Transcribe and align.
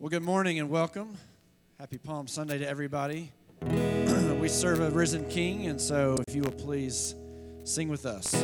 Well, 0.00 0.08
good 0.08 0.22
morning 0.22 0.58
and 0.58 0.70
welcome. 0.70 1.18
Happy 1.78 1.98
Palm 1.98 2.26
Sunday 2.26 2.56
to 2.56 2.66
everybody. 2.66 3.32
we 4.40 4.48
serve 4.48 4.80
a 4.80 4.88
risen 4.88 5.28
King, 5.28 5.66
and 5.66 5.78
so 5.78 6.16
if 6.26 6.34
you 6.34 6.40
will 6.40 6.52
please 6.52 7.14
sing 7.64 7.90
with 7.90 8.06
us. 8.06 8.34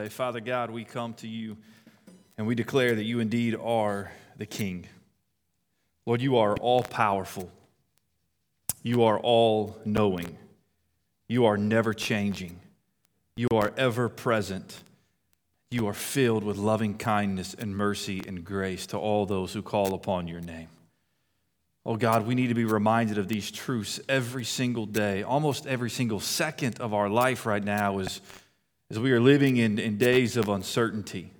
Pray. 0.00 0.08
Father 0.08 0.40
God, 0.40 0.70
we 0.70 0.84
come 0.84 1.12
to 1.14 1.28
you 1.28 1.58
and 2.38 2.46
we 2.46 2.54
declare 2.54 2.94
that 2.94 3.04
you 3.04 3.20
indeed 3.20 3.54
are 3.54 4.10
the 4.38 4.46
King. 4.46 4.86
Lord, 6.06 6.22
you 6.22 6.38
are 6.38 6.56
all 6.56 6.82
powerful. 6.82 7.50
You 8.82 9.02
are 9.02 9.18
all 9.18 9.76
knowing. 9.84 10.38
You 11.28 11.44
are 11.44 11.58
never 11.58 11.92
changing. 11.92 12.58
You 13.36 13.48
are 13.52 13.74
ever 13.76 14.08
present. 14.08 14.82
You 15.70 15.86
are 15.86 15.94
filled 15.94 16.44
with 16.44 16.56
loving 16.56 16.96
kindness 16.96 17.52
and 17.52 17.76
mercy 17.76 18.22
and 18.26 18.42
grace 18.42 18.86
to 18.88 18.96
all 18.96 19.26
those 19.26 19.52
who 19.52 19.60
call 19.60 19.92
upon 19.92 20.28
your 20.28 20.40
name. 20.40 20.68
Oh 21.84 21.96
God, 21.96 22.26
we 22.26 22.34
need 22.34 22.48
to 22.48 22.54
be 22.54 22.64
reminded 22.64 23.18
of 23.18 23.28
these 23.28 23.50
truths 23.50 24.00
every 24.08 24.44
single 24.44 24.86
day, 24.86 25.22
almost 25.22 25.66
every 25.66 25.90
single 25.90 26.20
second 26.20 26.80
of 26.80 26.94
our 26.94 27.10
life 27.10 27.44
right 27.44 27.62
now 27.62 27.98
as, 27.98 28.22
as 28.90 28.98
we 28.98 29.12
are 29.12 29.20
living 29.20 29.56
in, 29.56 29.78
in 29.78 29.96
days 29.98 30.36
of 30.36 30.48
uncertainty. 30.48 31.30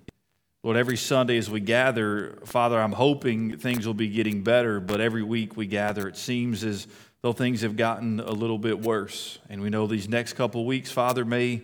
Lord, 0.63 0.77
every 0.77 0.95
Sunday 0.95 1.37
as 1.37 1.49
we 1.49 1.59
gather, 1.59 2.37
Father, 2.45 2.79
I'm 2.79 2.93
hoping 2.93 3.57
things 3.57 3.85
will 3.85 3.93
be 3.93 4.07
getting 4.07 4.41
better, 4.41 4.79
but 4.79 5.01
every 5.01 5.23
week 5.23 5.57
we 5.57 5.65
gather, 5.65 6.07
it 6.07 6.15
seems 6.15 6.63
as 6.63 6.87
though 7.21 7.33
things 7.33 7.61
have 7.61 7.75
gotten 7.75 8.19
a 8.19 8.31
little 8.31 8.57
bit 8.57 8.79
worse. 8.79 9.39
And 9.49 9.61
we 9.61 9.69
know 9.69 9.85
these 9.85 10.07
next 10.07 10.33
couple 10.33 10.65
weeks, 10.65 10.91
Father, 10.91 11.25
may, 11.25 11.61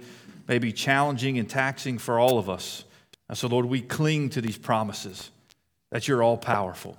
may 0.47 0.59
be 0.59 0.73
challenging 0.73 1.39
and 1.39 1.49
taxing 1.49 1.97
for 1.99 2.19
all 2.19 2.37
of 2.37 2.49
us. 2.49 2.83
And 3.29 3.37
so, 3.37 3.47
Lord, 3.47 3.65
we 3.65 3.81
cling 3.81 4.29
to 4.31 4.41
these 4.41 4.57
promises 4.57 5.31
that 5.91 6.07
you're 6.07 6.21
all 6.21 6.37
powerful, 6.37 6.97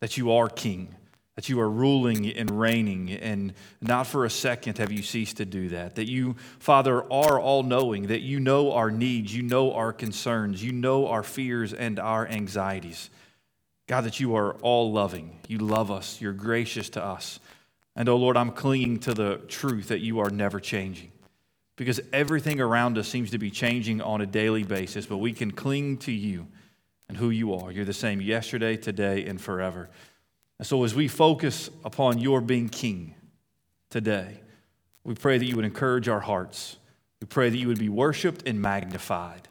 that 0.00 0.16
you 0.16 0.32
are 0.32 0.48
King, 0.48 0.94
that 1.38 1.48
you 1.48 1.60
are 1.60 1.70
ruling 1.70 2.26
and 2.32 2.50
reigning, 2.50 3.12
and 3.12 3.54
not 3.80 4.08
for 4.08 4.24
a 4.24 4.30
second 4.30 4.78
have 4.78 4.90
you 4.90 5.04
ceased 5.04 5.36
to 5.36 5.44
do 5.44 5.68
that. 5.68 5.94
That 5.94 6.10
you, 6.10 6.34
Father, 6.58 7.00
are 7.12 7.38
all 7.38 7.62
knowing, 7.62 8.08
that 8.08 8.22
you 8.22 8.40
know 8.40 8.72
our 8.72 8.90
needs, 8.90 9.32
you 9.32 9.44
know 9.44 9.72
our 9.72 9.92
concerns, 9.92 10.64
you 10.64 10.72
know 10.72 11.06
our 11.06 11.22
fears 11.22 11.72
and 11.72 12.00
our 12.00 12.26
anxieties. 12.26 13.08
God, 13.86 14.00
that 14.00 14.18
you 14.18 14.34
are 14.34 14.54
all 14.62 14.90
loving. 14.90 15.38
You 15.46 15.58
love 15.58 15.92
us, 15.92 16.20
you're 16.20 16.32
gracious 16.32 16.90
to 16.90 17.04
us. 17.04 17.38
And 17.94 18.08
oh 18.08 18.16
Lord, 18.16 18.36
I'm 18.36 18.50
clinging 18.50 18.98
to 19.02 19.14
the 19.14 19.36
truth 19.46 19.86
that 19.88 20.00
you 20.00 20.18
are 20.18 20.30
never 20.30 20.58
changing. 20.58 21.12
Because 21.76 22.00
everything 22.12 22.60
around 22.60 22.98
us 22.98 23.06
seems 23.06 23.30
to 23.30 23.38
be 23.38 23.52
changing 23.52 24.00
on 24.02 24.20
a 24.20 24.26
daily 24.26 24.64
basis, 24.64 25.06
but 25.06 25.18
we 25.18 25.32
can 25.32 25.52
cling 25.52 25.98
to 25.98 26.10
you 26.10 26.48
and 27.08 27.16
who 27.16 27.30
you 27.30 27.54
are. 27.54 27.70
You're 27.70 27.84
the 27.84 27.92
same 27.92 28.20
yesterday, 28.20 28.76
today, 28.76 29.24
and 29.24 29.40
forever. 29.40 29.88
And 30.58 30.66
so, 30.66 30.84
as 30.84 30.94
we 30.94 31.08
focus 31.08 31.70
upon 31.84 32.18
your 32.18 32.40
being 32.40 32.68
king 32.68 33.14
today, 33.90 34.40
we 35.04 35.14
pray 35.14 35.38
that 35.38 35.44
you 35.44 35.56
would 35.56 35.64
encourage 35.64 36.08
our 36.08 36.20
hearts. 36.20 36.76
We 37.20 37.26
pray 37.26 37.48
that 37.48 37.56
you 37.56 37.68
would 37.68 37.78
be 37.78 37.88
worshiped 37.88 38.46
and 38.46 38.60
magnified. 38.60 39.48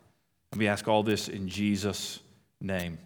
And 0.52 0.60
we 0.60 0.68
ask 0.68 0.88
all 0.88 1.04
this 1.04 1.28
in 1.30 1.48
Jesus' 1.48 2.20
name. 2.62 2.98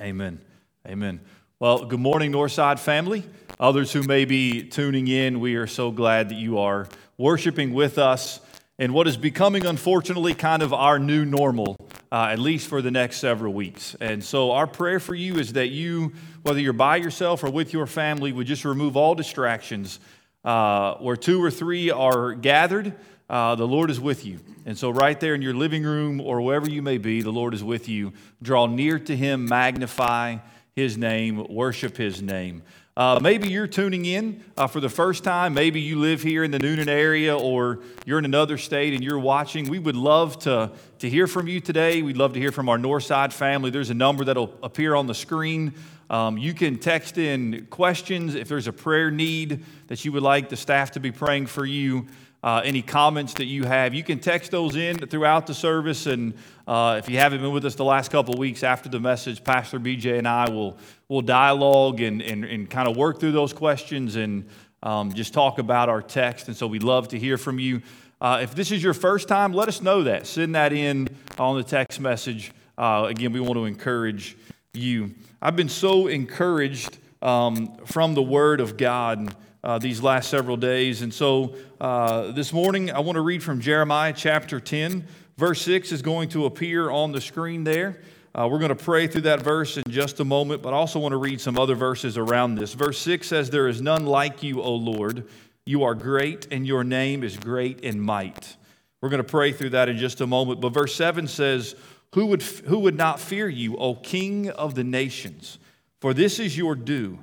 Amen. 0.00 0.40
Amen. 0.86 1.20
Well, 1.60 1.84
good 1.84 2.00
morning, 2.00 2.32
Northside 2.32 2.80
family. 2.80 3.24
Others 3.60 3.92
who 3.92 4.02
may 4.02 4.24
be 4.24 4.64
tuning 4.64 5.06
in, 5.06 5.38
we 5.38 5.54
are 5.54 5.68
so 5.68 5.92
glad 5.92 6.30
that 6.30 6.34
you 6.34 6.58
are 6.58 6.88
worshiping 7.16 7.72
with 7.72 7.98
us 7.98 8.40
in 8.78 8.92
what 8.92 9.06
is 9.06 9.16
becoming, 9.16 9.64
unfortunately, 9.64 10.34
kind 10.34 10.62
of 10.62 10.72
our 10.72 10.98
new 10.98 11.24
normal 11.24 11.76
uh, 12.12 12.28
at 12.30 12.38
least 12.38 12.68
for 12.68 12.82
the 12.82 12.90
next 12.90 13.16
several 13.16 13.54
weeks. 13.54 13.96
And 13.98 14.22
so, 14.22 14.52
our 14.52 14.66
prayer 14.66 15.00
for 15.00 15.14
you 15.14 15.36
is 15.36 15.54
that 15.54 15.68
you, 15.68 16.12
whether 16.42 16.60
you're 16.60 16.74
by 16.74 16.96
yourself 16.96 17.42
or 17.42 17.50
with 17.50 17.72
your 17.72 17.86
family, 17.86 18.32
would 18.32 18.46
just 18.46 18.66
remove 18.66 18.98
all 18.98 19.14
distractions. 19.14 19.98
Uh, 20.44 20.96
where 20.96 21.16
two 21.16 21.42
or 21.42 21.50
three 21.50 21.90
are 21.90 22.34
gathered, 22.34 22.92
uh, 23.30 23.54
the 23.54 23.66
Lord 23.66 23.90
is 23.90 23.98
with 23.98 24.26
you. 24.26 24.40
And 24.66 24.76
so, 24.76 24.90
right 24.90 25.18
there 25.18 25.34
in 25.34 25.40
your 25.40 25.54
living 25.54 25.84
room 25.84 26.20
or 26.20 26.42
wherever 26.42 26.68
you 26.68 26.82
may 26.82 26.98
be, 26.98 27.22
the 27.22 27.32
Lord 27.32 27.54
is 27.54 27.64
with 27.64 27.88
you. 27.88 28.12
Draw 28.42 28.66
near 28.66 28.98
to 28.98 29.16
Him, 29.16 29.46
magnify 29.46 30.36
His 30.76 30.98
name, 30.98 31.46
worship 31.48 31.96
His 31.96 32.20
name. 32.20 32.62
Uh, 32.94 33.18
maybe 33.22 33.48
you're 33.48 33.66
tuning 33.66 34.04
in 34.04 34.44
uh, 34.58 34.66
for 34.66 34.78
the 34.78 34.88
first 34.88 35.24
time. 35.24 35.54
Maybe 35.54 35.80
you 35.80 35.98
live 35.98 36.20
here 36.20 36.44
in 36.44 36.50
the 36.50 36.58
Noonan 36.58 36.90
area 36.90 37.34
or 37.34 37.78
you're 38.04 38.18
in 38.18 38.26
another 38.26 38.58
state 38.58 38.92
and 38.92 39.02
you're 39.02 39.18
watching. 39.18 39.70
We 39.70 39.78
would 39.78 39.96
love 39.96 40.38
to, 40.40 40.72
to 40.98 41.08
hear 41.08 41.26
from 41.26 41.48
you 41.48 41.58
today. 41.58 42.02
We'd 42.02 42.18
love 42.18 42.34
to 42.34 42.38
hear 42.38 42.52
from 42.52 42.68
our 42.68 42.76
Northside 42.76 43.32
family. 43.32 43.70
There's 43.70 43.88
a 43.88 43.94
number 43.94 44.24
that'll 44.24 44.58
appear 44.62 44.94
on 44.94 45.06
the 45.06 45.14
screen. 45.14 45.72
Um, 46.10 46.36
you 46.36 46.52
can 46.52 46.78
text 46.78 47.16
in 47.16 47.66
questions 47.70 48.34
if 48.34 48.46
there's 48.46 48.66
a 48.66 48.72
prayer 48.74 49.10
need 49.10 49.64
that 49.86 50.04
you 50.04 50.12
would 50.12 50.22
like 50.22 50.50
the 50.50 50.56
staff 50.58 50.90
to 50.90 51.00
be 51.00 51.10
praying 51.10 51.46
for 51.46 51.64
you 51.64 52.08
uh, 52.42 52.60
any 52.64 52.82
comments 52.82 53.34
that 53.34 53.44
you 53.44 53.64
have. 53.64 53.94
You 53.94 54.02
can 54.02 54.18
text 54.18 54.50
those 54.50 54.76
in 54.76 54.98
throughout 54.98 55.46
the 55.46 55.54
service. 55.54 56.06
And 56.06 56.34
uh, 56.66 56.96
if 56.98 57.08
you 57.08 57.18
haven't 57.18 57.40
been 57.40 57.52
with 57.52 57.64
us 57.64 57.74
the 57.74 57.84
last 57.84 58.10
couple 58.10 58.34
of 58.34 58.40
weeks 58.40 58.62
after 58.62 58.88
the 58.88 59.00
message, 59.00 59.44
Pastor 59.44 59.78
BJ 59.78 60.18
and 60.18 60.26
I 60.26 60.50
will, 60.50 60.76
will 61.08 61.22
dialogue 61.22 62.00
and, 62.00 62.20
and, 62.20 62.44
and 62.44 62.68
kind 62.68 62.88
of 62.88 62.96
work 62.96 63.20
through 63.20 63.32
those 63.32 63.52
questions 63.52 64.16
and 64.16 64.48
um, 64.82 65.12
just 65.12 65.32
talk 65.32 65.58
about 65.58 65.88
our 65.88 66.02
text. 66.02 66.48
And 66.48 66.56
so 66.56 66.66
we'd 66.66 66.82
love 66.82 67.08
to 67.08 67.18
hear 67.18 67.38
from 67.38 67.58
you. 67.58 67.82
Uh, 68.20 68.40
if 68.42 68.54
this 68.54 68.70
is 68.70 68.82
your 68.82 68.94
first 68.94 69.28
time, 69.28 69.52
let 69.52 69.68
us 69.68 69.80
know 69.80 70.02
that. 70.04 70.26
Send 70.26 70.54
that 70.54 70.72
in 70.72 71.08
on 71.38 71.56
the 71.56 71.64
text 71.64 72.00
message. 72.00 72.52
Uh, 72.76 73.06
again, 73.08 73.32
we 73.32 73.40
want 73.40 73.54
to 73.54 73.64
encourage 73.64 74.36
you. 74.72 75.14
I've 75.40 75.56
been 75.56 75.68
so 75.68 76.06
encouraged 76.06 76.98
um, 77.20 77.76
from 77.84 78.14
the 78.14 78.22
Word 78.22 78.60
of 78.60 78.76
God 78.76 79.34
uh, 79.64 79.78
these 79.78 80.02
last 80.02 80.28
several 80.28 80.56
days. 80.56 81.02
And 81.02 81.12
so 81.12 81.54
uh, 81.80 82.32
this 82.32 82.52
morning, 82.52 82.90
I 82.90 83.00
want 83.00 83.16
to 83.16 83.20
read 83.20 83.42
from 83.42 83.60
Jeremiah 83.60 84.12
chapter 84.16 84.60
10. 84.60 85.06
Verse 85.36 85.62
6 85.62 85.92
is 85.92 86.02
going 86.02 86.28
to 86.30 86.46
appear 86.46 86.90
on 86.90 87.12
the 87.12 87.20
screen 87.20 87.64
there. 87.64 88.00
Uh, 88.34 88.48
we're 88.50 88.58
going 88.58 88.70
to 88.70 88.74
pray 88.74 89.06
through 89.06 89.22
that 89.22 89.42
verse 89.42 89.76
in 89.76 89.84
just 89.88 90.18
a 90.20 90.24
moment, 90.24 90.62
but 90.62 90.72
I 90.72 90.76
also 90.76 90.98
want 90.98 91.12
to 91.12 91.18
read 91.18 91.40
some 91.40 91.58
other 91.58 91.74
verses 91.74 92.16
around 92.16 92.54
this. 92.54 92.72
Verse 92.72 92.98
6 92.98 93.26
says, 93.26 93.50
There 93.50 93.68
is 93.68 93.82
none 93.82 94.06
like 94.06 94.42
you, 94.42 94.62
O 94.62 94.74
Lord. 94.74 95.28
You 95.66 95.84
are 95.84 95.94
great, 95.94 96.48
and 96.50 96.66
your 96.66 96.82
name 96.82 97.22
is 97.22 97.36
great 97.36 97.80
in 97.80 98.00
might. 98.00 98.56
We're 99.00 99.10
going 99.10 99.22
to 99.22 99.28
pray 99.28 99.52
through 99.52 99.70
that 99.70 99.88
in 99.88 99.98
just 99.98 100.20
a 100.20 100.26
moment. 100.26 100.60
But 100.60 100.70
verse 100.70 100.94
7 100.94 101.28
says, 101.28 101.76
Who 102.14 102.26
would, 102.26 102.42
who 102.42 102.78
would 102.80 102.96
not 102.96 103.20
fear 103.20 103.48
you, 103.48 103.76
O 103.76 103.94
King 103.94 104.48
of 104.50 104.74
the 104.74 104.84
nations? 104.84 105.58
For 106.00 106.14
this 106.14 106.38
is 106.38 106.56
your 106.56 106.74
due. 106.74 107.18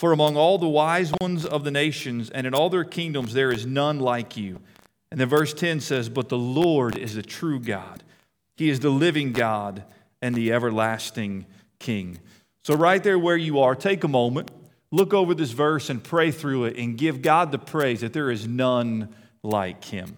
For 0.00 0.12
among 0.12 0.34
all 0.34 0.56
the 0.56 0.66
wise 0.66 1.12
ones 1.20 1.44
of 1.44 1.62
the 1.62 1.70
nations 1.70 2.30
and 2.30 2.46
in 2.46 2.54
all 2.54 2.70
their 2.70 2.84
kingdoms, 2.84 3.34
there 3.34 3.52
is 3.52 3.66
none 3.66 4.00
like 4.00 4.34
you. 4.34 4.58
And 5.10 5.20
then 5.20 5.28
verse 5.28 5.52
10 5.52 5.80
says, 5.80 6.08
But 6.08 6.30
the 6.30 6.38
Lord 6.38 6.96
is 6.96 7.16
the 7.16 7.22
true 7.22 7.60
God. 7.60 8.02
He 8.56 8.70
is 8.70 8.80
the 8.80 8.88
living 8.88 9.34
God 9.34 9.84
and 10.22 10.34
the 10.34 10.54
everlasting 10.54 11.44
King. 11.78 12.18
So, 12.64 12.74
right 12.74 13.04
there 13.04 13.18
where 13.18 13.36
you 13.36 13.60
are, 13.60 13.74
take 13.74 14.02
a 14.02 14.08
moment, 14.08 14.50
look 14.90 15.12
over 15.12 15.34
this 15.34 15.50
verse 15.50 15.90
and 15.90 16.02
pray 16.02 16.30
through 16.30 16.64
it 16.64 16.78
and 16.78 16.96
give 16.96 17.20
God 17.20 17.52
the 17.52 17.58
praise 17.58 18.00
that 18.00 18.14
there 18.14 18.30
is 18.30 18.46
none 18.46 19.14
like 19.42 19.84
him. 19.84 20.16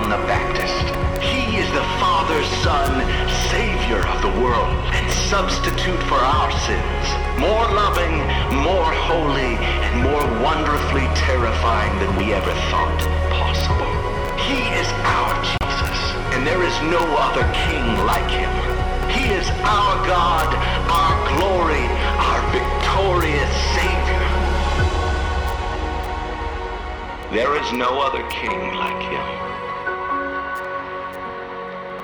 John 0.00 0.10
the 0.10 0.26
Baptist. 0.26 0.80
He 1.20 1.58
is 1.58 1.68
the 1.72 1.84
Father's 2.00 2.48
Son, 2.64 2.88
Savior 3.52 4.00
of 4.08 4.22
the 4.22 4.32
world, 4.40 4.72
and 4.96 5.04
substitute 5.28 6.00
for 6.08 6.16
our 6.16 6.50
sins. 6.64 7.04
More 7.36 7.68
loving, 7.68 8.16
more 8.64 8.92
holy, 9.04 9.60
and 9.60 10.02
more 10.02 10.24
wonderfully 10.40 11.04
terrifying 11.14 11.92
than 12.00 12.16
we 12.16 12.32
ever 12.32 12.52
thought 12.72 13.00
possible. 13.28 13.92
He 14.48 14.64
is 14.80 14.88
our 15.04 15.36
Jesus, 15.44 16.00
and 16.32 16.46
there 16.46 16.62
is 16.62 16.76
no 16.88 17.04
other 17.20 17.44
king 17.52 17.84
like 18.08 18.30
him. 18.30 18.52
He 19.12 19.34
is 19.36 19.46
our 19.68 19.94
God, 20.08 20.48
our 20.88 21.14
glory, 21.36 21.84
our 22.24 22.40
victorious 22.56 23.52
Savior. 23.76 24.24
There 27.36 27.54
is 27.60 27.72
no 27.72 28.00
other 28.00 28.26
king 28.30 28.74
like 28.74 29.02
him. 29.02 29.49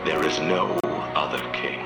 There 0.07 0.25
is 0.25 0.39
no 0.39 0.79
other 0.85 1.41
king. 1.53 1.85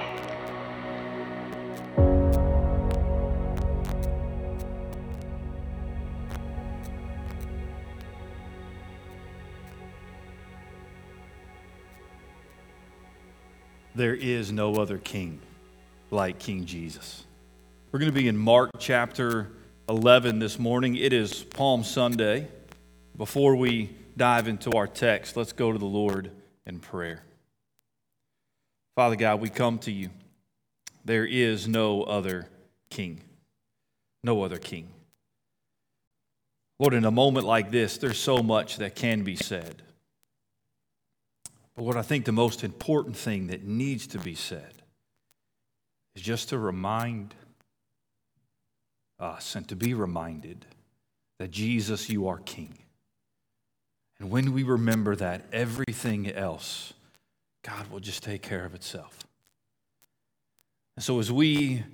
There 13.94 14.14
is 14.14 14.52
no 14.52 14.74
other 14.74 14.98
king 14.98 15.40
like 16.10 16.38
King 16.38 16.66
Jesus. 16.66 17.24
We're 17.90 18.00
going 18.00 18.12
to 18.12 18.14
be 18.14 18.28
in 18.28 18.36
Mark 18.36 18.72
chapter 18.78 19.50
11 19.88 20.40
this 20.40 20.58
morning. 20.58 20.96
It 20.96 21.14
is 21.14 21.42
Palm 21.42 21.82
Sunday. 21.82 22.48
Before 23.16 23.56
we 23.56 23.96
dive 24.18 24.46
into 24.46 24.72
our 24.72 24.86
text, 24.86 25.38
let's 25.38 25.54
go 25.54 25.72
to 25.72 25.78
the 25.78 25.86
Lord 25.86 26.30
in 26.66 26.80
prayer. 26.80 27.22
Father 29.00 29.16
God, 29.16 29.40
we 29.40 29.48
come 29.48 29.78
to 29.78 29.90
you. 29.90 30.10
There 31.06 31.24
is 31.24 31.66
no 31.66 32.02
other 32.02 32.46
king. 32.90 33.22
No 34.22 34.42
other 34.42 34.58
king. 34.58 34.88
Lord, 36.78 36.92
in 36.92 37.06
a 37.06 37.10
moment 37.10 37.46
like 37.46 37.70
this, 37.70 37.96
there's 37.96 38.18
so 38.18 38.42
much 38.42 38.76
that 38.76 38.94
can 38.94 39.22
be 39.24 39.36
said. 39.36 39.76
But 41.74 41.84
Lord, 41.84 41.96
I 41.96 42.02
think 42.02 42.26
the 42.26 42.32
most 42.32 42.62
important 42.62 43.16
thing 43.16 43.46
that 43.46 43.64
needs 43.64 44.06
to 44.08 44.18
be 44.18 44.34
said 44.34 44.82
is 46.14 46.20
just 46.20 46.50
to 46.50 46.58
remind 46.58 47.34
us 49.18 49.56
and 49.56 49.66
to 49.68 49.76
be 49.76 49.94
reminded 49.94 50.66
that 51.38 51.50
Jesus, 51.50 52.10
you 52.10 52.28
are 52.28 52.36
King. 52.36 52.76
And 54.18 54.28
when 54.28 54.52
we 54.52 54.62
remember 54.62 55.16
that, 55.16 55.46
everything 55.54 56.30
else, 56.30 56.92
God 57.62 57.90
will 57.90 58.00
just 58.00 58.22
take 58.22 58.42
care 58.42 58.64
of 58.64 58.74
itself. 58.74 59.18
And 60.96 61.04
so 61.04 61.18
as 61.18 61.30
we 61.30 61.84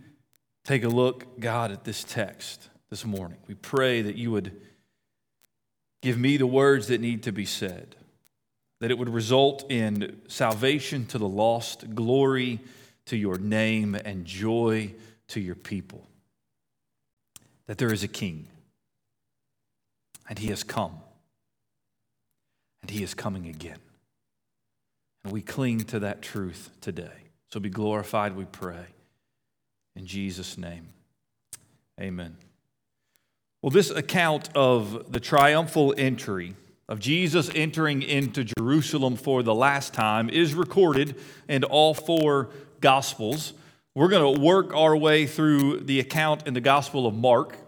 take 0.65 0.85
a 0.85 0.89
look, 0.89 1.41
God, 1.41 1.71
at 1.71 1.85
this 1.85 2.05
text 2.05 2.69
this 2.91 3.05
morning, 3.05 3.39
we 3.47 3.55
pray 3.55 4.03
that 4.03 4.17
you 4.17 4.31
would 4.31 4.61
give 6.03 6.19
me 6.19 6.37
the 6.37 6.47
words 6.47 6.89
that 6.89 7.01
need 7.01 7.23
to 7.25 7.33
be 7.33 7.45
said 7.45 7.97
that 8.81 8.91
it 8.91 8.99
would 8.99 9.09
result 9.09 9.71
in 9.71 10.21
salvation 10.29 11.07
to 11.07 11.19
the 11.19 11.29
lost, 11.29 11.95
glory 11.95 12.61
to 13.07 13.17
your 13.17 13.39
name, 13.39 13.95
and 13.95 14.25
joy 14.25 14.93
to 15.29 15.41
your 15.41 15.55
people. 15.55 16.07
That 17.67 17.79
there 17.79 17.93
is 17.93 18.03
a 18.03 18.09
king, 18.09 18.49
and 20.29 20.39
he 20.39 20.49
has 20.49 20.63
come, 20.63 21.01
and 22.83 22.91
he 22.91 23.03
is 23.03 23.15
coming 23.15 23.47
again. 23.47 23.79
And 25.27 25.33
we 25.33 25.43
cling 25.43 25.81
to 25.87 25.99
that 25.99 26.23
truth 26.23 26.71
today. 26.81 27.11
So 27.49 27.59
be 27.59 27.69
glorified, 27.69 28.37
we 28.37 28.45
pray. 28.45 28.87
In 29.97 30.07
Jesus' 30.07 30.57
name, 30.57 30.91
amen. 32.01 32.37
Well, 33.61 33.71
this 33.71 33.91
account 33.91 34.51
of 34.55 35.11
the 35.11 35.19
triumphal 35.19 35.93
entry 35.99 36.55
of 36.89 37.01
Jesus 37.01 37.51
entering 37.57 38.03
into 38.03 38.45
Jerusalem 38.45 39.17
for 39.17 39.43
the 39.43 39.53
last 39.53 39.93
time 39.93 40.31
is 40.31 40.55
recorded 40.55 41.17
in 41.49 41.65
all 41.65 41.93
four 41.93 42.51
Gospels. 42.81 43.53
We're 43.97 44.07
going 44.07 44.37
to 44.37 44.41
work 44.41 44.73
our 44.77 44.97
way 44.97 45.27
through 45.27 45.81
the 45.81 45.99
account 45.99 46.47
in 46.47 46.55
the 46.55 46.61
Gospel 46.61 47.05
of 47.05 47.17
Mark. 47.17 47.59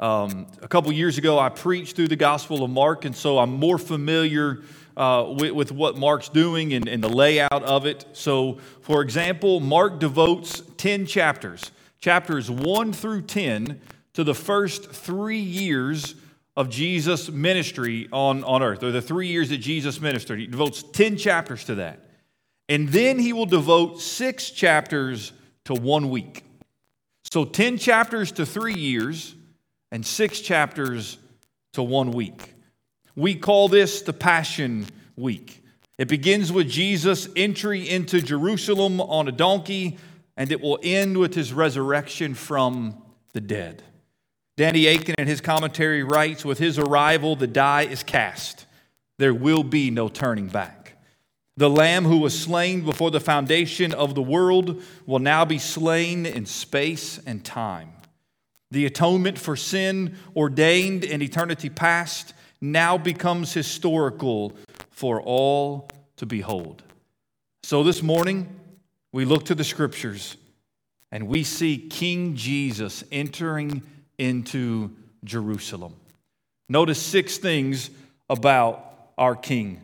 Um, 0.00 0.48
a 0.60 0.66
couple 0.66 0.90
years 0.90 1.16
ago, 1.16 1.38
I 1.38 1.48
preached 1.48 1.94
through 1.94 2.08
the 2.08 2.16
Gospel 2.16 2.64
of 2.64 2.70
Mark, 2.72 3.04
and 3.04 3.14
so 3.14 3.38
I'm 3.38 3.52
more 3.52 3.78
familiar 3.78 4.62
uh, 4.96 5.26
with, 5.38 5.52
with, 5.52 5.72
what 5.72 5.96
Mark's 5.96 6.28
doing 6.28 6.72
and, 6.72 6.88
and 6.88 7.02
the 7.02 7.08
layout 7.08 7.62
of 7.62 7.86
it. 7.86 8.04
So, 8.12 8.58
for 8.80 9.02
example, 9.02 9.60
Mark 9.60 9.98
devotes 9.98 10.62
10 10.76 11.06
chapters, 11.06 11.70
chapters 12.00 12.50
1 12.50 12.92
through 12.92 13.22
10, 13.22 13.80
to 14.14 14.24
the 14.24 14.34
first 14.34 14.90
three 14.90 15.40
years 15.40 16.14
of 16.56 16.70
Jesus' 16.70 17.30
ministry 17.30 18.08
on, 18.12 18.44
on 18.44 18.62
earth, 18.62 18.82
or 18.82 18.92
the 18.92 19.02
three 19.02 19.26
years 19.26 19.48
that 19.48 19.58
Jesus 19.58 20.00
ministered. 20.00 20.38
He 20.38 20.46
devotes 20.46 20.82
10 20.82 21.16
chapters 21.16 21.64
to 21.64 21.76
that. 21.76 22.00
And 22.68 22.88
then 22.88 23.18
he 23.18 23.32
will 23.32 23.46
devote 23.46 24.00
six 24.00 24.50
chapters 24.50 25.32
to 25.64 25.74
one 25.74 26.10
week. 26.10 26.44
So 27.32 27.44
10 27.44 27.78
chapters 27.78 28.30
to 28.32 28.46
three 28.46 28.74
years, 28.74 29.34
and 29.94 30.04
six 30.04 30.40
chapters 30.40 31.18
to 31.72 31.80
one 31.80 32.10
week. 32.10 32.53
We 33.16 33.36
call 33.36 33.68
this 33.68 34.02
the 34.02 34.12
Passion 34.12 34.86
Week. 35.16 35.62
It 35.98 36.08
begins 36.08 36.50
with 36.50 36.68
Jesus' 36.68 37.28
entry 37.36 37.88
into 37.88 38.20
Jerusalem 38.20 39.00
on 39.00 39.28
a 39.28 39.32
donkey, 39.32 39.98
and 40.36 40.50
it 40.50 40.60
will 40.60 40.80
end 40.82 41.16
with 41.18 41.34
his 41.34 41.52
resurrection 41.52 42.34
from 42.34 43.00
the 43.32 43.40
dead. 43.40 43.84
Danny 44.56 44.86
Akin 44.86 45.14
in 45.18 45.28
his 45.28 45.40
commentary 45.40 46.02
writes 46.02 46.44
With 46.44 46.58
his 46.58 46.78
arrival, 46.78 47.36
the 47.36 47.46
die 47.46 47.82
is 47.82 48.02
cast. 48.02 48.66
There 49.18 49.34
will 49.34 49.62
be 49.62 49.90
no 49.90 50.08
turning 50.08 50.48
back. 50.48 50.96
The 51.56 51.70
Lamb 51.70 52.04
who 52.04 52.18
was 52.18 52.36
slain 52.36 52.84
before 52.84 53.12
the 53.12 53.20
foundation 53.20 53.92
of 53.94 54.16
the 54.16 54.22
world 54.22 54.82
will 55.06 55.20
now 55.20 55.44
be 55.44 55.58
slain 55.58 56.26
in 56.26 56.46
space 56.46 57.20
and 57.24 57.44
time. 57.44 57.92
The 58.72 58.86
atonement 58.86 59.38
for 59.38 59.54
sin 59.54 60.16
ordained 60.34 61.04
in 61.04 61.22
eternity 61.22 61.70
past 61.70 62.34
now 62.72 62.96
becomes 62.98 63.52
historical 63.52 64.52
for 64.90 65.20
all 65.20 65.88
to 66.16 66.26
behold. 66.26 66.82
So 67.62 67.82
this 67.82 68.02
morning, 68.02 68.48
we 69.12 69.24
look 69.24 69.46
to 69.46 69.54
the 69.54 69.64
scriptures 69.64 70.36
and 71.10 71.28
we 71.28 71.44
see 71.44 71.78
King 71.78 72.36
Jesus 72.36 73.04
entering 73.12 73.82
into 74.18 74.90
Jerusalem. 75.24 75.94
Notice 76.68 77.00
six 77.00 77.38
things 77.38 77.90
about 78.28 79.12
our 79.18 79.36
King. 79.36 79.80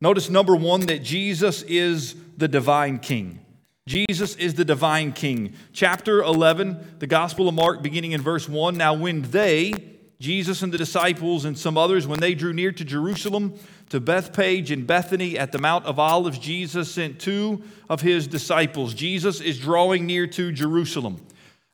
Notice 0.00 0.30
number 0.30 0.54
one 0.54 0.82
that 0.82 1.02
Jesus 1.02 1.62
is 1.62 2.14
the 2.36 2.48
divine 2.48 2.98
King. 2.98 3.40
Jesus 3.88 4.36
is 4.36 4.54
the 4.54 4.64
divine 4.64 5.12
King. 5.12 5.54
Chapter 5.72 6.22
11, 6.22 6.96
the 6.98 7.06
Gospel 7.06 7.48
of 7.48 7.54
Mark, 7.54 7.82
beginning 7.82 8.12
in 8.12 8.20
verse 8.20 8.48
1. 8.48 8.76
Now, 8.76 8.94
when 8.94 9.22
they, 9.22 9.72
Jesus 10.20 10.62
and 10.62 10.72
the 10.72 10.78
disciples 10.78 11.44
and 11.44 11.56
some 11.56 11.78
others, 11.78 12.06
when 12.06 12.18
they 12.18 12.34
drew 12.34 12.52
near 12.52 12.72
to 12.72 12.84
Jerusalem, 12.84 13.54
to 13.90 14.00
Bethphage 14.00 14.72
and 14.72 14.86
Bethany 14.86 15.38
at 15.38 15.52
the 15.52 15.58
Mount 15.58 15.84
of 15.86 15.98
Olives, 15.98 16.38
Jesus 16.38 16.90
sent 16.90 17.20
two 17.20 17.62
of 17.88 18.00
his 18.00 18.26
disciples. 18.26 18.94
Jesus 18.94 19.40
is 19.40 19.60
drawing 19.60 20.06
near 20.06 20.26
to 20.26 20.50
Jerusalem. 20.50 21.24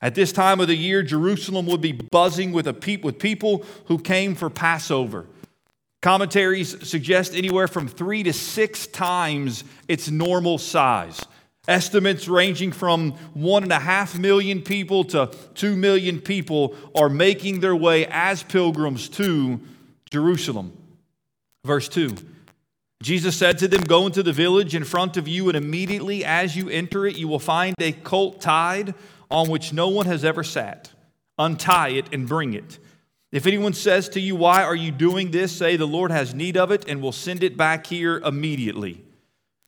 At 0.02 0.14
this 0.14 0.32
time 0.32 0.60
of 0.60 0.68
the 0.68 0.76
year, 0.76 1.02
Jerusalem 1.02 1.64
would 1.66 1.80
be 1.80 1.92
buzzing 1.92 2.52
with, 2.52 2.66
a 2.66 2.74
pe- 2.74 2.98
with 2.98 3.18
people 3.18 3.64
who 3.86 3.98
came 3.98 4.34
for 4.34 4.50
Passover. 4.50 5.26
Commentaries 6.02 6.86
suggest 6.86 7.34
anywhere 7.34 7.66
from 7.66 7.88
three 7.88 8.22
to 8.24 8.32
six 8.34 8.86
times 8.86 9.64
its 9.88 10.10
normal 10.10 10.58
size. 10.58 11.24
Estimates 11.66 12.28
ranging 12.28 12.72
from 12.72 13.12
one 13.32 13.62
and 13.62 13.72
a 13.72 13.78
half 13.78 14.18
million 14.18 14.60
people 14.60 15.04
to 15.04 15.30
two 15.54 15.76
million 15.76 16.20
people 16.20 16.76
are 16.94 17.08
making 17.08 17.60
their 17.60 17.74
way 17.74 18.06
as 18.06 18.42
pilgrims 18.42 19.08
to 19.08 19.60
Jerusalem. 20.10 20.76
Verse 21.64 21.88
2 21.88 22.14
Jesus 23.02 23.36
said 23.36 23.58
to 23.58 23.68
them, 23.68 23.82
Go 23.82 24.06
into 24.06 24.22
the 24.22 24.32
village 24.32 24.74
in 24.74 24.84
front 24.84 25.18
of 25.18 25.28
you, 25.28 25.48
and 25.48 25.56
immediately 25.56 26.24
as 26.24 26.56
you 26.56 26.70
enter 26.70 27.06
it, 27.06 27.16
you 27.16 27.28
will 27.28 27.38
find 27.38 27.74
a 27.78 27.92
colt 27.92 28.40
tied 28.40 28.94
on 29.30 29.50
which 29.50 29.72
no 29.72 29.88
one 29.88 30.06
has 30.06 30.24
ever 30.24 30.42
sat. 30.42 30.90
Untie 31.38 31.88
it 31.90 32.06
and 32.12 32.26
bring 32.26 32.54
it. 32.54 32.78
If 33.30 33.46
anyone 33.46 33.74
says 33.74 34.08
to 34.10 34.20
you, 34.20 34.36
Why 34.36 34.62
are 34.62 34.76
you 34.76 34.90
doing 34.90 35.30
this? 35.30 35.52
say, 35.52 35.76
The 35.76 35.86
Lord 35.86 36.12
has 36.12 36.34
need 36.34 36.56
of 36.56 36.70
it 36.70 36.88
and 36.88 37.02
will 37.02 37.12
send 37.12 37.42
it 37.42 37.56
back 37.56 37.86
here 37.86 38.18
immediately. 38.18 39.02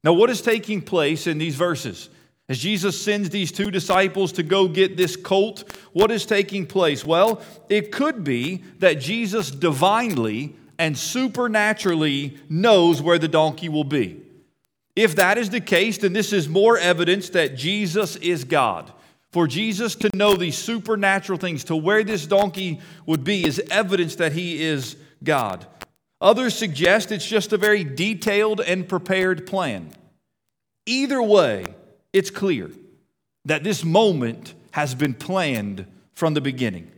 Now, 0.06 0.12
what 0.12 0.30
is 0.30 0.40
taking 0.40 0.82
place 0.82 1.26
in 1.26 1.36
these 1.36 1.56
verses? 1.56 2.10
As 2.48 2.60
Jesus 2.60 3.02
sends 3.02 3.28
these 3.28 3.50
two 3.50 3.72
disciples 3.72 4.30
to 4.34 4.44
go 4.44 4.68
get 4.68 4.96
this 4.96 5.16
colt, 5.16 5.64
what 5.94 6.12
is 6.12 6.24
taking 6.24 6.64
place? 6.64 7.04
Well, 7.04 7.42
it 7.68 7.90
could 7.90 8.22
be 8.22 8.62
that 8.78 9.00
Jesus 9.00 9.50
divinely 9.50 10.54
and 10.78 10.96
supernaturally 10.96 12.38
knows 12.48 13.02
where 13.02 13.18
the 13.18 13.26
donkey 13.26 13.68
will 13.68 13.82
be. 13.82 14.22
If 14.94 15.16
that 15.16 15.38
is 15.38 15.50
the 15.50 15.60
case, 15.60 15.98
then 15.98 16.12
this 16.12 16.32
is 16.32 16.48
more 16.48 16.78
evidence 16.78 17.30
that 17.30 17.56
Jesus 17.56 18.14
is 18.14 18.44
God. 18.44 18.92
For 19.32 19.48
Jesus 19.48 19.96
to 19.96 20.10
know 20.14 20.36
these 20.36 20.56
supernatural 20.56 21.40
things, 21.40 21.64
to 21.64 21.74
where 21.74 22.04
this 22.04 22.28
donkey 22.28 22.78
would 23.06 23.24
be, 23.24 23.44
is 23.44 23.60
evidence 23.72 24.14
that 24.14 24.30
he 24.30 24.62
is 24.62 24.94
God. 25.24 25.66
Others 26.20 26.54
suggest 26.54 27.12
it's 27.12 27.26
just 27.26 27.52
a 27.52 27.58
very 27.58 27.84
detailed 27.84 28.60
and 28.60 28.88
prepared 28.88 29.46
plan. 29.46 29.90
Either 30.86 31.22
way, 31.22 31.64
it's 32.12 32.30
clear 32.30 32.70
that 33.44 33.64
this 33.64 33.84
moment 33.84 34.54
has 34.72 34.94
been 34.94 35.14
planned 35.14 35.86
from 36.14 36.34
the 36.34 36.40
beginning. 36.40 36.90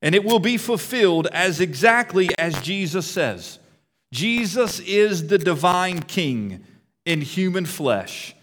And 0.00 0.14
it 0.14 0.24
will 0.24 0.38
be 0.38 0.56
fulfilled 0.56 1.26
as 1.28 1.60
exactly 1.60 2.28
as 2.38 2.60
Jesus 2.62 3.06
says. 3.06 3.58
Jesus 4.12 4.80
is 4.80 5.28
the 5.28 5.38
divine 5.38 6.00
king 6.00 6.64
in 7.04 7.20
human 7.20 7.66
flesh, 7.66 8.34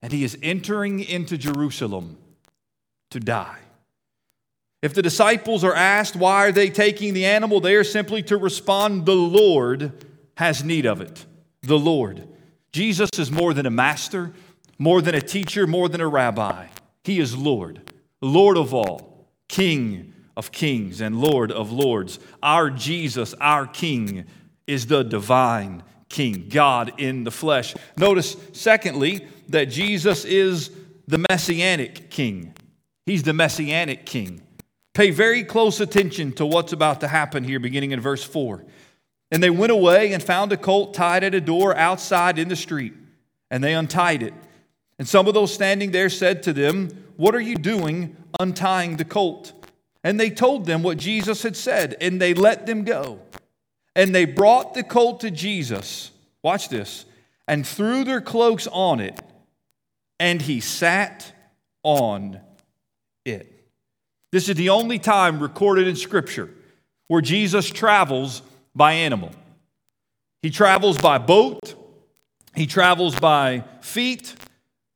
and 0.00 0.12
he 0.12 0.24
is 0.24 0.38
entering 0.42 1.00
into 1.00 1.36
Jerusalem 1.36 2.18
to 3.10 3.20
die. 3.20 3.61
If 4.82 4.94
the 4.94 5.02
disciples 5.02 5.62
are 5.62 5.74
asked 5.74 6.16
why 6.16 6.46
are 6.46 6.52
they 6.52 6.68
taking 6.68 7.14
the 7.14 7.24
animal, 7.24 7.60
they 7.60 7.76
are 7.76 7.84
simply 7.84 8.22
to 8.24 8.36
respond, 8.36 9.06
the 9.06 9.14
Lord 9.14 10.04
has 10.36 10.64
need 10.64 10.86
of 10.86 11.00
it. 11.00 11.24
The 11.62 11.78
Lord. 11.78 12.28
Jesus 12.72 13.10
is 13.18 13.30
more 13.30 13.54
than 13.54 13.66
a 13.66 13.70
master, 13.70 14.32
more 14.78 15.00
than 15.00 15.14
a 15.14 15.20
teacher, 15.20 15.66
more 15.66 15.88
than 15.88 16.00
a 16.00 16.08
rabbi. 16.08 16.66
He 17.04 17.20
is 17.20 17.36
Lord, 17.36 17.92
Lord 18.20 18.56
of 18.56 18.74
all, 18.74 19.28
King 19.48 20.12
of 20.36 20.50
kings 20.50 21.00
and 21.00 21.20
Lord 21.20 21.52
of 21.52 21.70
lords. 21.70 22.18
Our 22.42 22.70
Jesus, 22.70 23.34
our 23.34 23.66
King, 23.66 24.24
is 24.66 24.86
the 24.86 25.02
divine 25.02 25.82
King, 26.08 26.48
God 26.48 26.94
in 26.98 27.24
the 27.24 27.30
flesh. 27.30 27.74
Notice, 27.96 28.36
secondly, 28.52 29.26
that 29.48 29.66
Jesus 29.66 30.24
is 30.24 30.70
the 31.06 31.24
messianic 31.30 32.10
King. 32.10 32.54
He's 33.06 33.22
the 33.22 33.32
messianic 33.32 34.06
King. 34.06 34.40
Pay 34.94 35.10
very 35.10 35.42
close 35.42 35.80
attention 35.80 36.32
to 36.32 36.44
what's 36.44 36.72
about 36.72 37.00
to 37.00 37.08
happen 37.08 37.44
here, 37.44 37.58
beginning 37.58 37.92
in 37.92 38.00
verse 38.00 38.22
4. 38.22 38.64
And 39.30 39.42
they 39.42 39.50
went 39.50 39.72
away 39.72 40.12
and 40.12 40.22
found 40.22 40.52
a 40.52 40.58
colt 40.58 40.92
tied 40.92 41.24
at 41.24 41.34
a 41.34 41.40
door 41.40 41.74
outside 41.74 42.38
in 42.38 42.48
the 42.48 42.56
street, 42.56 42.92
and 43.50 43.64
they 43.64 43.72
untied 43.72 44.22
it. 44.22 44.34
And 44.98 45.08
some 45.08 45.26
of 45.26 45.34
those 45.34 45.52
standing 45.52 45.90
there 45.90 46.10
said 46.10 46.42
to 46.44 46.52
them, 46.52 46.90
What 47.16 47.34
are 47.34 47.40
you 47.40 47.56
doing 47.56 48.16
untying 48.38 48.98
the 48.98 49.04
colt? 49.06 49.52
And 50.04 50.20
they 50.20 50.30
told 50.30 50.66
them 50.66 50.82
what 50.82 50.98
Jesus 50.98 51.42
had 51.42 51.56
said, 51.56 51.96
and 52.00 52.20
they 52.20 52.34
let 52.34 52.66
them 52.66 52.84
go. 52.84 53.20
And 53.96 54.14
they 54.14 54.26
brought 54.26 54.74
the 54.74 54.82
colt 54.82 55.20
to 55.20 55.30
Jesus. 55.30 56.10
Watch 56.42 56.68
this. 56.68 57.06
And 57.48 57.66
threw 57.66 58.04
their 58.04 58.20
cloaks 58.20 58.68
on 58.70 59.00
it, 59.00 59.20
and 60.20 60.40
he 60.40 60.60
sat 60.60 61.32
on 61.82 62.40
it. 63.24 63.51
This 64.32 64.48
is 64.48 64.56
the 64.56 64.70
only 64.70 64.98
time 64.98 65.40
recorded 65.40 65.86
in 65.86 65.94
Scripture 65.94 66.48
where 67.06 67.20
Jesus 67.20 67.68
travels 67.68 68.40
by 68.74 68.94
animal. 68.94 69.30
He 70.40 70.50
travels 70.50 70.98
by 70.98 71.18
boat, 71.18 71.74
he 72.56 72.66
travels 72.66 73.14
by 73.14 73.64
feet, 73.82 74.34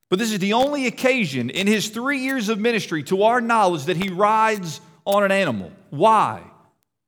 but 0.08 0.18
this 0.18 0.32
is 0.32 0.38
the 0.38 0.54
only 0.54 0.86
occasion 0.86 1.50
in 1.50 1.66
his 1.66 1.90
three 1.90 2.20
years 2.20 2.48
of 2.48 2.58
ministry, 2.58 3.02
to 3.04 3.24
our 3.24 3.40
knowledge, 3.40 3.84
that 3.84 3.98
he 3.98 4.08
rides 4.08 4.80
on 5.04 5.22
an 5.22 5.32
animal. 5.32 5.70
Why? 5.90 6.42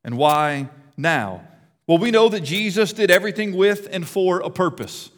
And 0.04 0.18
why 0.18 0.68
now? 0.96 1.44
Well, 1.86 1.98
we 1.98 2.10
know 2.10 2.28
that 2.28 2.40
Jesus 2.40 2.92
did 2.92 3.10
everything 3.10 3.56
with 3.56 3.88
and 3.90 4.06
for 4.06 4.40
a 4.40 4.50
purpose. 4.50 5.10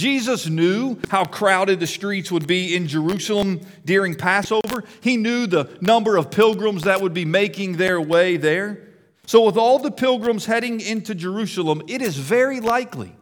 Jesus 0.00 0.46
knew 0.46 0.98
how 1.10 1.26
crowded 1.26 1.78
the 1.78 1.86
streets 1.86 2.32
would 2.32 2.46
be 2.46 2.74
in 2.74 2.88
Jerusalem 2.88 3.60
during 3.84 4.14
Passover. 4.14 4.84
He 5.02 5.18
knew 5.18 5.46
the 5.46 5.68
number 5.82 6.16
of 6.16 6.30
pilgrims 6.30 6.84
that 6.84 7.02
would 7.02 7.12
be 7.12 7.26
making 7.26 7.76
their 7.76 8.00
way 8.00 8.38
there. 8.38 8.88
So, 9.26 9.44
with 9.44 9.58
all 9.58 9.78
the 9.78 9.90
pilgrims 9.90 10.46
heading 10.46 10.80
into 10.80 11.14
Jerusalem, 11.14 11.82
it 11.86 12.00
is 12.00 12.16
very 12.16 12.60
likely 12.60 13.14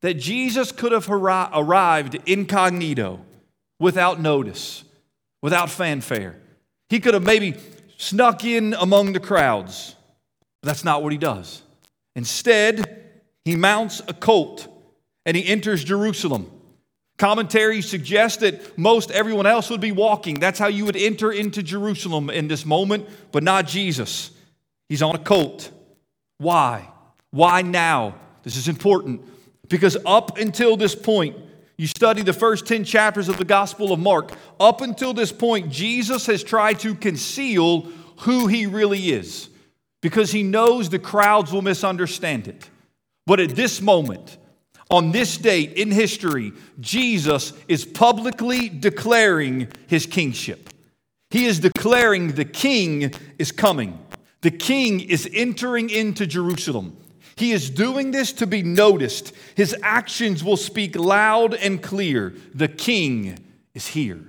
that 0.00 0.14
Jesus 0.14 0.72
could 0.72 0.90
have 0.90 1.08
arrived 1.08 2.18
incognito, 2.26 3.24
without 3.78 4.20
notice, 4.20 4.82
without 5.40 5.70
fanfare. 5.70 6.36
He 6.88 6.98
could 6.98 7.14
have 7.14 7.22
maybe 7.22 7.54
snuck 7.96 8.44
in 8.44 8.74
among 8.74 9.12
the 9.12 9.20
crowds. 9.20 9.94
But 10.62 10.66
that's 10.66 10.84
not 10.84 11.04
what 11.04 11.12
he 11.12 11.18
does. 11.18 11.62
Instead, 12.16 13.12
he 13.44 13.54
mounts 13.54 14.02
a 14.08 14.12
colt 14.12 14.66
and 15.28 15.36
he 15.36 15.46
enters 15.46 15.84
Jerusalem. 15.84 16.50
Commentaries 17.18 17.86
suggest 17.86 18.40
that 18.40 18.78
most 18.78 19.10
everyone 19.10 19.44
else 19.44 19.68
would 19.68 19.80
be 19.82 19.92
walking. 19.92 20.36
That's 20.36 20.58
how 20.58 20.68
you 20.68 20.86
would 20.86 20.96
enter 20.96 21.30
into 21.30 21.62
Jerusalem 21.62 22.30
in 22.30 22.48
this 22.48 22.64
moment, 22.64 23.06
but 23.30 23.42
not 23.42 23.66
Jesus. 23.66 24.30
He's 24.88 25.02
on 25.02 25.14
a 25.14 25.18
colt. 25.18 25.70
Why? 26.38 26.88
Why 27.30 27.60
now? 27.60 28.14
This 28.42 28.56
is 28.56 28.68
important 28.68 29.20
because 29.68 29.98
up 30.06 30.38
until 30.38 30.78
this 30.78 30.94
point, 30.94 31.36
you 31.76 31.86
study 31.86 32.22
the 32.22 32.32
first 32.32 32.64
10 32.64 32.84
chapters 32.84 33.28
of 33.28 33.36
the 33.36 33.44
Gospel 33.44 33.92
of 33.92 34.00
Mark. 34.00 34.32
Up 34.58 34.80
until 34.80 35.12
this 35.12 35.30
point, 35.30 35.70
Jesus 35.70 36.24
has 36.24 36.42
tried 36.42 36.80
to 36.80 36.94
conceal 36.94 37.82
who 38.20 38.46
he 38.46 38.64
really 38.64 39.10
is 39.10 39.50
because 40.00 40.32
he 40.32 40.42
knows 40.42 40.88
the 40.88 40.98
crowds 40.98 41.52
will 41.52 41.60
misunderstand 41.60 42.48
it. 42.48 42.70
But 43.26 43.40
at 43.40 43.50
this 43.50 43.82
moment, 43.82 44.38
on 44.90 45.12
this 45.12 45.36
date 45.36 45.74
in 45.74 45.90
history, 45.90 46.52
Jesus 46.80 47.52
is 47.68 47.84
publicly 47.84 48.68
declaring 48.68 49.68
his 49.86 50.06
kingship. 50.06 50.70
He 51.30 51.44
is 51.44 51.60
declaring 51.60 52.32
the 52.32 52.44
king 52.44 53.12
is 53.38 53.52
coming. 53.52 53.98
The 54.40 54.50
king 54.50 55.00
is 55.00 55.28
entering 55.32 55.90
into 55.90 56.26
Jerusalem. 56.26 56.96
He 57.36 57.52
is 57.52 57.70
doing 57.70 58.10
this 58.10 58.32
to 58.34 58.46
be 58.46 58.62
noticed. 58.62 59.32
His 59.54 59.76
actions 59.82 60.42
will 60.42 60.56
speak 60.56 60.96
loud 60.96 61.54
and 61.54 61.82
clear. 61.82 62.34
The 62.54 62.68
king 62.68 63.38
is 63.74 63.88
here. 63.88 64.20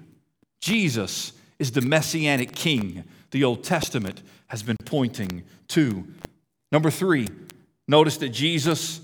Jesus 0.62 1.32
is 1.58 1.72
the 1.72 1.82
messianic 1.82 2.54
king 2.54 3.06
the 3.32 3.44
Old 3.44 3.64
Testament 3.64 4.22
has 4.48 4.64
been 4.64 4.78
pointing 4.86 5.44
to. 5.70 6.06
Number 6.72 6.92
three, 6.92 7.30
notice 7.88 8.18
that 8.18 8.30
Jesus 8.30 9.02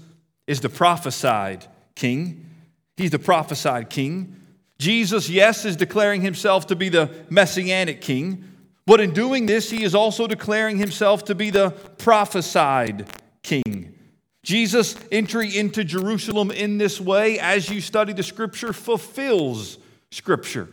is 0.47 0.59
the 0.59 0.69
prophesied 0.69 1.65
king. 1.95 2.49
He's 2.97 3.11
the 3.11 3.19
prophesied 3.19 3.89
king. 3.89 4.35
Jesus, 4.77 5.29
yes, 5.29 5.65
is 5.65 5.75
declaring 5.75 6.21
himself 6.21 6.67
to 6.67 6.75
be 6.75 6.89
the 6.89 7.09
messianic 7.29 8.01
king, 8.01 8.43
but 8.85 8.99
in 8.99 9.13
doing 9.13 9.45
this, 9.45 9.71
he 9.71 9.83
is 9.83 9.95
also 9.95 10.27
declaring 10.27 10.77
himself 10.77 11.25
to 11.25 11.35
be 11.35 11.49
the 11.49 11.71
prophesied 11.97 13.09
king. 13.41 13.95
Jesus' 14.43 14.95
entry 15.11 15.57
into 15.57 15.83
Jerusalem 15.83 16.51
in 16.51 16.77
this 16.77 17.01
way, 17.01 17.39
as 17.39 17.69
you 17.69 17.81
study 17.81 18.13
the 18.13 18.21
scripture, 18.21 18.73
fulfills 18.73 19.79
scripture. 20.11 20.69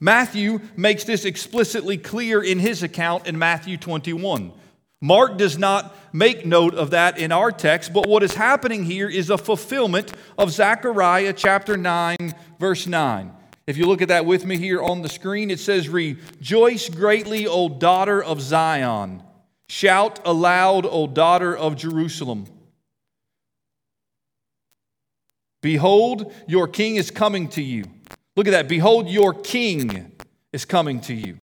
Matthew 0.00 0.60
makes 0.76 1.04
this 1.04 1.24
explicitly 1.24 1.96
clear 1.96 2.42
in 2.42 2.58
his 2.58 2.82
account 2.82 3.28
in 3.28 3.38
Matthew 3.38 3.76
21. 3.76 4.52
Mark 5.02 5.36
does 5.36 5.58
not 5.58 5.96
make 6.14 6.46
note 6.46 6.74
of 6.74 6.90
that 6.90 7.18
in 7.18 7.32
our 7.32 7.50
text, 7.50 7.92
but 7.92 8.06
what 8.06 8.22
is 8.22 8.34
happening 8.34 8.84
here 8.84 9.08
is 9.08 9.30
a 9.30 9.36
fulfillment 9.36 10.12
of 10.38 10.52
Zechariah 10.52 11.32
chapter 11.32 11.76
9, 11.76 12.16
verse 12.60 12.86
9. 12.86 13.32
If 13.66 13.76
you 13.76 13.86
look 13.86 14.00
at 14.00 14.08
that 14.08 14.24
with 14.26 14.46
me 14.46 14.58
here 14.58 14.80
on 14.80 15.02
the 15.02 15.08
screen, 15.08 15.50
it 15.50 15.58
says, 15.58 15.88
Rejoice 15.88 16.88
greatly, 16.88 17.48
O 17.48 17.68
daughter 17.68 18.22
of 18.22 18.40
Zion. 18.40 19.24
Shout 19.68 20.20
aloud, 20.24 20.86
O 20.86 21.08
daughter 21.08 21.56
of 21.56 21.74
Jerusalem. 21.74 22.46
Behold, 25.62 26.32
your 26.46 26.68
king 26.68 26.94
is 26.94 27.10
coming 27.10 27.48
to 27.48 27.62
you. 27.62 27.84
Look 28.36 28.46
at 28.46 28.52
that. 28.52 28.68
Behold, 28.68 29.08
your 29.08 29.34
king 29.34 30.12
is 30.52 30.64
coming 30.64 31.00
to 31.02 31.14
you. 31.14 31.38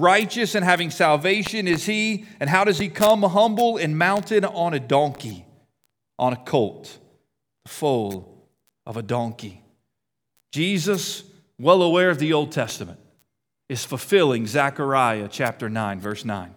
Righteous 0.00 0.54
and 0.54 0.64
having 0.64 0.90
salvation 0.90 1.68
is 1.68 1.86
he. 1.86 2.26
And 2.40 2.50
how 2.50 2.64
does 2.64 2.78
he 2.78 2.88
come? 2.88 3.22
Humble 3.22 3.76
and 3.76 3.96
mounted 3.96 4.44
on 4.44 4.74
a 4.74 4.80
donkey, 4.80 5.44
on 6.18 6.32
a 6.32 6.36
colt, 6.36 6.98
the 7.64 7.70
foal 7.70 8.48
of 8.86 8.96
a 8.96 9.02
donkey. 9.02 9.62
Jesus, 10.52 11.24
well 11.58 11.82
aware 11.82 12.10
of 12.10 12.18
the 12.18 12.32
Old 12.32 12.52
Testament, 12.52 12.98
is 13.68 13.84
fulfilling 13.84 14.46
Zechariah 14.46 15.28
chapter 15.30 15.68
9, 15.68 16.00
verse 16.00 16.24
9. 16.24 16.54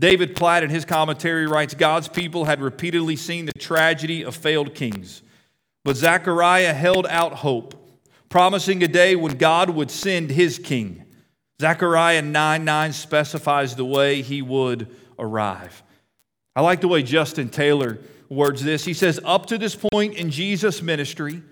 David 0.00 0.36
Platt, 0.36 0.62
in 0.62 0.70
his 0.70 0.84
commentary, 0.84 1.46
writes 1.46 1.74
God's 1.74 2.08
people 2.08 2.44
had 2.44 2.60
repeatedly 2.60 3.16
seen 3.16 3.46
the 3.46 3.52
tragedy 3.52 4.22
of 4.22 4.36
failed 4.36 4.74
kings, 4.74 5.22
but 5.84 5.96
Zechariah 5.96 6.74
held 6.74 7.06
out 7.06 7.34
hope 7.34 7.74
promising 8.28 8.82
a 8.82 8.88
day 8.88 9.16
when 9.16 9.36
God 9.36 9.70
would 9.70 9.90
send 9.90 10.30
his 10.30 10.58
king. 10.58 11.04
Zechariah 11.60 12.22
9 12.22 12.64
9 12.64 12.92
specifies 12.92 13.74
the 13.74 13.84
way 13.84 14.22
he 14.22 14.42
would 14.42 14.94
arrive. 15.18 15.82
I 16.54 16.60
like 16.60 16.80
the 16.80 16.88
way 16.88 17.02
Justin 17.02 17.48
Taylor 17.48 17.98
words 18.28 18.62
this. 18.62 18.84
He 18.84 18.94
says, 18.94 19.20
Up 19.24 19.46
to 19.46 19.58
this 19.58 19.74
point 19.74 20.14
in 20.14 20.30
Jesus' 20.30 20.82
ministry, 20.82 21.42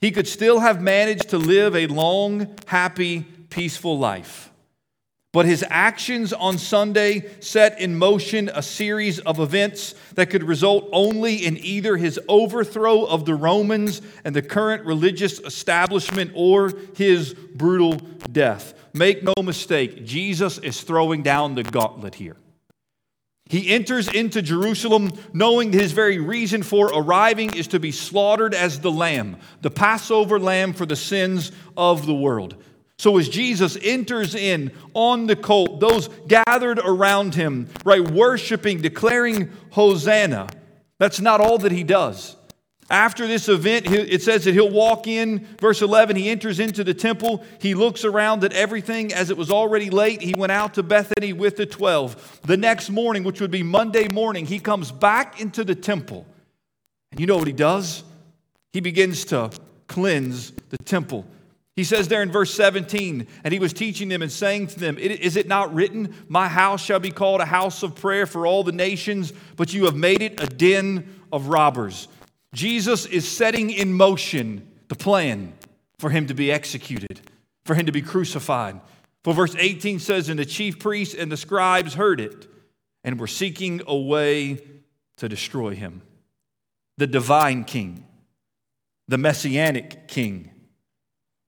he 0.00 0.10
could 0.10 0.28
still 0.28 0.60
have 0.60 0.80
managed 0.80 1.30
to 1.30 1.38
live 1.38 1.76
a 1.76 1.86
long, 1.86 2.56
happy, 2.66 3.22
peaceful 3.22 3.98
life. 3.98 4.50
But 5.32 5.46
his 5.46 5.64
actions 5.68 6.32
on 6.32 6.56
Sunday 6.56 7.30
set 7.40 7.78
in 7.78 7.98
motion 7.98 8.50
a 8.54 8.62
series 8.62 9.18
of 9.18 9.38
events 9.38 9.94
that 10.14 10.30
could 10.30 10.42
result 10.42 10.88
only 10.92 11.44
in 11.44 11.58
either 11.58 11.96
his 11.98 12.18
overthrow 12.26 13.04
of 13.04 13.26
the 13.26 13.34
Romans 13.34 14.00
and 14.24 14.34
the 14.34 14.40
current 14.40 14.86
religious 14.86 15.38
establishment 15.40 16.32
or 16.34 16.72
his 16.96 17.34
brutal 17.34 17.96
death. 18.32 18.72
Make 18.96 19.22
no 19.22 19.34
mistake, 19.42 20.06
Jesus 20.06 20.56
is 20.58 20.80
throwing 20.80 21.22
down 21.22 21.54
the 21.54 21.62
gauntlet 21.62 22.14
here. 22.14 22.36
He 23.48 23.68
enters 23.68 24.08
into 24.08 24.42
Jerusalem 24.42 25.12
knowing 25.32 25.72
his 25.72 25.92
very 25.92 26.18
reason 26.18 26.62
for 26.62 26.86
arriving 26.86 27.54
is 27.54 27.68
to 27.68 27.78
be 27.78 27.92
slaughtered 27.92 28.54
as 28.54 28.80
the 28.80 28.90
lamb, 28.90 29.36
the 29.60 29.70
Passover 29.70 30.40
lamb 30.40 30.72
for 30.72 30.86
the 30.86 30.96
sins 30.96 31.52
of 31.76 32.06
the 32.06 32.14
world. 32.14 32.56
So 32.98 33.18
as 33.18 33.28
Jesus 33.28 33.76
enters 33.82 34.34
in 34.34 34.72
on 34.94 35.26
the 35.26 35.36
colt, 35.36 35.80
those 35.80 36.08
gathered 36.26 36.78
around 36.78 37.34
him, 37.34 37.68
right, 37.84 38.00
worshiping, 38.10 38.80
declaring 38.80 39.52
Hosanna, 39.70 40.48
that's 40.98 41.20
not 41.20 41.42
all 41.42 41.58
that 41.58 41.72
he 41.72 41.84
does. 41.84 42.35
After 42.88 43.26
this 43.26 43.48
event, 43.48 43.90
it 43.90 44.22
says 44.22 44.44
that 44.44 44.54
he'll 44.54 44.70
walk 44.70 45.08
in, 45.08 45.44
verse 45.60 45.82
11, 45.82 46.14
he 46.14 46.30
enters 46.30 46.60
into 46.60 46.84
the 46.84 46.94
temple. 46.94 47.44
He 47.60 47.74
looks 47.74 48.04
around 48.04 48.44
at 48.44 48.52
everything 48.52 49.12
as 49.12 49.28
it 49.30 49.36
was 49.36 49.50
already 49.50 49.90
late. 49.90 50.22
He 50.22 50.34
went 50.36 50.52
out 50.52 50.74
to 50.74 50.84
Bethany 50.84 51.32
with 51.32 51.56
the 51.56 51.66
12. 51.66 52.42
The 52.42 52.56
next 52.56 52.90
morning, 52.90 53.24
which 53.24 53.40
would 53.40 53.50
be 53.50 53.64
Monday 53.64 54.06
morning, 54.08 54.46
he 54.46 54.60
comes 54.60 54.92
back 54.92 55.40
into 55.40 55.64
the 55.64 55.74
temple. 55.74 56.26
And 57.10 57.20
you 57.20 57.26
know 57.26 57.36
what 57.36 57.48
he 57.48 57.52
does? 57.52 58.04
He 58.72 58.80
begins 58.80 59.24
to 59.26 59.50
cleanse 59.88 60.52
the 60.68 60.78
temple. 60.78 61.26
He 61.74 61.82
says 61.82 62.06
there 62.06 62.22
in 62.22 62.30
verse 62.30 62.54
17, 62.54 63.26
and 63.42 63.52
he 63.52 63.58
was 63.58 63.72
teaching 63.72 64.08
them 64.08 64.22
and 64.22 64.30
saying 64.30 64.68
to 64.68 64.78
them, 64.78 64.96
Is 64.96 65.36
it 65.36 65.48
not 65.48 65.74
written, 65.74 66.14
My 66.28 66.46
house 66.46 66.84
shall 66.84 67.00
be 67.00 67.10
called 67.10 67.40
a 67.40 67.46
house 67.46 67.82
of 67.82 67.96
prayer 67.96 68.26
for 68.26 68.46
all 68.46 68.62
the 68.62 68.72
nations, 68.72 69.32
but 69.56 69.74
you 69.74 69.86
have 69.86 69.96
made 69.96 70.22
it 70.22 70.40
a 70.40 70.46
den 70.46 71.20
of 71.32 71.48
robbers? 71.48 72.06
Jesus 72.56 73.04
is 73.04 73.28
setting 73.28 73.70
in 73.70 73.92
motion 73.92 74.66
the 74.88 74.94
plan 74.94 75.52
for 75.98 76.08
him 76.08 76.26
to 76.28 76.34
be 76.34 76.50
executed, 76.50 77.20
for 77.66 77.74
him 77.74 77.84
to 77.84 77.92
be 77.92 78.00
crucified. 78.00 78.80
For 79.24 79.34
verse 79.34 79.54
18 79.56 79.98
says, 79.98 80.28
And 80.28 80.38
the 80.38 80.46
chief 80.46 80.78
priests 80.78 81.14
and 81.14 81.30
the 81.30 81.36
scribes 81.36 81.94
heard 81.94 82.18
it 82.18 82.48
and 83.04 83.20
were 83.20 83.26
seeking 83.26 83.82
a 83.86 83.96
way 83.96 84.58
to 85.18 85.28
destroy 85.28 85.74
him. 85.74 86.00
The 86.96 87.06
divine 87.06 87.64
king, 87.64 88.06
the 89.06 89.18
messianic 89.18 90.08
king 90.08 90.50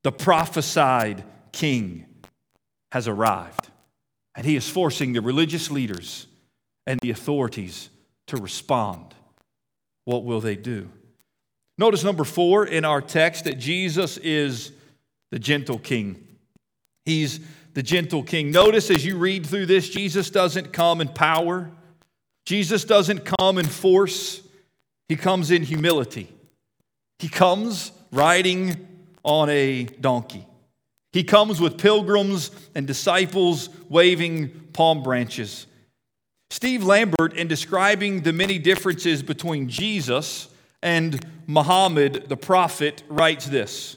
the 0.05 0.13
prophesied 0.13 1.25
king 1.53 2.07
has 2.93 3.09
arrived. 3.09 3.69
And 4.35 4.47
he 4.47 4.57
is 4.57 4.69
forcing 4.69 5.13
the 5.13 5.21
religious 5.21 5.71
leaders 5.71 6.27
and 6.87 7.01
the 7.01 7.11
authorities 7.11 7.91
to 8.29 8.37
respond. 8.37 9.15
What 10.05 10.25
will 10.25 10.41
they 10.41 10.57
do? 10.57 10.89
Notice 11.79 12.03
number 12.03 12.25
four 12.25 12.67
in 12.67 12.85
our 12.85 13.01
text 13.01 13.45
that 13.45 13.59
Jesus 13.59 14.19
is 14.19 14.73
the 15.31 15.39
gentle 15.39 15.79
king. 15.79 16.27
He's 17.05 17.41
the 17.75 17.83
gentle 17.83 18.25
king. 18.25 18.51
Notice 18.51 18.91
as 18.91 19.07
you 19.07 19.17
read 19.17 19.47
through 19.47 19.67
this, 19.67 19.89
Jesus 19.89 20.29
doesn't 20.29 20.73
come 20.73 21.01
in 21.01 21.09
power, 21.09 21.71
Jesus 22.45 22.85
doesn't 22.85 23.25
come 23.25 23.59
in 23.59 23.67
force, 23.67 24.43
he 25.09 25.17
comes 25.17 25.51
in 25.53 25.63
humility. 25.63 26.29
He 27.19 27.29
comes 27.29 27.93
riding 28.13 28.87
on 29.23 29.49
a 29.49 29.85
donkey. 29.85 30.47
He 31.13 31.25
comes 31.25 31.61
with 31.61 31.79
pilgrims 31.79 32.51
and 32.75 32.87
disciples 32.87 33.69
waving 33.89 34.51
palm 34.73 35.03
branches. 35.03 35.67
Steve 36.51 36.85
Lambert, 36.85 37.35
in 37.35 37.49
describing 37.49 38.23
the 38.23 38.33
many 38.33 38.59
differences 38.59 39.23
between 39.23 39.69
Jesus 39.69 40.49
and 40.83 41.25
Muhammad 41.47 42.29
the 42.29 42.37
prophet, 42.37 43.03
writes 43.09 43.47
this 43.47 43.97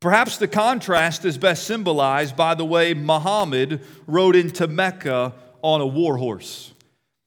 Perhaps 0.00 0.38
the 0.38 0.48
contrast 0.48 1.24
is 1.24 1.36
best 1.36 1.64
symbolized 1.64 2.36
by 2.36 2.54
the 2.54 2.64
way 2.64 2.94
Muhammad 2.94 3.80
rode 4.06 4.34
into 4.34 4.66
Mecca 4.66 5.34
on 5.62 5.80
a 5.80 5.86
war 5.86 6.16
horse. 6.16 6.72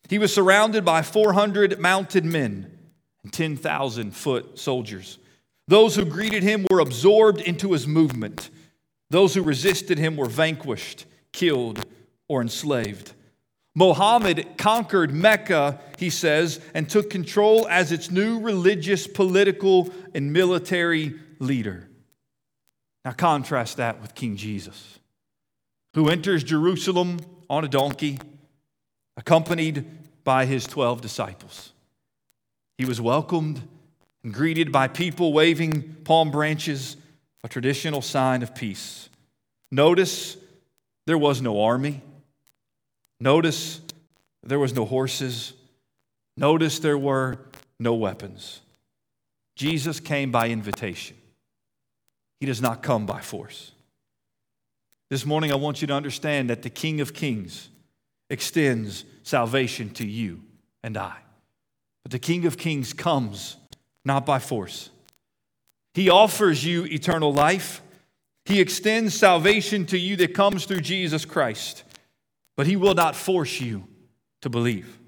He 0.09 0.17
was 0.17 0.33
surrounded 0.33 0.83
by 0.83 1.01
400 1.01 1.79
mounted 1.79 2.25
men 2.25 2.71
and 3.23 3.31
10,000 3.31 4.11
foot 4.11 4.59
soldiers. 4.59 5.17
Those 5.67 5.95
who 5.95 6.03
greeted 6.03 6.43
him 6.43 6.65
were 6.69 6.79
absorbed 6.79 7.41
into 7.41 7.71
his 7.71 7.87
movement. 7.87 8.49
Those 9.09 9.33
who 9.33 9.43
resisted 9.43 9.97
him 9.97 10.17
were 10.17 10.27
vanquished, 10.27 11.05
killed, 11.31 11.85
or 12.27 12.41
enslaved. 12.41 13.13
Mohammed 13.75 14.57
conquered 14.57 15.11
Mecca, 15.13 15.79
he 15.97 16.09
says, 16.09 16.59
and 16.73 16.87
took 16.87 17.09
control 17.09 17.67
as 17.67 17.91
its 17.91 18.11
new 18.11 18.39
religious, 18.39 19.07
political, 19.07 19.91
and 20.13 20.31
military 20.31 21.15
leader. 21.39 21.87
Now, 23.03 23.11
contrast 23.11 23.77
that 23.77 24.01
with 24.01 24.15
King 24.15 24.37
Jesus, 24.37 24.99
who 25.95 26.09
enters 26.09 26.43
Jerusalem 26.43 27.19
on 27.49 27.65
a 27.65 27.67
donkey, 27.67 28.19
accompanied 29.17 29.85
by 30.23 30.45
his 30.45 30.65
12 30.65 31.01
disciples. 31.01 31.71
He 32.77 32.85
was 32.85 33.01
welcomed 33.01 33.61
and 34.23 34.33
greeted 34.33 34.71
by 34.71 34.87
people 34.87 35.33
waving 35.33 35.97
palm 36.05 36.31
branches, 36.31 36.95
a 37.43 37.49
traditional 37.49 38.01
sign 38.01 38.41
of 38.41 38.55
peace. 38.55 39.09
Notice 39.71 40.37
there 41.05 41.17
was 41.17 41.41
no 41.41 41.61
army. 41.63 42.01
Notice 43.23 43.79
there 44.43 44.59
was 44.59 44.75
no 44.75 44.83
horses. 44.83 45.53
Notice 46.35 46.79
there 46.79 46.97
were 46.97 47.39
no 47.79 47.93
weapons. 47.93 48.59
Jesus 49.55 50.01
came 50.01 50.29
by 50.29 50.49
invitation, 50.49 51.15
He 52.41 52.45
does 52.45 52.61
not 52.61 52.83
come 52.83 53.05
by 53.05 53.21
force. 53.21 53.71
This 55.09 55.25
morning, 55.25 55.53
I 55.53 55.55
want 55.55 55.79
you 55.79 55.87
to 55.87 55.93
understand 55.93 56.49
that 56.49 56.63
the 56.63 56.69
King 56.69 56.99
of 56.99 57.13
Kings 57.13 57.69
extends 58.29 59.05
salvation 59.21 59.91
to 59.91 60.05
you 60.05 60.41
and 60.83 60.97
I. 60.97 61.15
But 62.03 62.11
the 62.11 62.19
King 62.19 62.45
of 62.45 62.57
Kings 62.57 62.91
comes 62.91 63.55
not 64.03 64.25
by 64.25 64.39
force. 64.39 64.89
He 65.93 66.09
offers 66.09 66.65
you 66.65 66.83
eternal 66.85 67.31
life. 67.31 67.81
He 68.43 68.59
extends 68.59 69.13
salvation 69.13 69.85
to 69.85 69.97
you 69.97 70.17
that 70.17 70.33
comes 70.33 70.65
through 70.65 70.81
Jesus 70.81 71.23
Christ. 71.23 71.83
But 72.55 72.67
He 72.67 72.75
will 72.75 72.93
not 72.93 73.15
force 73.15 73.59
you 73.59 73.87
to 74.41 74.49
believe. 74.49 74.99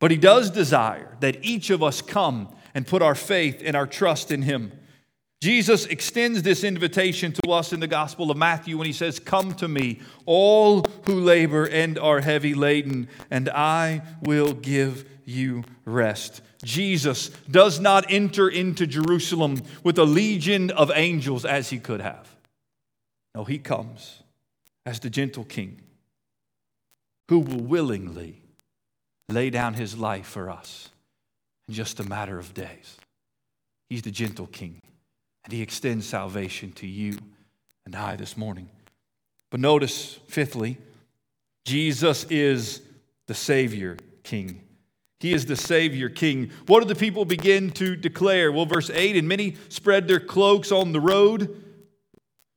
But 0.00 0.10
He 0.10 0.16
does 0.16 0.50
desire 0.50 1.16
that 1.20 1.44
each 1.44 1.70
of 1.70 1.82
us 1.82 2.02
come 2.02 2.54
and 2.74 2.86
put 2.86 3.02
our 3.02 3.14
faith 3.14 3.62
and 3.64 3.76
our 3.76 3.86
trust 3.86 4.30
in 4.30 4.42
Him. 4.42 4.72
Jesus 5.42 5.84
extends 5.86 6.42
this 6.42 6.64
invitation 6.64 7.32
to 7.32 7.50
us 7.50 7.72
in 7.72 7.80
the 7.80 7.86
Gospel 7.86 8.30
of 8.30 8.36
Matthew 8.36 8.78
when 8.78 8.86
he 8.86 8.92
says, 8.92 9.18
Come 9.18 9.54
to 9.56 9.68
me, 9.68 10.00
all 10.24 10.84
who 11.04 11.20
labor 11.20 11.68
and 11.68 11.98
are 11.98 12.20
heavy 12.20 12.54
laden, 12.54 13.08
and 13.30 13.48
I 13.50 14.02
will 14.22 14.54
give 14.54 15.08
you 15.26 15.64
rest. 15.84 16.40
Jesus 16.64 17.28
does 17.50 17.78
not 17.78 18.06
enter 18.08 18.48
into 18.48 18.86
Jerusalem 18.86 19.62
with 19.84 19.98
a 19.98 20.04
legion 20.04 20.70
of 20.70 20.90
angels 20.94 21.44
as 21.44 21.68
he 21.68 21.78
could 21.78 22.00
have. 22.00 22.34
No, 23.34 23.44
he 23.44 23.58
comes 23.58 24.22
as 24.86 25.00
the 25.00 25.10
gentle 25.10 25.44
king 25.44 25.82
who 27.28 27.40
will 27.40 27.60
willingly 27.60 28.42
lay 29.28 29.50
down 29.50 29.74
his 29.74 29.96
life 29.98 30.26
for 30.26 30.50
us 30.50 30.90
in 31.68 31.74
just 31.74 32.00
a 32.00 32.04
matter 32.04 32.38
of 32.38 32.54
days. 32.54 32.96
He's 33.88 34.02
the 34.02 34.10
gentle 34.10 34.46
king, 34.46 34.80
and 35.44 35.52
he 35.52 35.62
extends 35.62 36.06
salvation 36.06 36.72
to 36.72 36.86
you 36.86 37.18
and 37.84 37.94
I 37.94 38.16
this 38.16 38.36
morning. 38.36 38.68
But 39.50 39.60
notice, 39.60 40.18
fifthly, 40.26 40.78
Jesus 41.64 42.24
is 42.30 42.82
the 43.26 43.34
Savior 43.34 43.96
King. 44.22 44.62
He 45.20 45.32
is 45.32 45.46
the 45.46 45.56
Savior 45.56 46.08
King. 46.08 46.50
What 46.66 46.80
do 46.80 46.86
the 46.86 46.94
people 46.94 47.24
begin 47.24 47.70
to 47.72 47.96
declare? 47.96 48.52
Well, 48.52 48.66
verse 48.66 48.90
8 48.90 49.16
and 49.16 49.28
many 49.28 49.56
spread 49.68 50.08
their 50.08 50.20
cloaks 50.20 50.70
on 50.70 50.92
the 50.92 51.00
road. 51.00 51.62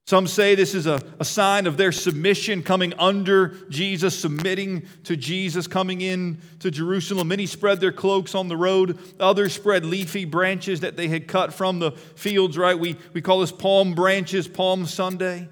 Some 0.10 0.26
say 0.26 0.56
this 0.56 0.74
is 0.74 0.88
a, 0.88 1.00
a 1.20 1.24
sign 1.24 1.68
of 1.68 1.78
their 1.78 1.92
submission, 1.92 2.64
coming 2.64 2.96
under 2.98 3.50
Jesus, 3.70 4.18
submitting 4.18 4.88
to 5.04 5.16
Jesus, 5.16 5.68
coming 5.68 6.02
in 6.02 6.40
to 6.62 6.72
Jerusalem. 6.72 7.28
Many 7.28 7.46
spread 7.46 7.80
their 7.80 7.92
cloaks 7.92 8.34
on 8.34 8.48
the 8.48 8.58
road. 8.58 8.98
Others 9.20 9.54
spread 9.54 9.86
leafy 9.86 10.26
branches 10.26 10.80
that 10.80 10.98
they 10.98 11.10
had 11.10 11.28
cut 11.28 11.54
from 11.54 11.78
the 11.78 11.92
fields, 11.92 12.58
right? 12.58 12.80
We, 12.80 12.96
we 13.14 13.22
call 13.22 13.42
this 13.42 13.52
palm 13.52 13.94
branches, 13.94 14.48
Palm 14.48 14.88
Sunday. 14.88 15.48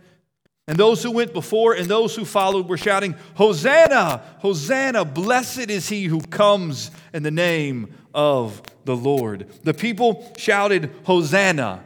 And 0.67 0.75
those 0.75 1.03
who 1.03 1.11
went 1.11 1.33
before 1.33 1.73
and 1.73 1.85
those 1.85 2.15
who 2.15 2.25
followed 2.25 2.67
were 2.67 2.77
shouting, 2.77 3.13
Hosanna! 3.35 4.23
Hosanna! 4.39 5.05
Blessed 5.05 5.69
is 5.69 5.87
he 5.87 6.05
who 6.05 6.19
comes 6.19 6.89
in 7.13 7.21
the 7.21 7.29
name 7.29 7.93
of 8.11 8.63
the 8.85 8.95
Lord. 8.95 9.45
The 9.63 9.75
people 9.75 10.33
shouted, 10.35 10.89
Hosanna. 11.03 11.83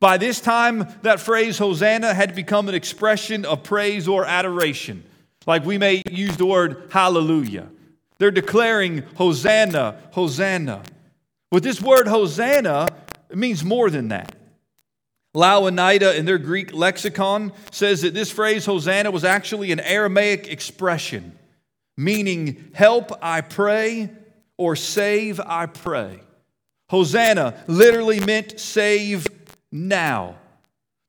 By 0.00 0.16
this 0.16 0.40
time, 0.40 0.86
that 1.02 1.20
phrase, 1.20 1.58
Hosanna, 1.58 2.14
had 2.14 2.34
become 2.34 2.68
an 2.68 2.74
expression 2.74 3.44
of 3.44 3.62
praise 3.62 4.06
or 4.06 4.24
adoration. 4.24 5.04
Like 5.46 5.64
we 5.64 5.78
may 5.78 6.02
use 6.10 6.36
the 6.36 6.46
word 6.46 6.88
hallelujah. 6.90 7.68
They're 8.18 8.30
declaring, 8.30 9.02
Hosanna, 9.16 10.00
Hosanna. 10.12 10.82
With 11.50 11.62
this 11.62 11.80
word, 11.80 12.06
Hosanna, 12.06 12.88
it 13.30 13.36
means 13.36 13.64
more 13.64 13.90
than 13.90 14.08
that. 14.08 14.34
Louw-Nida 15.34 16.16
in 16.16 16.24
their 16.24 16.38
Greek 16.38 16.72
lexicon 16.72 17.52
says 17.70 18.02
that 18.02 18.14
this 18.14 18.30
phrase, 18.30 18.66
Hosanna, 18.66 19.10
was 19.10 19.24
actually 19.24 19.72
an 19.72 19.80
Aramaic 19.80 20.48
expression 20.48 21.38
meaning 21.98 22.70
help, 22.74 23.10
I 23.20 23.40
pray, 23.40 24.10
or 24.56 24.76
save, 24.76 25.40
I 25.40 25.66
pray. 25.66 26.20
Hosanna 26.88 27.62
literally 27.66 28.20
meant 28.20 28.58
save 28.58 29.37
now. 29.72 30.36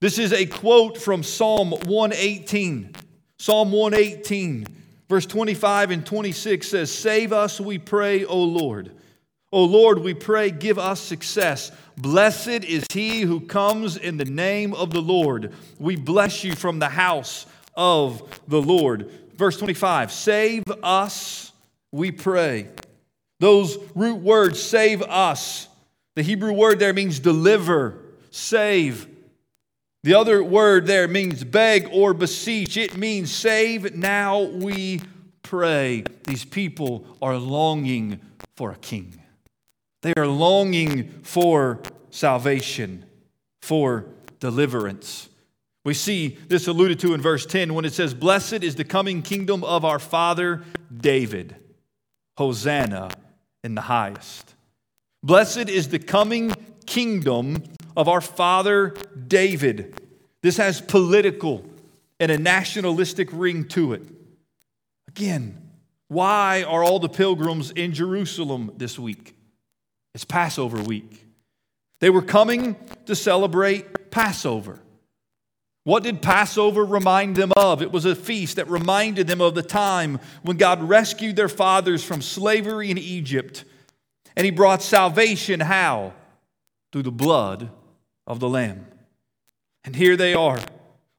This 0.02 0.18
is 0.18 0.32
a 0.34 0.46
quote 0.46 0.98
from 0.98 1.24
Psalm 1.24 1.72
118. 1.72 2.96
Psalm 3.38 3.72
118, 3.72 4.68
verse 5.08 5.26
25 5.26 5.92
and 5.92 6.06
26 6.06 6.68
says, 6.68 6.92
Save 6.92 7.32
us, 7.32 7.60
we 7.60 7.78
pray, 7.78 8.26
O 8.26 8.38
Lord. 8.38 8.92
O 9.52 9.64
Lord, 9.64 10.00
we 10.00 10.14
pray, 10.14 10.52
give 10.52 10.78
us 10.78 11.00
success. 11.00 11.72
Blessed 11.98 12.66
is 12.66 12.86
he 12.92 13.22
who 13.22 13.40
comes 13.40 13.98
in 13.98 14.18
the 14.18 14.26
name 14.26 14.74
of 14.74 14.92
the 14.92 15.02
Lord. 15.02 15.54
We 15.80 15.96
bless 15.96 16.44
you 16.44 16.54
from 16.54 16.80
the 16.80 16.90
house 16.90 17.46
of 17.76 18.42
the 18.48 18.62
Lord. 18.62 19.10
Verse 19.38 19.58
25 19.58 20.12
Save 20.12 20.64
us, 20.84 21.54
we 21.92 22.12
pray. 22.12 22.68
Those 23.40 23.78
root 23.96 24.18
words, 24.18 24.62
save 24.62 25.02
us. 25.02 25.68
The 26.16 26.24
Hebrew 26.24 26.52
word 26.52 26.80
there 26.80 26.94
means 26.94 27.20
deliver, 27.20 27.99
save. 28.30 29.08
The 30.04 30.14
other 30.14 30.44
word 30.44 30.86
there 30.86 31.08
means 31.08 31.44
beg 31.44 31.90
or 31.92 32.14
beseech. 32.14 32.78
It 32.78 32.98
means 32.98 33.34
save, 33.34 33.96
now 33.96 34.42
we 34.42 35.02
pray. 35.44 36.04
These 36.26 36.46
people 36.46 37.06
are 37.22 37.38
longing 37.38 38.20
for 38.56 38.72
a 38.72 38.78
king. 38.78 39.22
They 40.02 40.14
are 40.16 40.28
longing 40.28 41.22
for 41.24 41.82
salvation, 42.12 43.06
for 43.62 44.06
deliverance. 44.40 45.28
We 45.84 45.94
see 45.94 46.38
this 46.48 46.68
alluded 46.68 47.00
to 47.02 47.14
in 47.14 47.22
verse 47.22 47.46
10 47.46 47.74
when 47.74 47.86
it 47.86 47.94
says, 47.94 48.14
Blessed 48.14 48.64
is 48.64 48.76
the 48.76 48.84
coming 48.84 49.22
kingdom 49.22 49.64
of 49.64 49.84
our 49.84 50.00
father 50.00 50.64
David. 50.96 51.56
Hosanna 52.38 53.10
in 53.64 53.76
the 53.76 53.82
highest. 53.82 54.56
Blessed 55.24 55.70
is 55.70 55.90
the 55.90 56.00
coming 56.00 56.54
kingdom 56.90 57.64
of 57.96 58.08
our 58.08 58.20
father 58.20 58.96
David. 59.28 60.02
This 60.42 60.58
has 60.58 60.82
political 60.82 61.64
and 62.20 62.32
a 62.32 62.38
nationalistic 62.38 63.30
ring 63.32 63.68
to 63.70 63.94
it. 63.94 64.02
Again, 65.08 65.70
why 66.08 66.64
are 66.64 66.84
all 66.84 67.00
the 67.00 67.08
pilgrims 67.08 67.72
in 67.72 67.94
Jerusalem 67.94 68.74
this 68.76 68.98
week? 68.98 69.36
It's 70.16 70.26
Passover 70.26 70.82
week. 70.82 71.26
They 72.00 72.10
were 72.10 72.24
coming 72.24 72.76
to 73.06 73.16
celebrate 73.16 74.10
Passover. 74.10 74.80
What 75.84 76.04
did 76.04 76.22
Passover 76.22 76.84
remind 76.84 77.36
them 77.36 77.52
of? 77.56 77.82
It 77.82 77.92
was 77.92 78.06
a 78.06 78.16
feast 78.16 78.56
that 78.56 78.70
reminded 78.70 79.28
them 79.28 79.42
of 79.42 79.54
the 79.54 79.62
time 79.62 80.20
when 80.42 80.58
God 80.58 80.82
rescued 80.82 81.36
their 81.36 81.50
fathers 81.50 82.04
from 82.04 82.22
slavery 82.22 82.90
in 82.90 82.98
Egypt. 82.98 83.64
And 84.36 84.46
He 84.46 84.52
brought 84.52 84.82
salvation 84.82 85.60
how? 85.60 86.14
Through 86.92 87.04
the 87.04 87.12
blood 87.12 87.70
of 88.26 88.40
the 88.40 88.50
Lamb. 88.50 88.88
And 89.84 89.96
here 89.96 90.18
they 90.18 90.34
are, 90.34 90.60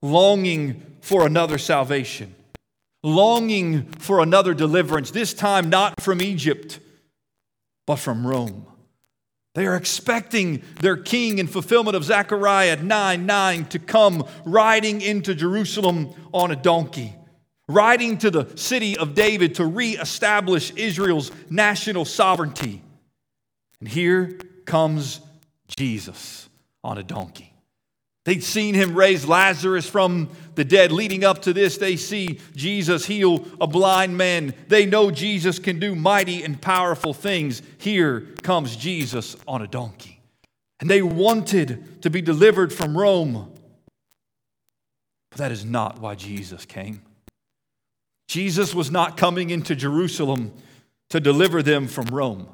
longing 0.02 0.96
for 1.00 1.26
another 1.26 1.58
salvation, 1.58 2.34
longing 3.02 3.84
for 3.98 4.20
another 4.20 4.54
deliverance, 4.54 5.10
this 5.10 5.34
time 5.34 5.70
not 5.70 6.00
from 6.00 6.20
Egypt, 6.20 6.78
but 7.86 7.96
from 7.96 8.26
Rome. 8.26 8.66
They 9.54 9.66
are 9.66 9.74
expecting 9.74 10.62
their 10.80 10.96
king 10.96 11.38
in 11.38 11.48
fulfillment 11.48 11.96
of 11.96 12.04
Zechariah 12.04 12.76
9 12.76 13.26
9 13.26 13.64
to 13.66 13.78
come 13.80 14.24
riding 14.44 15.00
into 15.00 15.34
Jerusalem 15.34 16.14
on 16.32 16.52
a 16.52 16.56
donkey, 16.56 17.16
riding 17.68 18.16
to 18.18 18.30
the 18.30 18.56
city 18.56 18.96
of 18.96 19.14
David 19.14 19.56
to 19.56 19.66
reestablish 19.66 20.72
Israel's 20.76 21.32
national 21.50 22.04
sovereignty. 22.04 22.80
And 23.80 23.88
here 23.88 24.38
comes 24.66 25.20
Jesus 25.76 26.48
on 26.82 26.98
a 26.98 27.02
donkey. 27.02 27.50
They'd 28.24 28.44
seen 28.44 28.74
him 28.74 28.94
raise 28.94 29.26
Lazarus 29.26 29.88
from 29.88 30.28
the 30.54 30.64
dead. 30.64 30.92
Leading 30.92 31.24
up 31.24 31.42
to 31.42 31.52
this, 31.52 31.78
they 31.78 31.96
see 31.96 32.38
Jesus 32.54 33.06
heal 33.06 33.46
a 33.60 33.66
blind 33.66 34.16
man. 34.16 34.54
They 34.68 34.84
know 34.84 35.10
Jesus 35.10 35.58
can 35.58 35.78
do 35.78 35.94
mighty 35.94 36.42
and 36.42 36.60
powerful 36.60 37.14
things. 37.14 37.62
Here 37.78 38.20
comes 38.42 38.76
Jesus 38.76 39.36
on 39.48 39.62
a 39.62 39.66
donkey. 39.66 40.20
And 40.80 40.90
they 40.90 41.02
wanted 41.02 42.02
to 42.02 42.10
be 42.10 42.20
delivered 42.20 42.72
from 42.72 42.96
Rome. 42.96 43.52
But 45.30 45.38
that 45.38 45.52
is 45.52 45.64
not 45.64 45.98
why 45.98 46.14
Jesus 46.14 46.66
came. 46.66 47.02
Jesus 48.28 48.74
was 48.74 48.90
not 48.90 49.16
coming 49.16 49.50
into 49.50 49.74
Jerusalem 49.74 50.52
to 51.08 51.20
deliver 51.20 51.62
them 51.62 51.88
from 51.88 52.06
Rome, 52.06 52.48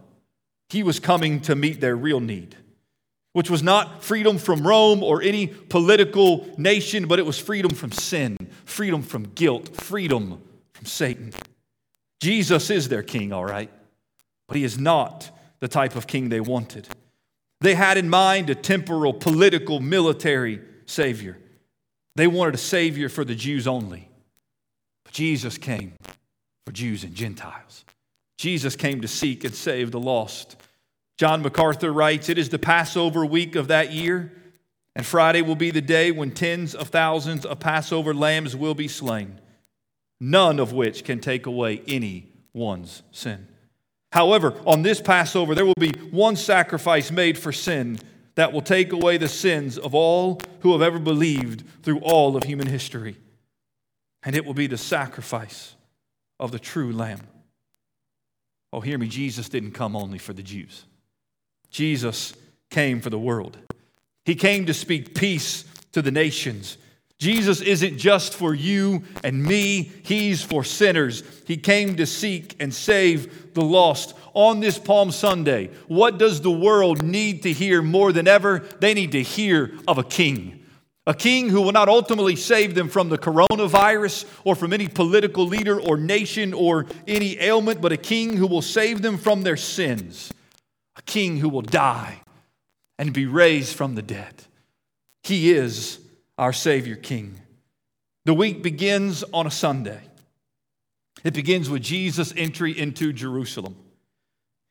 He 0.70 0.82
was 0.82 0.98
coming 0.98 1.40
to 1.42 1.54
meet 1.54 1.80
their 1.80 1.94
real 1.94 2.20
need 2.20 2.56
which 3.36 3.50
was 3.50 3.62
not 3.62 4.02
freedom 4.02 4.38
from 4.38 4.66
Rome 4.66 5.02
or 5.02 5.20
any 5.20 5.46
political 5.46 6.48
nation, 6.56 7.06
but 7.06 7.18
it 7.18 7.26
was 7.26 7.38
freedom 7.38 7.70
from 7.72 7.92
sin, 7.92 8.34
freedom 8.64 9.02
from 9.02 9.24
guilt, 9.34 9.76
freedom 9.76 10.40
from 10.72 10.86
Satan. 10.86 11.34
Jesus 12.22 12.70
is 12.70 12.88
their 12.88 13.02
king, 13.02 13.34
all 13.34 13.44
right, 13.44 13.70
but 14.48 14.56
he 14.56 14.64
is 14.64 14.78
not 14.78 15.30
the 15.60 15.68
type 15.68 15.96
of 15.96 16.06
king 16.06 16.30
they 16.30 16.40
wanted. 16.40 16.88
They 17.60 17.74
had 17.74 17.98
in 17.98 18.08
mind 18.08 18.48
a 18.48 18.54
temporal, 18.54 19.12
political, 19.12 19.80
military 19.80 20.62
Savior. 20.86 21.36
They 22.14 22.26
wanted 22.26 22.54
a 22.54 22.58
Savior 22.58 23.10
for 23.10 23.22
the 23.22 23.34
Jews 23.34 23.66
only. 23.66 24.08
But 25.04 25.12
Jesus 25.12 25.58
came 25.58 25.92
for 26.64 26.72
Jews 26.72 27.04
and 27.04 27.14
Gentiles. 27.14 27.84
Jesus 28.38 28.76
came 28.76 29.02
to 29.02 29.08
seek 29.08 29.44
and 29.44 29.54
save 29.54 29.90
the 29.90 30.00
lost. 30.00 30.56
John 31.16 31.42
MacArthur 31.42 31.92
writes 31.92 32.28
It 32.28 32.38
is 32.38 32.50
the 32.50 32.58
Passover 32.58 33.24
week 33.24 33.56
of 33.56 33.68
that 33.68 33.92
year, 33.92 34.32
and 34.94 35.04
Friday 35.04 35.42
will 35.42 35.56
be 35.56 35.70
the 35.70 35.80
day 35.80 36.10
when 36.10 36.30
tens 36.30 36.74
of 36.74 36.88
thousands 36.88 37.46
of 37.46 37.60
Passover 37.60 38.14
lambs 38.14 38.54
will 38.54 38.74
be 38.74 38.88
slain, 38.88 39.40
none 40.20 40.58
of 40.58 40.72
which 40.72 41.04
can 41.04 41.20
take 41.20 41.46
away 41.46 41.82
any 41.88 42.32
one's 42.52 43.02
sin. 43.12 43.48
However, 44.12 44.54
on 44.66 44.82
this 44.82 45.00
Passover, 45.00 45.54
there 45.54 45.66
will 45.66 45.74
be 45.78 45.92
one 46.10 46.36
sacrifice 46.36 47.10
made 47.10 47.36
for 47.36 47.52
sin 47.52 47.98
that 48.34 48.52
will 48.52 48.62
take 48.62 48.92
away 48.92 49.16
the 49.16 49.28
sins 49.28 49.78
of 49.78 49.94
all 49.94 50.40
who 50.60 50.72
have 50.72 50.82
ever 50.82 50.98
believed 50.98 51.64
through 51.82 51.98
all 52.00 52.36
of 52.36 52.44
human 52.44 52.66
history. 52.66 53.16
And 54.22 54.36
it 54.36 54.44
will 54.44 54.54
be 54.54 54.66
the 54.66 54.78
sacrifice 54.78 55.74
of 56.38 56.52
the 56.52 56.58
true 56.58 56.92
Lamb. 56.92 57.20
Oh, 58.72 58.80
hear 58.80 58.98
me, 58.98 59.08
Jesus 59.08 59.48
didn't 59.48 59.72
come 59.72 59.96
only 59.96 60.18
for 60.18 60.32
the 60.32 60.42
Jews, 60.42 60.84
Jesus 61.76 62.32
came 62.70 63.02
for 63.02 63.10
the 63.10 63.18
world. 63.18 63.58
He 64.24 64.34
came 64.34 64.64
to 64.64 64.72
speak 64.72 65.14
peace 65.14 65.66
to 65.92 66.00
the 66.00 66.10
nations. 66.10 66.78
Jesus 67.18 67.60
isn't 67.60 67.98
just 67.98 68.32
for 68.32 68.54
you 68.54 69.02
and 69.22 69.42
me, 69.42 69.92
He's 70.02 70.42
for 70.42 70.64
sinners. 70.64 71.22
He 71.46 71.58
came 71.58 71.96
to 71.96 72.06
seek 72.06 72.56
and 72.60 72.72
save 72.72 73.52
the 73.52 73.60
lost. 73.60 74.14
On 74.32 74.60
this 74.60 74.78
Palm 74.78 75.10
Sunday, 75.10 75.68
what 75.86 76.16
does 76.16 76.40
the 76.40 76.50
world 76.50 77.02
need 77.02 77.42
to 77.42 77.52
hear 77.52 77.82
more 77.82 78.10
than 78.10 78.26
ever? 78.26 78.60
They 78.80 78.94
need 78.94 79.12
to 79.12 79.22
hear 79.22 79.74
of 79.86 79.98
a 79.98 80.04
king. 80.04 80.64
A 81.06 81.12
king 81.12 81.50
who 81.50 81.60
will 81.60 81.72
not 81.72 81.90
ultimately 81.90 82.36
save 82.36 82.74
them 82.74 82.88
from 82.88 83.10
the 83.10 83.18
coronavirus 83.18 84.24
or 84.44 84.56
from 84.56 84.72
any 84.72 84.88
political 84.88 85.44
leader 85.44 85.78
or 85.78 85.98
nation 85.98 86.54
or 86.54 86.86
any 87.06 87.38
ailment, 87.38 87.82
but 87.82 87.92
a 87.92 87.98
king 87.98 88.38
who 88.38 88.46
will 88.46 88.62
save 88.62 89.02
them 89.02 89.18
from 89.18 89.42
their 89.42 89.58
sins. 89.58 90.32
King 91.06 91.38
who 91.38 91.48
will 91.48 91.62
die 91.62 92.20
and 92.98 93.12
be 93.12 93.26
raised 93.26 93.74
from 93.74 93.94
the 93.94 94.02
dead. 94.02 94.34
He 95.22 95.52
is 95.52 95.98
our 96.38 96.52
Savior 96.52 96.96
King. 96.96 97.40
The 98.24 98.34
week 98.34 98.62
begins 98.62 99.22
on 99.32 99.46
a 99.46 99.50
Sunday. 99.50 100.00
It 101.24 101.34
begins 101.34 101.70
with 101.70 101.82
Jesus' 101.82 102.32
entry 102.36 102.76
into 102.76 103.12
Jerusalem. 103.12 103.76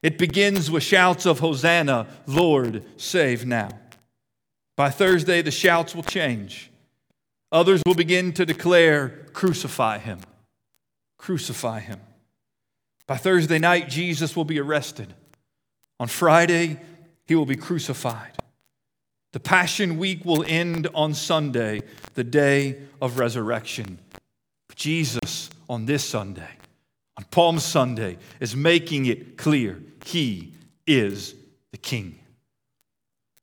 It 0.03 0.17
begins 0.17 0.69
with 0.69 0.83
shouts 0.83 1.25
of 1.25 1.39
Hosanna, 1.39 2.07
Lord, 2.27 2.83
save 2.97 3.45
now. 3.45 3.69
By 4.77 4.89
Thursday, 4.89 5.41
the 5.41 5.51
shouts 5.51 5.95
will 5.95 6.03
change. 6.03 6.69
Others 7.51 7.81
will 7.85 7.95
begin 7.95 8.33
to 8.33 8.45
declare, 8.45 9.09
Crucify 9.33 9.97
him, 9.99 10.19
crucify 11.17 11.79
him. 11.79 11.99
By 13.07 13.17
Thursday 13.17 13.59
night, 13.59 13.89
Jesus 13.89 14.35
will 14.35 14.45
be 14.45 14.59
arrested. 14.59 15.13
On 15.99 16.07
Friday, 16.07 16.79
he 17.25 17.35
will 17.35 17.45
be 17.45 17.55
crucified. 17.55 18.33
The 19.33 19.39
Passion 19.39 19.97
Week 19.97 20.23
will 20.23 20.45
end 20.47 20.87
on 20.93 21.13
Sunday, 21.13 21.81
the 22.13 22.23
day 22.23 22.77
of 23.01 23.19
resurrection. 23.19 23.99
Jesus, 24.75 25.49
on 25.69 25.85
this 25.85 26.03
Sunday, 26.03 26.49
on 27.17 27.23
Palm 27.31 27.59
Sunday, 27.59 28.17
is 28.39 28.55
making 28.55 29.05
it 29.05 29.37
clear 29.37 29.81
He 30.05 30.53
is 30.85 31.35
the 31.71 31.77
King. 31.77 32.19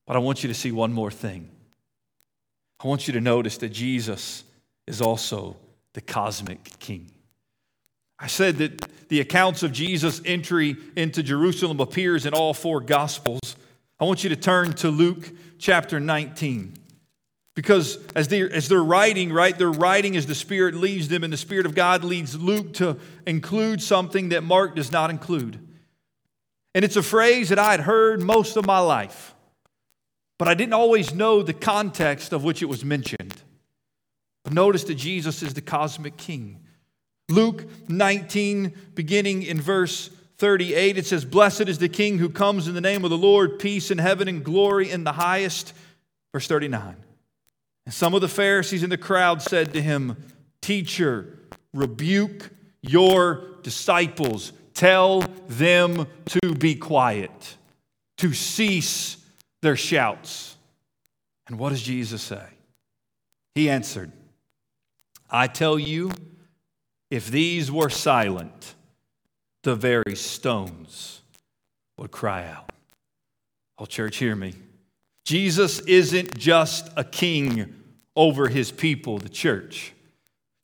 But 0.06 0.16
I 0.16 0.20
want 0.20 0.42
you 0.42 0.48
to 0.48 0.54
see 0.54 0.72
one 0.72 0.92
more 0.92 1.10
thing. 1.10 1.50
I 2.82 2.86
want 2.86 3.06
you 3.06 3.12
to 3.14 3.20
notice 3.20 3.58
that 3.58 3.70
Jesus 3.70 4.44
is 4.86 5.00
also 5.00 5.56
the 5.92 6.00
cosmic 6.00 6.78
King. 6.78 7.10
I 8.18 8.26
said 8.26 8.58
that 8.58 8.88
the 9.12 9.20
accounts 9.20 9.62
of 9.62 9.72
Jesus' 9.72 10.22
entry 10.25 10.75
into 10.96 11.22
Jerusalem 11.22 11.81
appears 11.81 12.25
in 12.25 12.33
all 12.33 12.55
four 12.55 12.81
Gospels. 12.81 13.57
I 14.01 14.07
want 14.07 14.25
you 14.25 14.31
to 14.31 14.37
turn 14.37 14.72
to 14.77 14.88
Luke 14.88 15.29
chapter 15.59 16.01
19. 16.01 16.72
Because 17.55 17.98
as 18.16 18.29
they're, 18.29 18.51
as 18.51 18.68
they're 18.68 18.83
writing, 18.83 19.31
right, 19.31 19.59
they're 19.59 19.70
writing 19.70 20.16
as 20.16 20.25
the 20.25 20.35
Spirit 20.35 20.75
leads 20.77 21.09
them, 21.09 21.25
and 21.25 21.31
the 21.31 21.37
Spirit 21.37 21.66
of 21.66 21.75
God 21.75 22.05
leads 22.05 22.40
Luke 22.40 22.72
to 22.77 22.96
include 23.27 23.83
something 23.83 24.31
that 24.31 24.44
Mark 24.44 24.77
does 24.77 24.90
not 24.90 25.11
include. 25.11 25.61
And 26.75 26.83
it's 26.83 26.96
a 26.96 27.03
phrase 27.03 27.51
that 27.51 27.59
I 27.59 27.72
had 27.72 27.81
heard 27.81 28.22
most 28.22 28.57
of 28.57 28.64
my 28.64 28.79
life, 28.79 29.35
but 30.38 30.48
I 30.48 30.55
didn't 30.55 30.72
always 30.72 31.12
know 31.12 31.42
the 31.42 31.53
context 31.53 32.33
of 32.33 32.44
which 32.44 32.62
it 32.62 32.66
was 32.66 32.83
mentioned. 32.83 33.42
But 34.42 34.55
notice 34.55 34.85
that 34.85 34.94
Jesus 34.94 35.42
is 35.42 35.53
the 35.53 35.61
cosmic 35.61 36.16
king. 36.16 36.62
Luke 37.32 37.64
19, 37.88 38.72
beginning 38.94 39.42
in 39.42 39.60
verse 39.60 40.10
38, 40.38 40.98
it 40.98 41.06
says, 41.06 41.24
Blessed 41.24 41.62
is 41.62 41.78
the 41.78 41.88
King 41.88 42.18
who 42.18 42.28
comes 42.28 42.68
in 42.68 42.74
the 42.74 42.80
name 42.80 43.04
of 43.04 43.10
the 43.10 43.18
Lord, 43.18 43.58
peace 43.58 43.90
in 43.90 43.98
heaven 43.98 44.28
and 44.28 44.44
glory 44.44 44.90
in 44.90 45.04
the 45.04 45.12
highest. 45.12 45.72
Verse 46.32 46.46
39. 46.46 46.96
And 47.86 47.94
some 47.94 48.14
of 48.14 48.20
the 48.20 48.28
Pharisees 48.28 48.82
in 48.82 48.90
the 48.90 48.98
crowd 48.98 49.40
said 49.40 49.72
to 49.72 49.82
him, 49.82 50.16
Teacher, 50.60 51.38
rebuke 51.72 52.50
your 52.82 53.44
disciples. 53.62 54.52
Tell 54.74 55.20
them 55.48 56.06
to 56.26 56.54
be 56.54 56.74
quiet, 56.74 57.56
to 58.18 58.32
cease 58.32 59.16
their 59.60 59.76
shouts. 59.76 60.56
And 61.46 61.58
what 61.58 61.70
does 61.70 61.82
Jesus 61.82 62.22
say? 62.22 62.44
He 63.54 63.70
answered, 63.70 64.12
I 65.30 65.46
tell 65.46 65.78
you, 65.78 66.10
if 67.12 67.31
these 67.31 67.70
were 67.70 67.90
silent, 67.90 68.75
the 69.64 69.77
very 69.77 70.16
stones 70.16 71.20
would 71.98 72.11
cry 72.11 72.46
out. 72.46 72.72
Oh, 73.77 73.85
church, 73.85 74.17
hear 74.17 74.35
me. 74.35 74.54
Jesus 75.27 75.81
isn't 75.81 76.38
just 76.38 76.88
a 76.96 77.04
king 77.04 77.75
over 78.17 78.48
his 78.48 78.73
people, 78.73 79.19
the 79.19 79.29
church. 79.29 79.92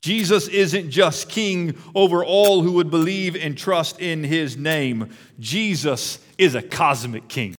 Jesus 0.01 0.49
isn't 0.49 0.89
just 0.89 1.29
king 1.29 1.77
over 1.95 2.25
all 2.25 2.63
who 2.63 2.73
would 2.73 2.91
believe 2.91 3.37
and 3.37 3.59
trust 3.59 4.01
in 4.01 4.25
his 4.25 4.57
name. 4.57 5.11
Jesus 5.39 6.19
is 6.39 6.55
a 6.55 6.63
cosmic 6.63 7.29
king. 7.29 7.57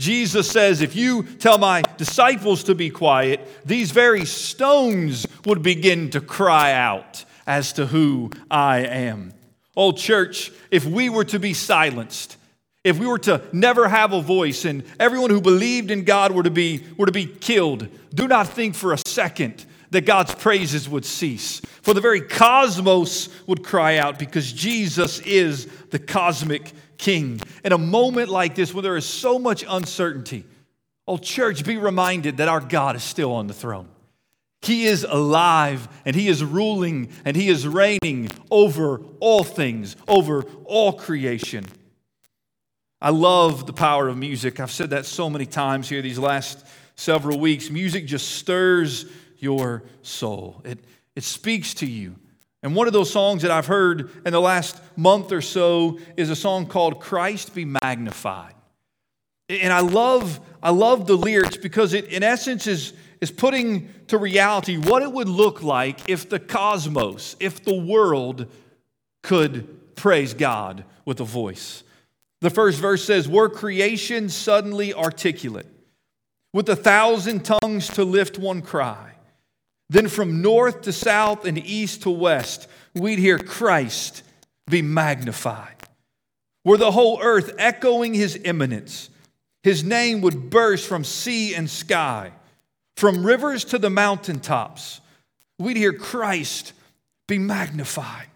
Jesus 0.00 0.50
says, 0.50 0.80
If 0.80 0.96
you 0.96 1.22
tell 1.22 1.58
my 1.58 1.82
disciples 1.96 2.64
to 2.64 2.74
be 2.74 2.90
quiet, 2.90 3.46
these 3.64 3.92
very 3.92 4.24
stones 4.24 5.24
would 5.46 5.62
begin 5.62 6.10
to 6.10 6.20
cry 6.20 6.72
out 6.72 7.24
as 7.48 7.72
to 7.72 7.86
who 7.86 8.30
I 8.50 8.80
am. 8.80 9.32
Oh, 9.74 9.90
church, 9.90 10.52
if 10.70 10.84
we 10.84 11.08
were 11.08 11.24
to 11.24 11.40
be 11.40 11.54
silenced, 11.54 12.36
if 12.84 12.98
we 12.98 13.06
were 13.06 13.18
to 13.20 13.42
never 13.52 13.88
have 13.88 14.12
a 14.12 14.20
voice 14.20 14.64
and 14.66 14.84
everyone 15.00 15.30
who 15.30 15.40
believed 15.40 15.90
in 15.90 16.04
God 16.04 16.30
were 16.32 16.42
to 16.42 16.50
be, 16.50 16.84
were 16.96 17.06
to 17.06 17.12
be 17.12 17.26
killed, 17.26 17.88
do 18.14 18.28
not 18.28 18.48
think 18.48 18.74
for 18.74 18.92
a 18.92 18.98
second 18.98 19.64
that 19.90 20.04
God's 20.04 20.34
praises 20.34 20.88
would 20.88 21.06
cease. 21.06 21.60
For 21.80 21.94
the 21.94 22.02
very 22.02 22.20
cosmos 22.20 23.30
would 23.46 23.64
cry 23.64 23.96
out 23.96 24.18
because 24.18 24.52
Jesus 24.52 25.20
is 25.20 25.66
the 25.90 25.98
cosmic 25.98 26.72
king. 26.98 27.40
In 27.64 27.72
a 27.72 27.78
moment 27.78 28.28
like 28.28 28.54
this, 28.54 28.74
where 28.74 28.82
there 28.82 28.96
is 28.96 29.06
so 29.06 29.38
much 29.38 29.64
uncertainty, 29.66 30.44
oh, 31.06 31.16
church, 31.16 31.64
be 31.64 31.78
reminded 31.78 32.36
that 32.36 32.48
our 32.48 32.60
God 32.60 32.94
is 32.94 33.02
still 33.02 33.32
on 33.32 33.46
the 33.46 33.54
throne. 33.54 33.88
He 34.62 34.86
is 34.86 35.04
alive 35.04 35.88
and 36.04 36.16
He 36.16 36.28
is 36.28 36.44
ruling 36.44 37.10
and 37.24 37.36
He 37.36 37.48
is 37.48 37.66
reigning 37.66 38.30
over 38.50 39.00
all 39.20 39.44
things, 39.44 39.96
over 40.06 40.42
all 40.64 40.92
creation. 40.92 41.64
I 43.00 43.10
love 43.10 43.66
the 43.66 43.72
power 43.72 44.08
of 44.08 44.18
music. 44.18 44.58
I've 44.58 44.72
said 44.72 44.90
that 44.90 45.06
so 45.06 45.30
many 45.30 45.46
times 45.46 45.88
here 45.88 46.02
these 46.02 46.18
last 46.18 46.66
several 46.96 47.38
weeks. 47.38 47.70
Music 47.70 48.06
just 48.06 48.32
stirs 48.32 49.06
your 49.38 49.84
soul, 50.02 50.60
it, 50.64 50.80
it 51.14 51.22
speaks 51.22 51.74
to 51.74 51.86
you. 51.86 52.16
And 52.64 52.74
one 52.74 52.88
of 52.88 52.92
those 52.92 53.10
songs 53.10 53.42
that 53.42 53.52
I've 53.52 53.66
heard 53.66 54.10
in 54.26 54.32
the 54.32 54.40
last 54.40 54.80
month 54.96 55.30
or 55.30 55.40
so 55.40 56.00
is 56.16 56.28
a 56.28 56.34
song 56.34 56.66
called 56.66 57.00
Christ 57.00 57.54
Be 57.54 57.64
Magnified. 57.64 58.54
And 59.48 59.72
I 59.72 59.78
love, 59.80 60.40
I 60.60 60.70
love 60.70 61.06
the 61.06 61.16
lyrics 61.16 61.56
because 61.56 61.94
it, 61.94 62.06
in 62.06 62.24
essence, 62.24 62.66
is 62.66 62.94
is 63.20 63.30
putting 63.30 63.88
to 64.08 64.18
reality 64.18 64.76
what 64.76 65.02
it 65.02 65.12
would 65.12 65.28
look 65.28 65.62
like 65.62 66.08
if 66.08 66.28
the 66.28 66.38
cosmos, 66.38 67.36
if 67.40 67.64
the 67.64 67.74
world 67.74 68.46
could 69.22 69.94
praise 69.96 70.34
God 70.34 70.84
with 71.04 71.20
a 71.20 71.24
voice. 71.24 71.82
The 72.40 72.50
first 72.50 72.80
verse 72.80 73.04
says, 73.04 73.28
Were 73.28 73.48
creation 73.48 74.28
suddenly 74.28 74.94
articulate, 74.94 75.66
with 76.52 76.68
a 76.68 76.76
thousand 76.76 77.44
tongues 77.44 77.88
to 77.88 78.04
lift 78.04 78.38
one 78.38 78.62
cry? 78.62 79.14
Then 79.90 80.08
from 80.08 80.42
north 80.42 80.82
to 80.82 80.92
south 80.92 81.44
and 81.44 81.58
east 81.58 82.02
to 82.02 82.10
west, 82.10 82.68
we'd 82.94 83.18
hear 83.18 83.38
Christ 83.38 84.22
be 84.68 84.82
magnified. 84.82 85.74
were 86.64 86.76
the 86.76 86.90
whole 86.90 87.20
earth 87.22 87.54
echoing 87.58 88.12
his 88.12 88.38
imminence. 88.44 89.08
His 89.62 89.82
name 89.82 90.20
would 90.20 90.50
burst 90.50 90.86
from 90.86 91.04
sea 91.04 91.54
and 91.54 91.68
sky, 91.68 92.32
from 92.98 93.24
rivers 93.24 93.64
to 93.64 93.78
the 93.78 93.88
mountaintops. 93.88 95.00
We'd 95.56 95.76
hear 95.76 95.92
Christ 95.92 96.72
be 97.28 97.38
magnified. 97.38 98.26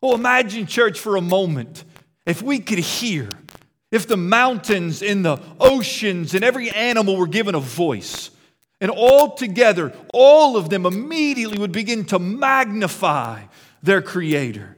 Oh, 0.00 0.14
imagine, 0.14 0.64
church, 0.64 0.98
for 0.98 1.16
a 1.16 1.20
moment, 1.20 1.84
if 2.24 2.40
we 2.40 2.58
could 2.58 2.78
hear, 2.78 3.28
if 3.92 4.08
the 4.08 4.16
mountains 4.16 5.02
and 5.02 5.22
the 5.22 5.38
oceans 5.60 6.32
and 6.32 6.42
every 6.42 6.70
animal 6.70 7.18
were 7.18 7.26
given 7.26 7.54
a 7.54 7.60
voice, 7.60 8.30
and 8.80 8.90
all 8.90 9.34
together, 9.34 9.92
all 10.14 10.56
of 10.56 10.70
them 10.70 10.86
immediately 10.86 11.58
would 11.58 11.72
begin 11.72 12.06
to 12.06 12.18
magnify 12.18 13.42
their 13.82 14.00
Creator. 14.00 14.74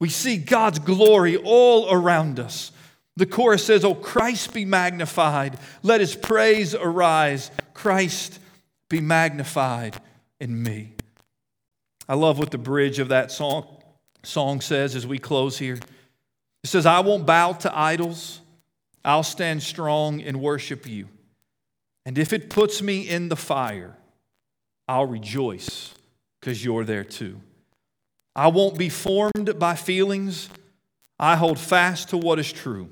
We 0.00 0.08
see 0.08 0.38
God's 0.38 0.78
glory 0.78 1.36
all 1.36 1.92
around 1.92 2.40
us. 2.40 2.72
The 3.16 3.26
chorus 3.26 3.64
says, 3.64 3.84
Oh, 3.84 3.94
Christ 3.94 4.54
be 4.54 4.64
magnified. 4.64 5.58
Let 5.82 6.00
his 6.00 6.16
praise 6.16 6.74
arise. 6.74 7.50
Christ 7.84 8.38
be 8.88 9.02
magnified 9.02 10.00
in 10.40 10.62
me. 10.62 10.94
I 12.08 12.14
love 12.14 12.38
what 12.38 12.50
the 12.50 12.56
bridge 12.56 12.98
of 12.98 13.10
that 13.10 13.30
song, 13.30 13.66
song 14.22 14.62
says 14.62 14.96
as 14.96 15.06
we 15.06 15.18
close 15.18 15.58
here. 15.58 15.74
It 15.74 16.68
says, 16.68 16.86
I 16.86 17.00
won't 17.00 17.26
bow 17.26 17.52
to 17.52 17.78
idols, 17.78 18.40
I'll 19.04 19.22
stand 19.22 19.62
strong 19.62 20.22
and 20.22 20.40
worship 20.40 20.86
you. 20.86 21.08
And 22.06 22.16
if 22.16 22.32
it 22.32 22.48
puts 22.48 22.80
me 22.80 23.06
in 23.06 23.28
the 23.28 23.36
fire, 23.36 23.94
I'll 24.88 25.04
rejoice 25.04 25.92
because 26.40 26.64
you're 26.64 26.84
there 26.84 27.04
too. 27.04 27.38
I 28.34 28.48
won't 28.48 28.78
be 28.78 28.88
formed 28.88 29.58
by 29.58 29.74
feelings. 29.74 30.48
I 31.18 31.36
hold 31.36 31.58
fast 31.58 32.08
to 32.08 32.16
what 32.16 32.38
is 32.38 32.50
true. 32.50 32.88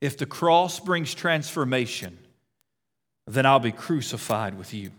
If 0.00 0.16
the 0.16 0.26
cross 0.26 0.78
brings 0.78 1.12
transformation, 1.12 2.20
then 3.26 3.46
I'll 3.46 3.60
be 3.60 3.72
crucified 3.72 4.56
with 4.56 4.74
you. 4.74 4.90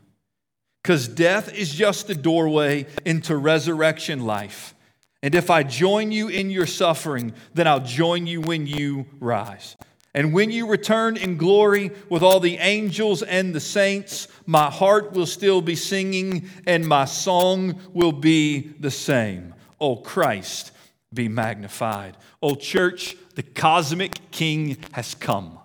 Because 0.82 1.08
death 1.08 1.54
is 1.54 1.74
just 1.74 2.08
the 2.08 2.16
doorway 2.16 2.86
into 3.06 3.36
resurrection 3.36 4.26
life. 4.26 4.76
And 5.24 5.34
if 5.34 5.50
I 5.50 5.64
join 5.64 6.12
you 6.12 6.28
in 6.28 6.52
your 6.52 6.68
suffering, 6.68 7.34
then 7.56 7.68
I'll 7.68 7.80
join 7.80 8.28
you 8.28 8.42
when 8.42 8.68
you 8.68 9.08
rise. 9.20 9.76
And 10.14 10.32
when 10.34 10.52
you 10.52 10.68
return 10.68 11.18
in 11.18 11.38
glory 11.38 11.92
with 12.10 12.22
all 12.22 12.40
the 12.40 12.58
angels 12.58 13.24
and 13.24 13.54
the 13.54 13.60
saints, 13.60 14.28
my 14.46 14.70
heart 14.70 15.12
will 15.14 15.26
still 15.26 15.62
be 15.62 15.76
singing 15.76 16.48
and 16.66 16.88
my 16.88 17.06
song 17.06 17.80
will 17.94 18.12
be 18.12 18.74
the 18.80 18.92
same. 18.92 19.56
Oh, 19.82 19.98
Christ, 19.98 20.72
be 21.14 21.28
magnified. 21.28 22.16
Oh, 22.42 22.56
church, 22.56 23.18
the 23.34 23.44
cosmic 23.44 24.32
king 24.32 24.78
has 24.92 25.16
come 25.16 25.60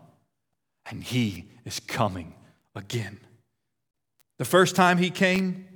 and 0.86 1.04
he 1.04 1.44
is 1.64 1.78
coming 1.78 2.34
again. 2.74 3.18
The 4.38 4.44
first 4.44 4.76
time 4.76 4.98
he 4.98 5.10
came, 5.10 5.66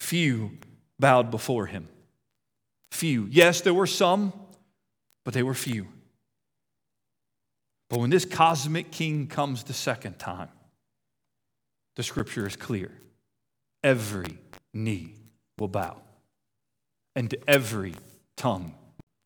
few 0.00 0.58
bowed 0.98 1.30
before 1.30 1.66
him. 1.66 1.88
Few. 2.90 3.26
Yes, 3.30 3.60
there 3.60 3.74
were 3.74 3.86
some, 3.86 4.32
but 5.24 5.34
they 5.34 5.42
were 5.42 5.54
few. 5.54 5.88
But 7.88 8.00
when 8.00 8.10
this 8.10 8.24
cosmic 8.24 8.90
king 8.90 9.26
comes 9.26 9.62
the 9.62 9.72
second 9.72 10.18
time, 10.18 10.48
the 11.94 12.02
scripture 12.02 12.46
is 12.46 12.56
clear. 12.56 12.90
Every 13.82 14.38
knee 14.74 15.14
will 15.58 15.68
bow, 15.68 15.96
and 17.14 17.34
every 17.46 17.94
tongue 18.36 18.74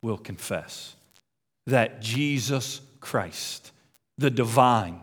will 0.03 0.19
confess 0.19 0.95
that 1.67 2.01
Jesus 2.01 2.81
Christ, 3.01 3.73
the 4.19 4.31
divine, 4.31 5.01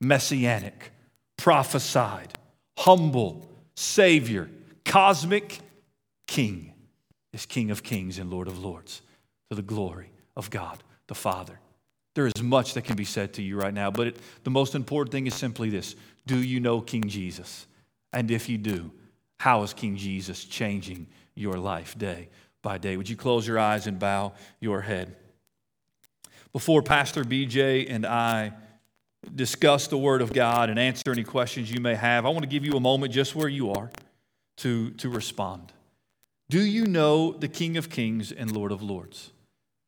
messianic, 0.00 0.92
prophesied, 1.38 2.34
humble 2.76 3.48
Savior, 3.74 4.50
cosmic 4.84 5.60
King, 6.26 6.74
is 7.32 7.46
King 7.46 7.70
of 7.70 7.82
kings 7.82 8.18
and 8.18 8.30
Lord 8.30 8.48
of 8.48 8.62
lords 8.62 9.00
to 9.48 9.56
the 9.56 9.62
glory 9.62 10.10
of 10.36 10.50
God 10.50 10.82
the 11.06 11.14
Father. 11.14 11.58
There 12.14 12.26
is 12.26 12.42
much 12.42 12.74
that 12.74 12.82
can 12.82 12.96
be 12.96 13.04
said 13.04 13.32
to 13.34 13.42
you 13.42 13.56
right 13.56 13.72
now, 13.72 13.90
but 13.90 14.08
it, 14.08 14.16
the 14.44 14.50
most 14.50 14.74
important 14.74 15.12
thing 15.12 15.26
is 15.26 15.34
simply 15.34 15.70
this 15.70 15.94
Do 16.26 16.38
you 16.38 16.60
know 16.60 16.80
King 16.80 17.08
Jesus? 17.08 17.66
And 18.12 18.30
if 18.30 18.48
you 18.48 18.58
do, 18.58 18.90
how 19.38 19.62
is 19.62 19.72
King 19.72 19.96
Jesus 19.96 20.44
changing 20.44 21.06
your 21.34 21.54
life 21.54 21.96
day 21.96 22.28
by 22.62 22.78
day? 22.78 22.96
Would 22.96 23.08
you 23.08 23.16
close 23.16 23.46
your 23.46 23.58
eyes 23.58 23.86
and 23.86 23.98
bow 23.98 24.32
your 24.60 24.80
head? 24.80 25.16
Before 26.52 26.82
Pastor 26.82 27.24
BJ 27.24 27.86
and 27.88 28.04
I 28.04 28.52
discuss 29.34 29.86
the 29.88 29.98
Word 29.98 30.22
of 30.22 30.32
God 30.32 30.70
and 30.70 30.78
answer 30.78 31.10
any 31.10 31.24
questions 31.24 31.70
you 31.70 31.80
may 31.80 31.94
have, 31.94 32.26
I 32.26 32.30
want 32.30 32.42
to 32.42 32.48
give 32.48 32.64
you 32.64 32.72
a 32.72 32.80
moment 32.80 33.12
just 33.12 33.34
where 33.34 33.48
you 33.48 33.72
are 33.72 33.90
to, 34.58 34.90
to 34.90 35.08
respond. 35.08 35.72
Do 36.48 36.60
you 36.60 36.86
know 36.86 37.32
the 37.32 37.48
King 37.48 37.76
of 37.76 37.90
Kings 37.90 38.32
and 38.32 38.50
Lord 38.50 38.72
of 38.72 38.82
Lords? 38.82 39.32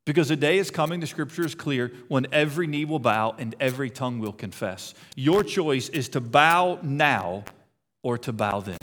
Because 0.07 0.31
a 0.31 0.37
day 0.37 0.59
is 0.59 0.71
coming, 0.71 1.01
the 1.01 1.07
scripture 1.07 1.45
is 1.45 1.55
clear, 1.55 1.93
when 2.09 2.27
every 2.33 2.67
knee 2.67 2.85
will 2.85 2.99
bow 2.99 3.35
and 3.39 3.55
every 3.61 3.91
tongue 3.91 4.19
will 4.19 4.33
confess. 4.33 4.95
Your 5.15 5.45
choice 5.45 5.89
is 5.89 6.09
to 6.11 6.21
bow 6.21 6.79
now 6.83 7.45
or 8.03 8.19
to 8.19 8.33
bow 8.33 8.61
then. 8.61 8.79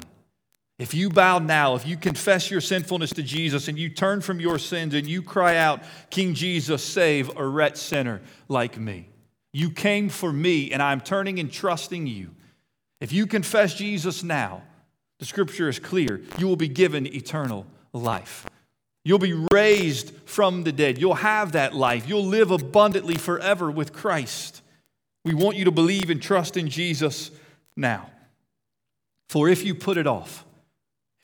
If 0.79 0.93
you 0.93 1.09
bow 1.09 1.39
now, 1.39 1.75
if 1.75 1.87
you 1.87 1.97
confess 1.97 2.51
your 2.51 2.61
sinfulness 2.61 3.11
to 3.13 3.23
Jesus 3.23 3.67
and 3.67 3.79
you 3.79 3.89
turn 3.89 4.21
from 4.21 4.39
your 4.39 4.59
sins 4.59 4.93
and 4.93 5.07
you 5.07 5.23
cry 5.23 5.57
out, 5.57 5.81
King 6.11 6.35
Jesus, 6.35 6.83
save 6.83 7.35
a 7.35 7.45
wretched 7.45 7.77
sinner 7.77 8.21
like 8.47 8.77
me. 8.77 9.09
You 9.57 9.71
came 9.71 10.09
for 10.09 10.31
me 10.31 10.71
and 10.71 10.83
I'm 10.83 11.01
turning 11.01 11.39
and 11.39 11.51
trusting 11.51 12.05
you. 12.05 12.29
If 13.01 13.11
you 13.11 13.25
confess 13.25 13.73
Jesus 13.73 14.21
now, 14.21 14.61
the 15.17 15.25
scripture 15.25 15.67
is 15.67 15.79
clear, 15.79 16.21
you 16.37 16.47
will 16.47 16.55
be 16.55 16.67
given 16.67 17.07
eternal 17.07 17.65
life. 17.91 18.45
You'll 19.03 19.17
be 19.17 19.47
raised 19.51 20.13
from 20.25 20.63
the 20.63 20.71
dead. 20.71 20.99
You'll 20.99 21.15
have 21.15 21.53
that 21.53 21.73
life. 21.73 22.07
You'll 22.07 22.27
live 22.27 22.51
abundantly 22.51 23.15
forever 23.15 23.71
with 23.71 23.93
Christ. 23.93 24.61
We 25.25 25.33
want 25.33 25.57
you 25.57 25.65
to 25.65 25.71
believe 25.71 26.11
and 26.11 26.21
trust 26.21 26.55
in 26.55 26.69
Jesus 26.69 27.31
now. 27.75 28.11
For 29.27 29.49
if 29.49 29.65
you 29.65 29.73
put 29.73 29.97
it 29.97 30.05
off, 30.05 30.45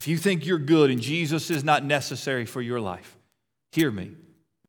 if 0.00 0.08
you 0.08 0.16
think 0.16 0.44
you're 0.44 0.58
good 0.58 0.90
and 0.90 1.00
Jesus 1.00 1.52
is 1.52 1.62
not 1.62 1.84
necessary 1.84 2.46
for 2.46 2.60
your 2.60 2.80
life, 2.80 3.16
hear 3.70 3.92
me, 3.92 4.10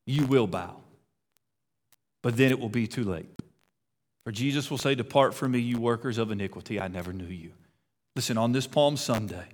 you 0.06 0.28
will 0.28 0.46
bow. 0.46 0.76
But 2.22 2.38
then 2.38 2.52
it 2.52 2.60
will 2.60 2.70
be 2.70 2.86
too 2.86 3.06
late. 3.06 3.26
For 4.26 4.32
Jesus 4.32 4.72
will 4.72 4.80
say, 4.80 4.96
Depart 4.96 5.34
from 5.34 5.52
me, 5.52 5.60
you 5.60 5.80
workers 5.80 6.18
of 6.18 6.32
iniquity, 6.32 6.82
I 6.82 6.88
never 6.88 7.14
knew 7.14 7.26
you. 7.26 7.52
Listen, 8.16 8.38
on 8.38 8.52
this 8.52 8.66
Palm 8.66 8.98
Sunday, 8.98 9.46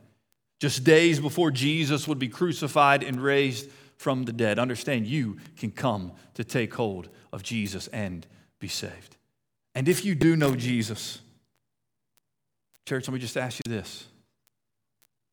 just 0.59 0.84
days 0.84 1.19
before 1.19 1.51
Jesus 1.51 2.07
would 2.07 2.19
be 2.19 2.30
crucified 2.30 3.03
and 3.03 3.22
raised 3.22 3.69
from 3.97 4.24
the 4.24 4.32
dead. 4.32 4.59
Understand, 4.59 5.07
you 5.07 5.38
can 5.57 5.72
come 5.72 6.13
to 6.36 6.43
take 6.43 6.74
hold 6.74 7.09
of 7.34 7.43
Jesus 7.43 7.88
and 7.88 8.26
be 8.59 8.67
saved. 8.69 9.17
And 9.76 9.89
if 9.89 10.05
you 10.05 10.15
do 10.15 10.36
know 10.36 10.55
Jesus, 10.55 11.19
church, 12.88 13.07
let 13.07 13.13
me 13.13 13.19
just 13.19 13.38
ask 13.38 13.59
you 13.65 13.72
this 13.72 14.05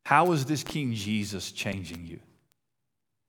How 0.07 0.33
is 0.33 0.47
this 0.47 0.65
King 0.65 0.95
Jesus 0.95 1.53
changing 1.53 2.07
you? 2.07 2.19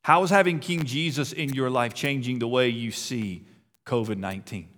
How 0.04 0.24
is 0.24 0.32
having 0.32 0.60
King 0.60 0.86
Jesus 0.86 1.34
in 1.34 1.54
your 1.54 1.70
life 1.70 1.94
changing 1.94 2.40
the 2.40 2.48
way 2.48 2.70
you 2.70 2.92
see 2.92 3.46
COVID 3.86 4.18
19? 4.18 4.70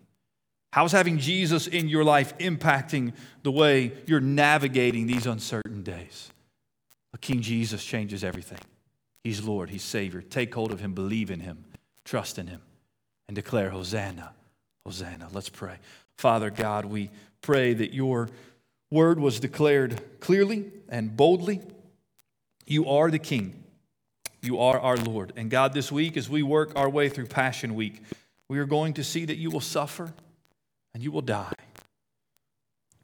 How 0.72 0.86
is 0.86 0.92
having 0.92 1.18
Jesus 1.18 1.68
in 1.68 1.90
your 1.90 2.04
life 2.04 2.38
impacting 2.38 3.14
the 3.44 3.52
way 3.52 3.94
you're 4.06 4.22
navigating 4.22 5.08
these 5.08 5.26
uncertain 5.26 5.84
days? 5.84 6.32
King 7.22 7.42
Jesus 7.42 7.84
changes 7.84 8.24
everything. 8.24 8.60
He's 9.24 9.44
Lord, 9.44 9.70
He's 9.70 9.84
Savior. 9.84 10.22
Take 10.22 10.54
hold 10.54 10.72
of 10.72 10.80
Him, 10.80 10.94
believe 10.94 11.30
in 11.30 11.40
Him, 11.40 11.64
trust 12.04 12.40
in 12.40 12.48
Him, 12.48 12.62
and 13.28 13.36
declare, 13.36 13.70
Hosanna, 13.70 14.34
Hosanna. 14.86 15.30
Let's 15.32 15.50
pray. 15.50 15.76
Father 16.18 16.50
God, 16.50 16.86
we 16.86 17.12
pray 17.42 17.74
that 17.76 17.94
your 17.94 18.30
word 18.90 19.20
was 19.20 19.40
declared 19.40 20.02
clearly 20.20 20.66
and 20.90 21.16
boldly. 21.16 21.62
You 22.66 22.90
are 22.90 23.12
the 23.12 23.20
King, 23.20 23.64
you 24.42 24.60
are 24.60 24.80
our 24.80 24.98
Lord. 24.98 25.34
And 25.36 25.52
God, 25.52 25.74
this 25.74 25.92
week, 25.92 26.18
as 26.18 26.28
we 26.28 26.42
work 26.42 26.72
our 26.76 26.90
way 26.90 27.08
through 27.08 27.28
Passion 27.28 27.76
Week, 27.76 28.02
we 28.50 28.58
are 28.58 28.66
going 28.66 28.96
to 28.96 29.04
see 29.04 29.26
that 29.26 29.38
you 29.38 29.52
will 29.52 29.62
suffer 29.62 30.14
and 30.94 31.04
you 31.04 31.12
will 31.12 31.22
die. 31.22 31.54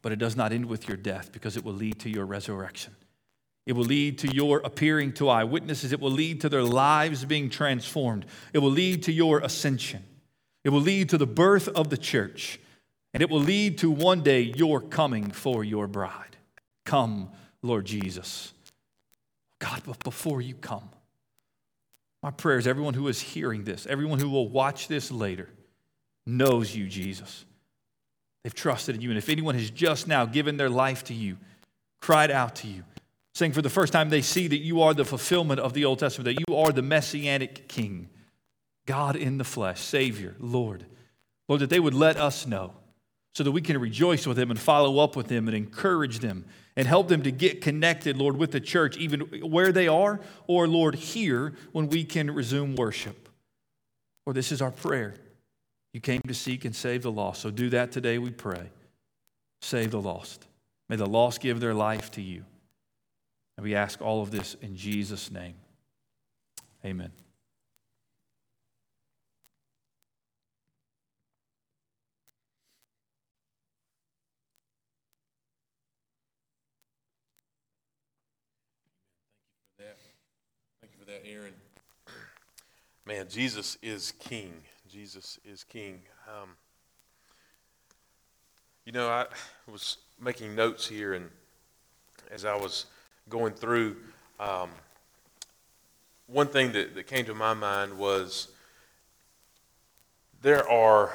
But 0.02 0.12
it 0.12 0.20
does 0.20 0.36
not 0.36 0.52
end 0.52 0.68
with 0.68 0.88
your 0.88 0.98
death 0.98 1.32
because 1.32 1.58
it 1.58 1.64
will 1.64 1.74
lead 1.74 2.00
to 2.00 2.10
your 2.10 2.26
resurrection. 2.26 2.96
It 3.66 3.74
will 3.74 3.84
lead 3.84 4.20
to 4.20 4.34
your 4.34 4.60
appearing 4.60 5.14
to 5.14 5.28
eyewitnesses. 5.28 5.92
It 5.92 6.00
will 6.00 6.12
lead 6.12 6.42
to 6.42 6.50
their 6.50 6.64
lives 6.64 7.26
being 7.26 7.50
transformed. 7.50 8.26
It 8.54 8.60
will 8.60 8.72
lead 8.72 9.04
to 9.04 9.12
your 9.12 9.40
ascension. 9.40 10.04
It 10.64 10.70
will 10.70 10.82
lead 10.82 11.10
to 11.10 11.18
the 11.18 11.28
birth 11.28 11.68
of 11.70 11.90
the 11.90 11.98
church. 11.98 12.60
And 13.14 13.22
it 13.22 13.30
will 13.30 13.42
lead 13.42 13.80
to 13.80 13.92
one 13.92 14.22
day 14.22 14.42
your 14.42 14.80
coming 14.80 15.32
for 15.32 15.64
your 15.64 15.88
bride. 15.88 16.38
Come, 16.86 17.30
Lord 17.62 17.86
Jesus. 17.86 18.54
God, 19.60 19.82
but 19.86 20.04
before 20.04 20.40
you 20.40 20.54
come, 20.54 20.90
My 22.24 22.32
prayer 22.32 22.58
is 22.58 22.68
everyone 22.68 22.94
who 22.94 23.08
is 23.08 23.22
hearing 23.22 23.64
this, 23.64 23.86
everyone 23.86 24.20
who 24.20 24.30
will 24.30 24.50
watch 24.50 24.88
this 24.88 25.12
later, 25.12 25.50
knows 26.26 26.76
you, 26.76 26.88
Jesus. 26.88 27.46
They've 28.48 28.54
trusted 28.54 28.96
in 28.96 29.02
you. 29.02 29.10
And 29.10 29.18
if 29.18 29.28
anyone 29.28 29.56
has 29.56 29.70
just 29.70 30.08
now 30.08 30.24
given 30.24 30.56
their 30.56 30.70
life 30.70 31.04
to 31.04 31.14
you, 31.14 31.36
cried 32.00 32.32
out 32.32 32.56
to 32.56 32.68
you, 32.70 32.86
saying 33.36 33.52
for 33.52 33.62
the 33.62 33.70
first 33.70 33.92
time 33.92 34.10
they 34.10 34.22
see 34.22 34.48
that 34.48 34.60
you 34.60 34.82
are 34.84 34.94
the 34.94 35.04
fulfillment 35.04 35.60
of 35.60 35.74
the 35.74 35.84
Old 35.84 36.00
Testament, 36.00 36.34
that 36.34 36.46
you 36.48 36.56
are 36.56 36.72
the 36.72 36.82
messianic 36.82 37.68
king, 37.68 38.08
God 38.86 39.18
in 39.18 39.38
the 39.38 39.44
flesh, 39.44 39.82
Savior, 39.82 40.34
Lord. 40.40 40.86
Lord, 41.50 41.60
that 41.60 41.70
they 41.70 41.82
would 41.82 41.94
let 41.94 42.16
us 42.16 42.48
know 42.48 42.72
so 43.36 43.44
that 43.44 43.52
we 43.52 43.60
can 43.60 43.78
rejoice 43.82 44.26
with 44.26 44.38
them 44.38 44.50
and 44.50 44.58
follow 44.58 45.00
up 45.04 45.18
with 45.18 45.28
them 45.28 45.50
and 45.50 45.58
encourage 45.58 46.20
them 46.20 46.46
and 46.78 46.88
help 46.88 47.10
them 47.10 47.24
to 47.24 47.32
get 47.32 47.60
connected, 47.60 48.16
Lord, 48.16 48.38
with 48.38 48.54
the 48.54 48.62
church, 48.62 48.96
even 48.96 49.20
where 49.42 49.74
they 49.74 49.90
are, 49.90 50.22
or, 50.48 50.70
Lord, 50.70 50.96
here 50.96 51.54
when 51.74 51.90
we 51.90 52.06
can 52.06 52.32
resume 52.32 52.78
worship. 52.78 53.28
Lord, 54.26 54.38
this 54.38 54.54
is 54.54 54.62
our 54.62 54.72
prayer. 54.72 55.16
You 55.94 56.02
came 56.02 56.22
to 56.28 56.34
seek 56.34 56.66
and 56.66 56.76
save 56.76 57.04
the 57.04 57.12
lost. 57.12 57.42
So 57.42 57.50
do 57.50 57.70
that 57.72 57.92
today, 57.92 58.18
we 58.18 58.30
pray. 58.30 58.70
Save 59.62 59.92
the 59.92 60.02
lost. 60.02 60.48
May 60.90 60.96
the 60.96 61.06
lost 61.06 61.42
give 61.42 61.60
their 61.60 61.74
life 61.74 62.12
to 62.12 62.22
you. 62.22 62.44
And 63.58 63.64
we 63.64 63.74
ask 63.76 64.02
all 64.02 64.22
of 64.22 64.32
this 64.32 64.56
in 64.62 64.76
Jesus' 64.76 65.32
name. 65.32 65.56
Amen. 66.86 67.12
Thank 80.80 80.94
you 80.94 81.00
for 81.00 81.12
that, 81.12 81.22
Aaron. 81.26 81.54
Man, 83.06 83.28
Jesus 83.30 83.78
is 83.82 84.14
King. 84.20 84.54
Jesus 84.98 85.38
is 85.46 85.64
King. 85.64 86.00
Um, 86.28 86.50
you 88.84 88.92
know, 88.92 89.08
I 89.10 89.28
was 89.72 89.98
making 90.20 90.56
notes 90.56 90.88
here, 90.88 91.14
and 91.14 91.30
as 92.32 92.46
I 92.46 92.56
was 92.56 92.88
going 93.30 93.54
through, 93.54 93.98
um, 94.40 94.72
one 96.26 96.48
thing 96.48 96.72
that, 96.72 96.96
that 96.96 97.06
came 97.06 97.26
to 97.26 97.36
my 97.36 97.54
mind 97.54 97.96
was 97.96 98.48
there 100.42 100.68
are, 100.68 101.14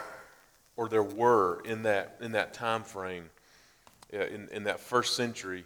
or 0.76 0.88
there 0.88 1.02
were 1.02 1.60
in 1.64 1.82
that 1.82 2.18
in 2.20 2.30
that 2.32 2.54
time 2.54 2.84
frame, 2.84 3.30
uh, 4.14 4.26
in 4.26 4.48
in 4.52 4.62
that 4.62 4.78
first 4.78 5.16
century, 5.16 5.64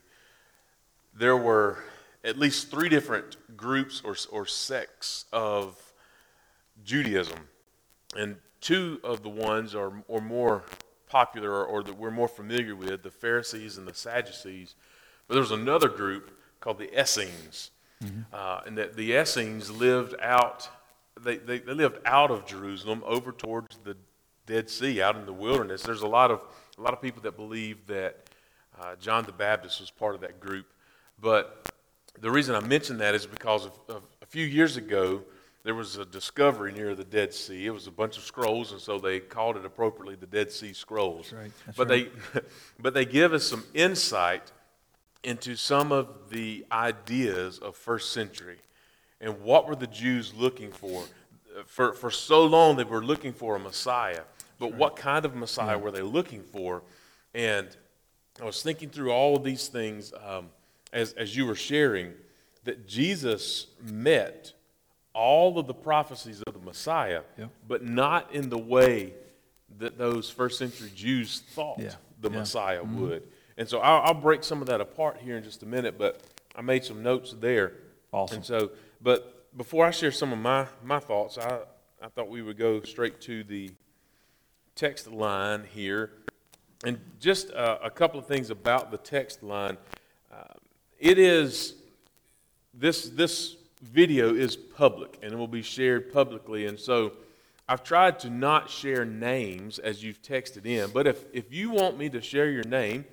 there 1.14 1.36
were 1.36 1.80
at 2.24 2.38
least 2.38 2.70
three 2.70 2.88
different 2.88 3.36
groups 3.58 4.00
or, 4.02 4.16
or 4.32 4.46
sects 4.46 5.26
of 5.34 5.76
Judaism. 6.82 7.40
And 8.16 8.36
two 8.60 9.00
of 9.04 9.22
the 9.22 9.28
ones 9.28 9.74
are, 9.74 9.92
are 10.12 10.20
more 10.20 10.64
popular 11.08 11.50
or, 11.50 11.64
or 11.64 11.82
that 11.82 11.96
we're 11.96 12.10
more 12.10 12.28
familiar 12.28 12.74
with 12.74 13.02
the 13.02 13.10
Pharisees 13.10 13.78
and 13.78 13.86
the 13.86 13.94
Sadducees. 13.94 14.74
But 15.26 15.34
there 15.34 15.40
was 15.40 15.50
another 15.50 15.88
group 15.88 16.30
called 16.60 16.78
the 16.78 17.00
Essenes. 17.00 17.70
Uh, 18.32 18.60
and 18.66 18.76
that 18.76 18.96
the 18.96 19.12
Essenes 19.12 19.70
lived 19.70 20.14
out, 20.20 20.68
they, 21.20 21.36
they, 21.36 21.58
they 21.60 21.72
lived 21.72 21.98
out 22.04 22.30
of 22.30 22.46
Jerusalem 22.46 23.02
over 23.06 23.32
towards 23.32 23.78
the 23.84 23.96
Dead 24.46 24.68
Sea, 24.68 25.00
out 25.00 25.16
in 25.16 25.26
the 25.26 25.32
wilderness. 25.32 25.82
There's 25.82 26.02
a 26.02 26.08
lot 26.08 26.30
of, 26.30 26.40
a 26.78 26.82
lot 26.82 26.92
of 26.92 27.00
people 27.00 27.22
that 27.22 27.36
believe 27.36 27.86
that 27.86 28.28
uh, 28.80 28.96
John 28.96 29.24
the 29.24 29.32
Baptist 29.32 29.80
was 29.80 29.90
part 29.90 30.14
of 30.14 30.20
that 30.20 30.40
group. 30.40 30.66
But 31.20 31.72
the 32.20 32.30
reason 32.30 32.54
I 32.54 32.60
mention 32.60 32.98
that 32.98 33.14
is 33.14 33.26
because 33.26 33.64
of, 33.64 33.72
of 33.88 34.02
a 34.22 34.26
few 34.26 34.44
years 34.44 34.76
ago, 34.76 35.22
there 35.66 35.74
was 35.74 35.96
a 35.96 36.04
discovery 36.04 36.70
near 36.70 36.94
the 36.94 37.02
Dead 37.02 37.34
Sea. 37.34 37.66
It 37.66 37.70
was 37.70 37.88
a 37.88 37.90
bunch 37.90 38.16
of 38.16 38.22
scrolls, 38.22 38.70
and 38.70 38.80
so 38.80 39.00
they 39.00 39.18
called 39.18 39.56
it 39.56 39.64
appropriately 39.64 40.14
the 40.14 40.28
Dead 40.28 40.52
Sea 40.52 40.72
Scrolls. 40.72 41.32
right. 41.32 41.50
That's 41.66 41.76
but 41.76 41.88
they, 41.88 42.08
but 42.78 42.94
they 42.94 43.04
give 43.04 43.32
us 43.32 43.42
some 43.42 43.64
insight 43.74 44.52
into 45.24 45.56
some 45.56 45.90
of 45.90 46.30
the 46.30 46.64
ideas 46.70 47.58
of 47.58 47.74
first 47.74 48.12
century, 48.12 48.58
and 49.20 49.42
what 49.42 49.66
were 49.66 49.74
the 49.74 49.88
Jews 49.88 50.32
looking 50.34 50.70
for? 50.70 51.02
For 51.66 51.92
for 51.94 52.12
so 52.12 52.44
long, 52.44 52.76
they 52.76 52.84
were 52.84 53.02
looking 53.02 53.32
for 53.32 53.56
a 53.56 53.58
Messiah, 53.58 54.22
but 54.60 54.72
what 54.72 54.94
kind 54.94 55.24
of 55.24 55.34
Messiah 55.34 55.76
were 55.76 55.90
they 55.90 56.02
looking 56.02 56.44
for? 56.44 56.84
And 57.34 57.66
I 58.40 58.44
was 58.44 58.62
thinking 58.62 58.88
through 58.88 59.10
all 59.10 59.34
of 59.34 59.42
these 59.42 59.66
things 59.66 60.12
um, 60.24 60.50
as, 60.92 61.12
as 61.14 61.36
you 61.36 61.44
were 61.44 61.56
sharing 61.56 62.12
that 62.62 62.86
Jesus 62.86 63.66
met 63.82 64.52
all 65.16 65.58
of 65.58 65.66
the 65.66 65.74
prophecies 65.74 66.42
of 66.42 66.52
the 66.52 66.60
Messiah, 66.60 67.22
Yep. 67.38 67.50
but 67.66 67.82
not 67.82 68.32
in 68.34 68.50
the 68.50 68.58
way 68.58 69.14
that 69.78 69.96
those 69.96 70.28
first 70.28 70.58
century 70.58 70.90
Jews 70.94 71.40
thought 71.40 71.78
Yeah. 71.78 71.94
the 72.20 72.30
Yeah. 72.30 72.38
Messiah 72.40 72.84
would. 72.84 73.26
And 73.56 73.66
so 73.66 73.80
I'll, 73.80 74.02
I'll 74.02 74.20
break 74.20 74.44
some 74.44 74.60
of 74.60 74.68
that 74.68 74.82
apart 74.82 75.16
here 75.16 75.38
in 75.38 75.42
just 75.42 75.62
a 75.62 75.66
minute, 75.66 75.96
but 75.96 76.20
I 76.54 76.60
made 76.60 76.84
some 76.84 77.02
notes 77.02 77.34
there. 77.40 77.72
Awesome. 78.12 78.36
And 78.36 78.44
so, 78.44 78.70
but 79.00 79.56
before 79.56 79.86
I 79.86 79.90
share 79.90 80.12
some 80.12 80.32
of 80.32 80.38
my, 80.38 80.66
my 80.84 81.00
thoughts, 81.00 81.38
I, 81.38 81.60
I 82.02 82.08
thought 82.08 82.28
we 82.28 82.42
would 82.42 82.58
go 82.58 82.82
straight 82.82 83.18
to 83.22 83.42
the 83.42 83.70
text 84.74 85.10
line 85.10 85.64
here. 85.64 86.10
And 86.84 87.00
just 87.20 87.50
uh, 87.52 87.78
a 87.82 87.90
couple 87.90 88.20
of 88.20 88.26
things 88.26 88.50
about 88.50 88.90
the 88.90 88.98
text 88.98 89.42
line. 89.42 89.78
Uh, 90.30 90.44
it 90.98 91.18
is, 91.18 91.74
this, 92.74 93.08
this 93.08 93.56
video 93.82 94.34
is 94.34 94.56
public 94.56 95.18
and 95.22 95.32
it 95.32 95.36
will 95.36 95.48
be 95.48 95.62
shared 95.62 96.12
publicly. 96.12 96.66
And 96.66 96.78
so 96.78 97.12
I've 97.68 97.82
tried 97.82 98.20
to 98.20 98.30
not 98.30 98.70
share 98.70 99.04
names 99.04 99.78
as 99.78 100.02
you've 100.02 100.22
texted 100.22 100.66
in. 100.66 100.90
But 100.90 101.06
if, 101.06 101.24
if 101.32 101.52
you 101.52 101.70
want 101.70 101.98
me 101.98 102.08
to 102.10 102.20
share 102.20 102.48
your 102.50 102.64
name, 102.64 103.04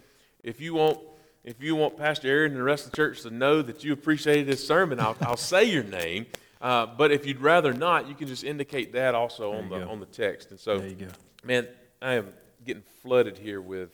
if 0.43 0.61
you 0.61 0.76
want, 0.76 0.99
if 1.43 1.61
you 1.61 1.76
want 1.76 1.97
Pastor 1.97 2.28
Aaron 2.28 2.51
and 2.51 2.59
the 2.59 2.64
rest 2.64 2.86
of 2.86 2.91
the 2.91 2.97
church 2.97 3.22
to 3.24 3.30
know 3.30 3.61
that 3.61 3.84
you 3.84 3.93
appreciated 3.93 4.47
this 4.47 4.66
sermon, 4.66 4.99
I'll, 4.99 5.18
I'll 5.22 5.38
say 5.38 5.64
your 5.64 5.84
name. 5.84 6.28
Uh, 6.61 6.86
but 6.86 7.11
if 7.11 7.26
you'd 7.26 7.41
rather 7.41 7.74
not, 7.74 8.07
you 8.07 8.16
can 8.16 8.28
just 8.28 8.43
indicate 8.43 8.93
that 8.93 9.16
also 9.16 9.53
on 9.53 9.70
the, 9.70 9.80
go. 9.80 9.89
on 9.89 9.99
the 9.99 10.05
text. 10.05 10.51
And 10.51 10.59
so 10.59 10.78
There 10.78 10.88
you 10.88 10.95
go. 10.95 11.07
Man, 11.43 11.68
I 12.01 12.14
am 12.14 12.32
getting 12.64 12.84
flooded 13.01 13.38
here 13.38 13.59
with. 13.59 13.89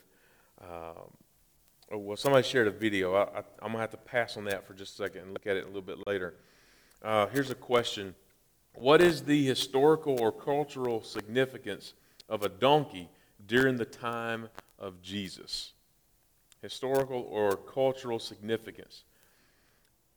Um, 0.61 0.67
oh, 1.91 1.97
well, 1.97 2.17
somebody 2.17 2.45
shared 2.45 2.67
a 2.67 2.71
video. 2.71 3.15
I, 3.15 3.21
I, 3.21 3.43
I'm 3.61 3.71
gonna 3.71 3.79
have 3.79 3.91
to 3.91 3.97
pass 3.97 4.37
on 4.37 4.43
that 4.45 4.67
for 4.67 4.73
just 4.73 4.99
a 4.99 5.03
second 5.03 5.21
and 5.21 5.33
look 5.33 5.47
at 5.47 5.55
it 5.55 5.63
a 5.63 5.67
little 5.67 5.81
bit 5.81 6.05
later. 6.05 6.35
Uh, 7.01 7.27
here's 7.27 7.49
a 7.49 7.55
question: 7.55 8.15
What 8.73 9.01
is 9.01 9.23
the 9.23 9.45
historical 9.45 10.19
or 10.19 10.31
cultural 10.31 11.03
significance 11.03 11.93
of 12.27 12.43
a 12.43 12.49
donkey 12.49 13.09
during 13.47 13.77
the 13.77 13.85
time 13.85 14.49
of 14.77 15.01
Jesus? 15.01 15.73
Historical 16.61 17.21
or 17.29 17.55
cultural 17.55 18.19
significance? 18.19 19.03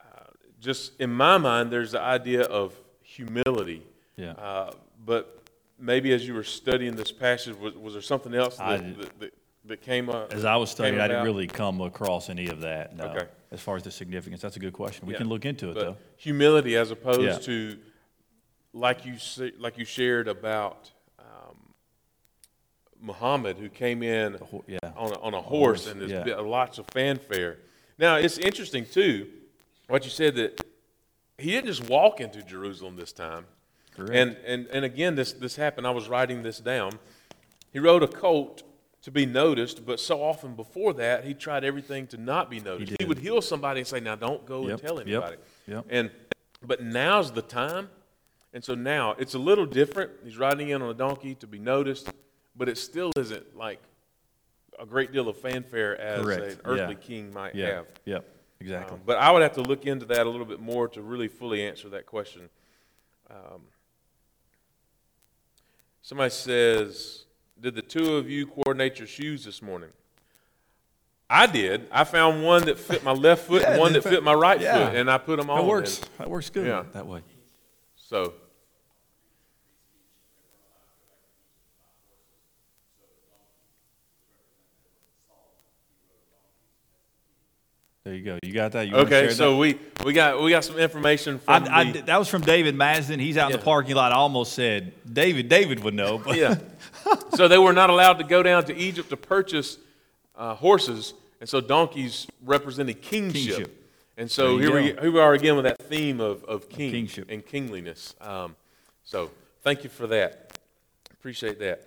Uh, 0.01 0.25
just 0.61 0.93
in 1.01 1.13
my 1.13 1.39
mind, 1.39 1.71
there's 1.71 1.93
the 1.93 2.01
idea 2.01 2.43
of 2.43 2.75
humility. 3.03 3.83
Yeah. 4.17 4.33
Uh, 4.33 4.73
but 5.05 5.43
maybe 5.79 6.13
as 6.13 6.27
you 6.27 6.35
were 6.35 6.45
studying 6.45 6.97
this 6.97 7.13
passage, 7.13 7.57
was, 7.57 7.75
was 7.75 7.93
there 7.93 8.03
something 8.03 8.35
else 8.35 8.57
that, 8.57 8.99
that, 8.99 9.21
that, 9.21 9.35
that 9.67 9.81
came 9.81 10.09
up? 10.09 10.33
As 10.33 10.45
I 10.45 10.57
was 10.57 10.71
studying, 10.71 10.95
came 10.95 11.01
I 11.03 11.09
didn't 11.09 11.21
about? 11.21 11.25
really 11.27 11.47
come 11.47 11.81
across 11.81 12.29
any 12.31 12.49
of 12.49 12.61
that. 12.61 12.97
No. 12.97 13.05
Okay. 13.07 13.27
As 13.51 13.61
far 13.61 13.77
as 13.77 13.83
the 13.83 13.91
significance, 13.91 14.41
that's 14.41 14.57
a 14.57 14.61
good 14.61 14.73
question. 14.73 15.07
We 15.07 15.13
Yeah. 15.13 15.19
can 15.19 15.29
look 15.29 15.45
into 15.45 15.71
it 15.71 15.75
But 15.75 15.81
though. 15.85 15.97
humility, 16.17 16.77
as 16.77 16.91
opposed 16.91 17.21
Yeah. 17.23 17.39
to 17.39 17.79
like 18.73 19.05
you 19.05 19.15
like 19.59 19.77
you 19.79 19.85
shared 19.85 20.27
about 20.29 20.91
um, 21.19 21.57
Muhammad, 23.01 23.59
who 23.59 23.69
came 23.69 24.03
in 24.03 24.35
ho- 24.35 24.65
yeah. 24.67 24.79
on 24.97 25.13
a, 25.13 25.21
on 25.21 25.35
a 25.35 25.41
horse, 25.43 25.85
horse, 25.85 25.87
and 25.87 26.01
there's 26.01 26.11
yeah. 26.11 26.23
been 26.23 26.47
lots 26.47 26.79
of 26.79 26.87
fanfare. 26.93 27.59
Now 27.99 28.17
it's 28.17 28.39
interesting 28.39 28.87
too, 28.87 29.29
what 29.89 30.05
you 30.05 30.11
said 30.11 30.35
that 30.37 30.61
he 31.39 31.51
didn't 31.51 31.67
just 31.67 31.89
walk 31.89 32.21
into 32.21 32.43
Jerusalem 32.43 32.97
this 32.97 33.13
time. 33.13 33.45
Correct. 33.95 34.15
And, 34.15 34.37
and, 34.47 34.67
and 34.69 34.85
again, 34.87 35.17
this, 35.17 35.33
this 35.35 35.57
happened. 35.57 35.87
I 35.87 35.91
was 35.91 36.09
writing 36.09 36.43
this 36.43 36.59
down. 36.59 36.93
He 37.73 37.79
rode 37.79 38.03
a 38.03 38.09
colt 38.09 38.63
to 39.03 39.11
be 39.11 39.27
noticed, 39.27 39.85
but 39.85 39.99
so 40.01 40.23
often 40.23 40.55
before 40.55 40.93
that, 40.95 41.25
he 41.25 41.35
tried 41.35 41.65
everything 41.65 42.07
to 42.09 42.17
not 42.17 42.49
be 42.49 42.61
noticed. 42.61 42.91
He, 42.93 42.97
did. 42.97 43.09
would 43.09 43.19
heal 43.19 43.43
somebody 43.43 43.81
and 43.81 43.87
say, 43.87 44.01
"Now 44.01 44.15
don't 44.17 44.47
go 44.47 44.61
and 44.61 44.71
Yep, 44.71 44.81
tell 44.81 44.99
yep, 44.99 45.07
anybody." 45.07 45.37
yep. 45.67 45.87
And 45.91 46.11
but 46.65 46.83
now's 46.83 47.33
the 47.33 47.43
time, 47.43 47.91
and 48.53 48.63
so 48.63 48.75
now 48.75 49.15
it's 49.19 49.35
a 49.35 49.39
little 49.39 49.67
different. 49.67 50.13
He's 50.25 50.39
riding 50.39 50.69
in 50.69 50.81
on 50.83 50.91
a 50.91 50.95
donkey 50.95 51.35
to 51.37 51.47
be 51.47 51.59
noticed, 51.59 52.11
but 52.57 52.69
it 52.69 52.79
still 52.79 53.11
isn't 53.17 53.57
like 53.57 53.81
a 54.79 54.87
great 54.87 55.13
deal 55.13 55.29
of 55.29 55.37
fanfare 55.37 56.01
as 56.01 56.23
Correct, 56.23 56.43
an 56.55 56.61
earthly 56.65 56.95
yeah. 56.95 57.01
king 57.07 57.33
might 57.33 57.55
Yeah. 57.55 57.67
have. 57.75 57.87
Yep. 58.05 58.29
Exactly. 58.61 58.95
Um, 58.95 59.03
but 59.05 59.19
I 59.19 59.33
would 59.33 59.43
have 59.43 59.55
to 59.55 59.63
look 59.63 59.87
into 59.87 60.07
that 60.07 60.25
a 60.25 60.31
little 60.31 60.47
bit 60.47 60.61
more 60.61 60.87
to 60.89 61.03
really 61.03 61.27
fully 61.27 61.67
answer 61.67 61.89
that 61.91 62.07
question. 62.07 62.49
Um, 63.29 63.63
somebody 66.03 66.31
says, 66.31 67.25
Did 67.63 67.77
the 67.77 67.83
two 67.83 68.17
of 68.17 68.29
you 68.29 68.47
coordinate 68.47 68.99
your 68.99 69.07
shoes 69.07 69.45
this 69.45 69.63
morning? 69.63 69.91
I 71.31 71.47
did. 71.47 71.87
I 71.93 72.03
found 72.05 72.43
one 72.45 72.65
that 72.67 72.77
fit 72.79 73.05
my 73.05 73.13
left 73.13 73.47
foot 73.47 73.63
Yeah, 73.63 73.71
and 73.71 73.81
one 73.81 73.93
that 73.93 74.03
fit 74.03 74.23
my 74.25 74.35
right 74.35 74.61
yeah. 74.61 74.89
foot, 74.89 74.97
and 74.97 75.09
I 75.09 75.17
put 75.17 75.39
them 75.39 75.49
on. 75.49 75.59
that 75.59 75.67
works. 75.67 76.01
and 76.01 76.09
That 76.19 76.29
works 76.31 76.51
good 76.51 76.67
Yeah. 76.67 76.83
that 76.93 77.07
way. 77.07 77.23
So, 77.95 78.35
There 88.05 88.15
you 88.15 88.25
go. 88.25 88.39
You 88.43 88.53
got 88.53 88.73
that? 88.73 88.89
You 88.89 88.95
wanna 88.95 89.07
okay, 89.07 89.31
so 89.31 89.53
that? 89.53 89.57
we, 89.59 89.79
we 90.05 90.13
got 90.13 90.43
we 90.43 90.51
got 90.51 90.65
some 90.65 90.77
information 90.77 91.39
from 91.39 91.65
I, 91.65 91.81
I, 91.81 91.93
that 91.93 92.19
was 92.19 92.29
from 92.29 92.43
David 92.43 92.75
Masden. 92.75 93.21
He's 93.21 93.37
out 93.37 93.53
in 93.53 93.57
the 93.57 93.63
parking 93.63 93.95
lot. 93.95 94.11
I 94.11 94.17
almost 94.17 94.55
said 94.55 94.93
David. 95.11 95.49
David 95.49 95.85
would 95.85 95.95
know. 95.95 96.19
But 96.19 96.37
yeah. 96.37 96.57
so 97.35 97.47
they 97.47 97.59
were 97.59 97.73
not 97.73 97.91
allowed 97.91 98.15
to 98.15 98.25
go 98.25 98.43
down 98.43 98.65
to 98.65 98.77
Egypt 98.77 99.11
to 99.11 99.17
purchase 99.17 99.79
uh, 100.35 100.55
horses, 100.55 101.15
and 101.39 101.49
so 101.49 101.61
donkeys 101.61 102.27
represented 102.45 103.03
kingship. 103.03 103.57
Kingship. 103.57 103.79
And 104.17 104.29
so 104.31 104.59
here 104.59 104.79
you 104.81 104.95
we, 104.95 105.01
here 105.01 105.11
we 105.13 105.21
are 105.21 105.35
again 105.35 105.55
with 105.55 105.65
that 105.65 105.79
theme 105.79 106.21
of, 106.21 106.45
of 106.45 106.69
king 106.69 106.91
kingship. 106.91 107.31
and 107.31 107.45
kingliness. 107.47 108.17
Um, 108.21 108.57
so 109.05 109.31
thank 109.63 109.85
you 109.85 109.91
for 109.91 110.09
that. 110.09 110.59
Appreciate 111.13 111.61
that. 111.61 111.87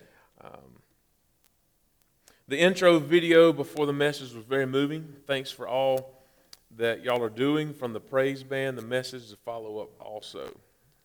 The 2.48 2.60
intro 2.60 3.00
video 3.00 3.52
before 3.52 3.88
the 3.88 3.94
message 3.94 4.34
was 4.34 4.46
very 4.46 4.68
moving. 4.68 5.16
Thanks 5.26 5.50
for 5.50 5.68
all 5.68 6.14
that 6.78 7.04
y'all 7.04 7.24
are 7.24 7.30
doing 7.30 7.74
from 7.74 7.92
the 7.94 8.00
praise 8.00 8.44
band, 8.44 8.78
the 8.78 8.86
message 8.86 9.32
to 9.32 9.36
follow 9.38 9.80
up 9.80 9.90
also. 10.00 10.46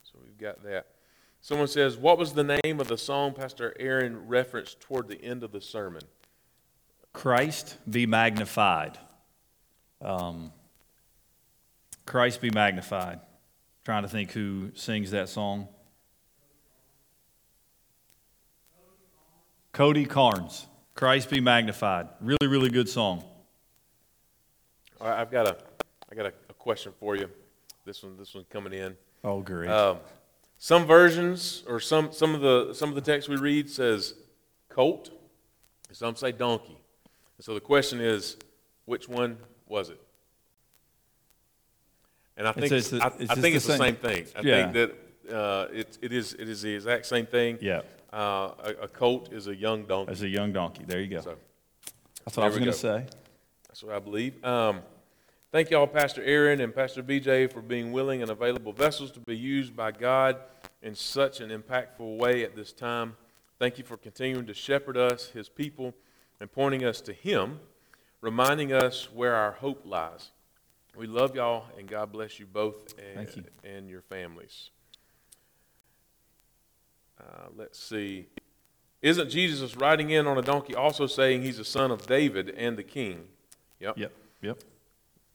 So 0.02 0.18
we've 0.22 0.36
got 0.36 0.62
that. 0.64 0.86
Someone 1.40 1.68
says, 1.68 1.96
What 1.96 2.18
was 2.18 2.34
the 2.34 2.60
name 2.62 2.78
of 2.78 2.88
the 2.88 2.98
song 2.98 3.32
Pastor 3.32 3.74
Aaron 3.80 4.28
referenced 4.28 4.80
toward 4.80 5.08
the 5.08 5.22
end 5.24 5.42
of 5.42 5.52
the 5.52 5.62
sermon? 5.62 6.02
Christ 7.14 7.78
be 7.88 8.04
magnified. 8.04 8.98
Um, 10.02 10.52
Christ 12.04 12.42
be 12.42 12.50
magnified. 12.50 13.20
Trying 13.84 14.02
to 14.02 14.08
think 14.10 14.32
who 14.32 14.72
sings 14.74 15.12
that 15.12 15.30
song. 15.30 15.68
Cody 19.72 20.04
Carnes. 20.04 20.66
Christ 20.94 21.30
be 21.30 21.40
magnified. 21.40 22.08
Really, 22.20 22.46
really 22.46 22.70
good 22.70 22.88
song. 22.88 23.24
All 25.00 25.08
right, 25.08 25.18
I've 25.20 25.30
got 25.30 25.46
a, 25.46 25.56
I 26.10 26.14
got 26.14 26.26
a, 26.26 26.32
a 26.48 26.54
question 26.54 26.92
for 26.98 27.16
you. 27.16 27.28
This 27.84 28.02
one, 28.02 28.16
this 28.18 28.34
one 28.34 28.44
coming 28.50 28.72
in. 28.74 28.96
Oh, 29.24 29.40
great. 29.40 29.70
Um, 29.70 29.98
some 30.58 30.86
versions 30.86 31.64
or 31.66 31.80
some, 31.80 32.12
some 32.12 32.34
of 32.34 32.42
the 32.42 32.74
some 32.74 32.90
of 32.90 32.94
the 32.94 33.00
text 33.00 33.28
we 33.28 33.36
read 33.36 33.70
says 33.70 34.14
colt, 34.68 35.10
some 35.92 36.16
say 36.16 36.32
donkey. 36.32 36.78
And 37.38 37.44
so 37.44 37.54
the 37.54 37.60
question 37.60 38.00
is, 38.00 38.36
which 38.84 39.08
one 39.08 39.38
was 39.66 39.88
it? 39.88 40.00
And 42.36 42.46
I 42.46 42.52
think 42.52 42.66
It's- 42.66 42.92
it's, 42.92 43.02
I, 43.02 43.06
it's 43.18 43.30
I 43.30 43.34
think 43.34 43.42
the 43.42 43.56
it's 43.56 43.66
the 43.66 43.72
same. 43.72 43.78
same 43.78 43.96
thing. 43.96 44.26
I 44.36 44.40
Yeah. 44.42 44.70
think 44.70 44.72
that 45.28 45.34
uh, 45.34 45.68
it, 45.72 45.98
it 46.02 46.12
is 46.12 46.34
it 46.34 46.48
is 46.48 46.60
the 46.62 46.74
exact 46.74 47.06
same 47.06 47.24
thing. 47.26 47.58
Yeah. 47.62 47.82
Uh, 48.12 48.52
a, 48.64 48.74
a 48.82 48.88
colt 48.88 49.32
is 49.32 49.46
a 49.46 49.54
young 49.54 49.84
donkey. 49.84 50.12
As 50.12 50.22
a 50.22 50.28
young 50.28 50.52
donkey. 50.52 50.84
There 50.86 51.00
you 51.00 51.06
go. 51.06 51.20
So 51.20 51.36
That's 52.24 52.36
what 52.36 52.44
I 52.44 52.46
was 52.46 52.54
there 52.54 52.60
we 52.60 52.64
going 52.64 52.72
to 52.72 52.78
say. 52.78 53.06
that's 53.68 53.82
what 53.84 53.94
I 53.94 53.98
believe. 54.00 54.44
Um, 54.44 54.80
thank 55.52 55.70
y'all, 55.70 55.86
Pastor 55.86 56.22
Aaron 56.24 56.60
and 56.60 56.74
Pastor 56.74 57.02
BJ, 57.02 57.52
for 57.52 57.60
being 57.62 57.92
willing 57.92 58.20
and 58.22 58.30
available 58.30 58.72
vessels 58.72 59.12
to 59.12 59.20
be 59.20 59.36
used 59.36 59.76
by 59.76 59.92
God 59.92 60.38
in 60.82 60.94
such 60.94 61.40
an 61.40 61.50
impactful 61.50 62.16
way 62.18 62.42
at 62.42 62.56
this 62.56 62.72
time. 62.72 63.16
Thank 63.60 63.78
you 63.78 63.84
for 63.84 63.96
continuing 63.96 64.46
to 64.46 64.54
shepherd 64.54 64.96
us, 64.96 65.28
His 65.28 65.48
people, 65.48 65.94
and 66.40 66.50
pointing 66.50 66.84
us 66.84 67.00
to 67.02 67.12
Him, 67.12 67.60
reminding 68.20 68.72
us 68.72 69.08
where 69.12 69.36
our 69.36 69.52
hope 69.52 69.82
lies. 69.84 70.30
We 70.96 71.06
love 71.06 71.36
y'all, 71.36 71.66
and 71.78 71.86
God 71.86 72.10
bless 72.10 72.40
you 72.40 72.46
both 72.46 72.94
and, 73.14 73.28
you. 73.36 73.44
and 73.62 73.88
your 73.88 74.02
families. 74.02 74.70
Uh, 77.20 77.48
let's 77.56 77.78
see. 77.78 78.26
Isn't 79.02 79.30
Jesus 79.30 79.76
riding 79.76 80.10
in 80.10 80.26
on 80.26 80.38
a 80.38 80.42
donkey 80.42 80.74
also 80.74 81.06
saying 81.06 81.42
he's 81.42 81.58
a 81.58 81.64
son 81.64 81.90
of 81.90 82.06
David 82.06 82.50
and 82.50 82.76
the 82.76 82.82
king? 82.82 83.24
Yep. 83.78 83.98
Yep. 83.98 84.12
Yep. 84.42 84.58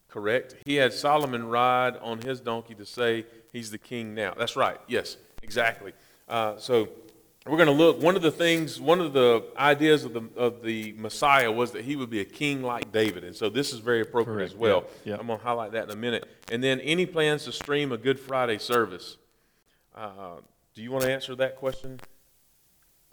Correct. 0.07 0.55
He 0.65 0.75
had 0.75 0.93
Solomon 0.93 1.47
ride 1.47 1.97
on 1.97 2.21
his 2.21 2.39
donkey 2.39 2.75
to 2.75 2.85
say 2.85 3.25
he's 3.51 3.71
the 3.71 3.77
king 3.77 4.13
now. 4.15 4.33
That's 4.37 4.55
right. 4.55 4.77
Yes, 4.87 5.17
exactly. 5.43 5.93
Uh, 6.29 6.57
so 6.57 6.87
we're 7.45 7.57
going 7.57 7.67
to 7.67 7.73
look. 7.73 8.01
One 8.01 8.15
of 8.15 8.21
the 8.21 8.31
things, 8.31 8.79
one 8.79 9.01
of 9.01 9.13
the 9.13 9.43
ideas 9.57 10.05
of 10.05 10.13
the 10.13 10.23
of 10.37 10.61
the 10.63 10.93
Messiah 10.97 11.51
was 11.51 11.71
that 11.73 11.83
he 11.83 11.95
would 11.95 12.09
be 12.09 12.21
a 12.21 12.25
king 12.25 12.63
like 12.63 12.91
David, 12.91 13.23
and 13.23 13.35
so 13.35 13.49
this 13.49 13.73
is 13.73 13.79
very 13.79 14.01
appropriate 14.01 14.37
Correct. 14.37 14.53
as 14.53 14.57
well. 14.57 14.85
Yeah. 15.03 15.13
Yeah. 15.13 15.19
I'm 15.19 15.27
going 15.27 15.39
to 15.39 15.45
highlight 15.45 15.73
that 15.73 15.83
in 15.83 15.91
a 15.91 15.95
minute. 15.95 16.27
And 16.51 16.63
then 16.63 16.79
any 16.79 17.05
plans 17.05 17.43
to 17.45 17.51
stream 17.51 17.91
a 17.91 17.97
Good 17.97 18.19
Friday 18.19 18.57
service? 18.57 19.17
Uh, 19.93 20.37
do 20.75 20.81
you 20.81 20.91
want 20.91 21.05
to 21.05 21.11
answer 21.11 21.33
that 21.35 21.55
question? 21.55 21.99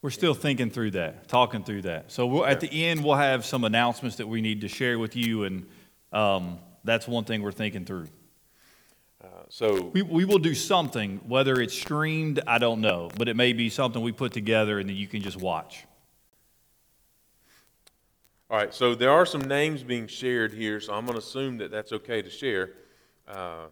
We're 0.02 0.10
still 0.10 0.34
thinking 0.34 0.70
through 0.70 0.90
that, 0.92 1.28
talking 1.28 1.62
through 1.62 1.82
that. 1.82 2.10
So 2.10 2.26
we'll, 2.26 2.44
at 2.44 2.58
the 2.58 2.86
end, 2.86 3.04
we'll 3.04 3.14
have 3.14 3.46
some 3.46 3.62
announcements 3.62 4.16
that 4.16 4.26
we 4.26 4.40
need 4.40 4.62
to 4.62 4.68
share 4.68 4.98
with 4.98 5.14
you, 5.14 5.44
and 5.44 5.68
um, 6.12 6.58
that's 6.82 7.06
one 7.06 7.22
thing 7.24 7.40
we're 7.40 7.52
thinking 7.52 7.84
through. 7.84 8.08
Uh, 9.22 9.26
so 9.48 9.92
We, 9.94 10.02
we 10.02 10.24
will 10.24 10.40
do 10.40 10.56
something, 10.56 11.20
whether 11.28 11.60
it's 11.60 11.72
streamed, 11.72 12.40
I 12.48 12.58
don't 12.58 12.80
know, 12.80 13.10
but 13.16 13.28
it 13.28 13.36
may 13.36 13.52
be 13.52 13.70
something 13.70 14.02
we 14.02 14.10
put 14.10 14.32
together 14.32 14.80
and 14.80 14.88
then 14.88 14.96
you 14.96 15.06
can 15.06 15.22
just 15.22 15.40
watch. 15.40 15.84
All 18.50 18.56
right, 18.56 18.74
so 18.74 18.96
there 18.96 19.12
are 19.12 19.24
some 19.24 19.42
names 19.42 19.84
being 19.84 20.08
shared 20.08 20.52
here, 20.52 20.80
so 20.80 20.92
I'm 20.92 21.06
going 21.06 21.14
to 21.14 21.24
assume 21.24 21.58
that 21.58 21.70
that's 21.70 21.92
okay 21.92 22.20
to 22.20 22.28
share. 22.28 22.72
Uh, 23.28 23.66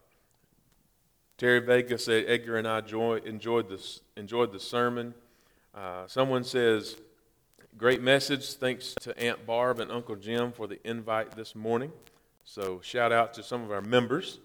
Terry 1.40 1.60
Vega 1.60 1.96
said 1.96 2.26
Edgar 2.28 2.58
and 2.58 2.68
I 2.68 2.82
joy, 2.82 3.16
enjoyed 3.24 3.66
this 3.70 4.02
enjoyed 4.14 4.52
the 4.52 4.60
sermon. 4.60 5.14
Uh, 5.74 6.06
someone 6.06 6.44
says, 6.44 6.98
"Great 7.78 8.02
message. 8.02 8.52
Thanks 8.52 8.94
to 9.00 9.18
Aunt 9.18 9.46
Barb 9.46 9.80
and 9.80 9.90
Uncle 9.90 10.16
Jim 10.16 10.52
for 10.52 10.66
the 10.66 10.78
invite 10.86 11.36
this 11.36 11.54
morning." 11.54 11.92
So 12.44 12.82
shout 12.82 13.10
out 13.10 13.32
to 13.32 13.42
some 13.42 13.62
of 13.62 13.72
our 13.72 13.80
members. 13.80 14.38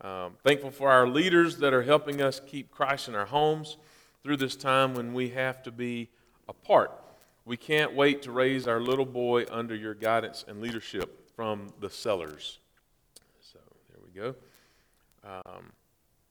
Um, 0.00 0.36
thankful 0.44 0.70
for 0.70 0.92
our 0.92 1.08
leaders 1.08 1.56
that 1.56 1.74
are 1.74 1.82
helping 1.82 2.22
us 2.22 2.40
keep 2.46 2.70
Christ 2.70 3.08
in 3.08 3.16
our 3.16 3.26
homes 3.26 3.76
through 4.22 4.36
this 4.36 4.54
time 4.54 4.94
when 4.94 5.14
we 5.14 5.30
have 5.30 5.60
to 5.64 5.72
be 5.72 6.08
apart. 6.48 6.92
We 7.46 7.56
can't 7.56 7.94
wait 7.94 8.22
to 8.22 8.30
raise 8.30 8.68
our 8.68 8.78
little 8.78 9.06
boy 9.06 9.44
under 9.50 9.74
your 9.74 9.94
guidance 9.94 10.44
and 10.46 10.60
leadership 10.60 11.32
from 11.34 11.70
the 11.80 11.90
Sellers. 11.90 12.60
So 13.40 13.58
there 13.90 14.00
we 14.04 14.12
go. 14.12 14.36
Um, 15.24 15.72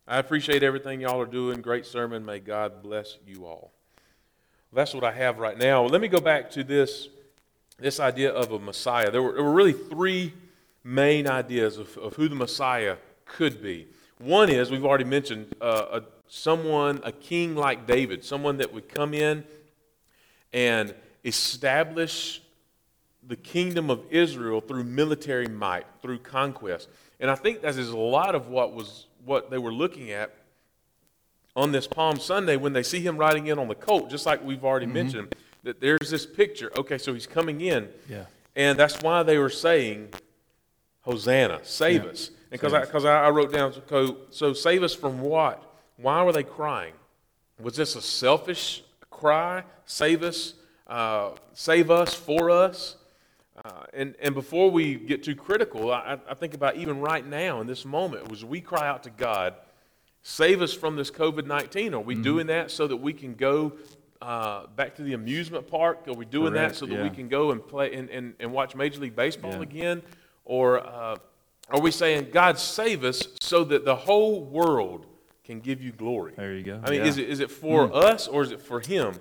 I 0.10 0.20
appreciate 0.20 0.64
everything 0.64 1.02
y'all 1.02 1.20
are 1.20 1.26
doing. 1.26 1.60
Great 1.60 1.86
sermon. 1.86 2.24
May 2.24 2.40
God 2.40 2.82
bless 2.82 3.18
you 3.28 3.46
all. 3.46 3.74
That's 4.72 4.94
what 4.94 5.04
I 5.04 5.12
have 5.12 5.38
right 5.38 5.58
now. 5.58 5.84
Let 5.84 6.00
me 6.00 6.08
go 6.08 6.22
back 6.22 6.50
to 6.52 6.64
this, 6.64 7.10
this 7.78 8.00
idea 8.00 8.32
of 8.32 8.54
a 8.54 8.60
Messiah. 8.60 9.12
There 9.12 9.22
were, 9.22 9.34
there 9.34 9.44
were 9.44 9.52
really 9.52 9.74
three 9.74 10.32
main 10.82 11.28
ideas 11.28 11.78
of, 11.78 11.98
of 11.98 12.16
who 12.16 12.30
the 12.30 12.36
Messiah 12.36 12.96
could 13.26 13.62
be. 13.62 13.88
One 14.20 14.50
is, 14.50 14.72
we've 14.72 14.86
already 14.86 15.04
mentioned, 15.04 15.54
uh, 15.60 16.00
a, 16.00 16.04
someone, 16.30 17.02
a 17.04 17.12
king 17.12 17.58
like 17.58 17.86
David, 17.86 18.24
someone 18.24 18.58
that 18.58 18.74
would 18.74 18.88
come 18.88 19.14
in 19.14 19.44
and 20.54 20.96
establish 21.26 22.42
the 23.28 23.36
kingdom 23.36 23.90
of 23.90 24.06
Israel 24.10 24.62
through 24.62 24.86
military 24.86 25.48
might, 25.48 25.86
through 26.02 26.20
conquest. 26.20 26.88
And 27.20 27.30
I 27.30 27.36
think 27.36 27.62
that 27.62 27.76
is 27.76 27.90
a 27.90 27.98
lot 27.98 28.36
of 28.36 28.48
what 28.48 28.74
was 28.74 29.08
what 29.28 29.52
they 29.52 29.58
were 29.58 29.74
looking 29.74 30.10
at 30.12 30.34
on 31.56 31.72
this 31.72 31.86
Palm 31.86 32.20
Sunday 32.20 32.56
when 32.56 32.74
they 32.74 32.84
see 32.84 33.02
him 33.02 33.18
riding 33.18 33.48
in 33.48 33.60
on 33.60 33.68
the 33.68 33.76
colt, 33.76 34.10
just 34.10 34.26
like 34.26 34.44
we've 34.44 34.64
already 34.64 34.86
mentioned, 34.86 35.36
that 35.64 35.82
there's 35.82 36.10
this 36.10 36.26
picture. 36.26 36.72
Okay, 36.78 36.98
so 36.98 37.14
he's 37.14 37.28
coming 37.28 37.62
in. 37.62 37.90
Yeah. 38.10 38.26
And 38.56 38.80
that's 38.80 39.02
why 39.02 39.24
they 39.24 39.38
were 39.38 39.50
saying, 39.50 40.10
Hosanna, 41.02 41.60
save 41.64 42.04
Yeah. 42.06 42.10
us. 42.12 42.32
Because 42.50 42.74
I, 42.74 42.86
cause 42.86 43.04
I 43.04 43.26
I 43.26 43.30
wrote 43.30 43.52
down, 43.52 43.74
so, 43.90 44.18
so 44.30 44.54
save 44.54 44.82
us 44.82 44.94
from 44.96 45.20
what? 45.20 45.62
Why 45.98 46.24
were 46.24 46.32
they 46.32 46.44
crying? 46.44 46.94
Was 47.62 47.76
this 47.76 47.96
a 47.98 48.02
selfish 48.02 48.84
cry? 49.10 49.64
Save 49.86 50.24
us, 50.24 50.54
uh, 50.88 51.32
save 51.54 51.92
us 51.92 52.14
for 52.14 52.50
us? 52.50 52.96
Uh, 53.66 53.84
and, 53.94 54.16
and 54.22 54.36
before 54.36 54.70
we 54.70 54.96
get 54.96 55.24
too 55.24 55.36
critical, 55.36 55.92
I, 55.92 56.20
I 56.30 56.34
think 56.36 56.54
about 56.54 56.76
even 56.76 57.00
right 57.00 57.26
now 57.26 57.60
in 57.62 57.68
this 57.68 57.86
moment, 57.86 58.30
was 58.30 58.46
we 58.46 58.62
cry 58.62 58.88
out 58.88 59.04
to 59.04 59.10
God, 59.10 59.56
save 60.22 60.62
us 60.62 60.74
from 60.74 60.96
this 60.96 61.10
COVID 61.10 61.48
19. 61.48 61.94
Are 61.94 62.00
we 62.00 62.14
Mm-hmm. 62.14 62.24
doing 62.24 62.48
that 62.48 62.70
so 62.70 62.86
that 62.88 62.98
we 62.98 63.14
can 63.14 63.34
go 63.34 63.74
uh, 64.22 64.68
back 64.76 64.96
to 64.96 65.02
the 65.04 65.14
amusement 65.14 65.68
park? 65.68 66.08
Are 66.08 66.14
we 66.14 66.26
doing 66.26 66.54
Correct, 66.54 66.74
that 66.74 66.78
so 66.78 66.86
that 66.86 67.02
we 67.02 67.10
can 67.10 67.28
go 67.28 67.52
and 67.52 67.66
play 67.66 67.94
and, 67.96 68.10
and, 68.10 68.36
and 68.40 68.52
watch 68.52 68.76
Major 68.76 69.00
League 69.02 69.16
Baseball 69.16 69.52
Yeah. 69.54 69.62
again? 69.62 70.02
Or 70.46 70.80
uh, 70.80 71.16
are 71.70 71.82
we 71.82 71.90
saying, 71.92 72.28
God, 72.32 72.60
save 72.60 73.04
us 73.04 73.28
so 73.42 73.64
that 73.66 73.86
the 73.86 73.96
whole 73.96 74.44
world 74.44 75.08
can 75.44 75.60
give 75.62 75.82
you 75.82 75.92
glory? 75.94 76.34
There 76.38 76.54
you 76.54 76.64
go. 76.64 76.80
I 76.84 76.92
mean, 76.92 77.00
Yeah. 77.02 77.08
is, 77.08 77.18
it, 77.18 77.28
is 77.28 77.40
it 77.40 77.50
for 77.50 77.92
us 77.94 78.28
or 78.28 78.44
is 78.44 78.52
it 78.52 78.62
for 78.62 78.80
him? 78.82 79.16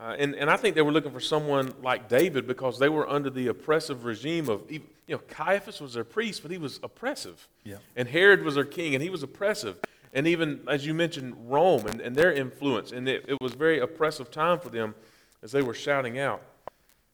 Uh, 0.00 0.16
and, 0.18 0.34
and 0.34 0.48
I 0.48 0.56
think 0.56 0.74
they 0.74 0.82
were 0.82 0.92
looking 0.92 1.12
for 1.12 1.20
someone 1.20 1.74
like 1.82 2.08
David 2.08 2.46
because 2.46 2.78
they 2.78 2.88
were 2.88 3.06
under 3.06 3.28
the 3.28 3.48
oppressive 3.48 4.06
regime 4.06 4.48
of, 4.48 4.62
you 4.70 4.80
know, 5.08 5.18
Caiaphas 5.18 5.78
was 5.78 5.92
their 5.92 6.04
priest, 6.04 6.40
but 6.40 6.50
he 6.50 6.56
was 6.56 6.80
oppressive. 6.82 7.46
Yeah. 7.64 7.76
And 7.96 8.08
Herod 8.08 8.42
was 8.42 8.54
their 8.54 8.64
king, 8.64 8.94
and 8.94 9.02
he 9.02 9.10
was 9.10 9.22
oppressive. 9.22 9.76
and 10.12 10.26
even, 10.26 10.60
as 10.68 10.86
you 10.86 10.94
mentioned, 10.94 11.34
Rome 11.48 11.86
and, 11.86 12.00
and 12.00 12.16
their 12.16 12.32
influence. 12.32 12.92
And 12.92 13.08
it, 13.08 13.26
it 13.28 13.40
was 13.40 13.52
a 13.52 13.56
very 13.56 13.80
oppressive 13.80 14.30
time 14.30 14.58
for 14.58 14.70
them 14.70 14.94
as 15.42 15.52
they 15.52 15.62
were 15.62 15.74
shouting 15.74 16.18
out. 16.18 16.42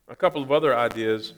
A 0.08 0.16
couple 0.16 0.42
of 0.42 0.52
other 0.52 0.76
ideas. 0.76 1.34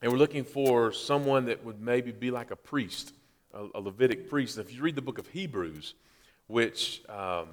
They 0.00 0.08
were 0.08 0.16
looking 0.16 0.44
for 0.44 0.92
someone 0.92 1.46
that 1.46 1.64
would 1.64 1.80
maybe 1.80 2.12
be 2.12 2.30
like 2.30 2.50
a 2.50 2.56
priest, 2.56 3.12
a, 3.52 3.64
a 3.64 3.82
Levitic 3.82 4.28
priest. 4.28 4.58
If 4.58 4.72
you 4.72 4.82
read 4.82 4.94
the 4.94 5.02
book 5.02 5.18
of 5.18 5.26
Hebrews, 5.28 5.94
which 6.46 7.02
um, 7.08 7.48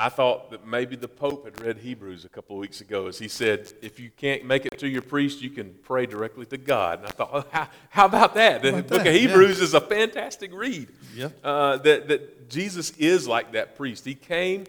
I 0.00 0.08
thought 0.08 0.52
that 0.52 0.64
maybe 0.64 0.94
the 0.94 1.08
Pope 1.08 1.44
had 1.44 1.60
read 1.60 1.78
Hebrews 1.78 2.24
a 2.24 2.28
couple 2.28 2.54
of 2.54 2.60
weeks 2.60 2.80
ago 2.80 3.08
as 3.08 3.18
he 3.18 3.26
said, 3.26 3.72
if 3.82 3.98
you 3.98 4.10
can't 4.16 4.44
make 4.44 4.64
it 4.64 4.78
to 4.78 4.88
your 4.88 5.02
priest, 5.02 5.42
you 5.42 5.50
can 5.50 5.74
pray 5.82 6.06
directly 6.06 6.46
to 6.46 6.56
God. 6.56 7.00
And 7.00 7.08
I 7.08 7.10
thought, 7.10 7.30
oh, 7.32 7.44
how, 7.50 7.68
how, 7.90 8.06
about 8.06 8.34
that? 8.34 8.62
The 8.62 8.68
about 8.68 8.86
book 8.86 8.98
that? 9.02 9.08
of 9.08 9.14
Hebrews 9.14 9.58
yeah. 9.58 9.64
is 9.64 9.74
a 9.74 9.80
fantastic 9.80 10.54
read. 10.54 10.88
Yep. 11.16 11.38
Uh, 11.42 11.76
that, 11.78 12.06
that 12.06 12.48
Jesus 12.48 12.92
is 12.96 13.26
like 13.26 13.52
that 13.52 13.76
priest. 13.76 14.04
He 14.04 14.14
came, 14.14 14.66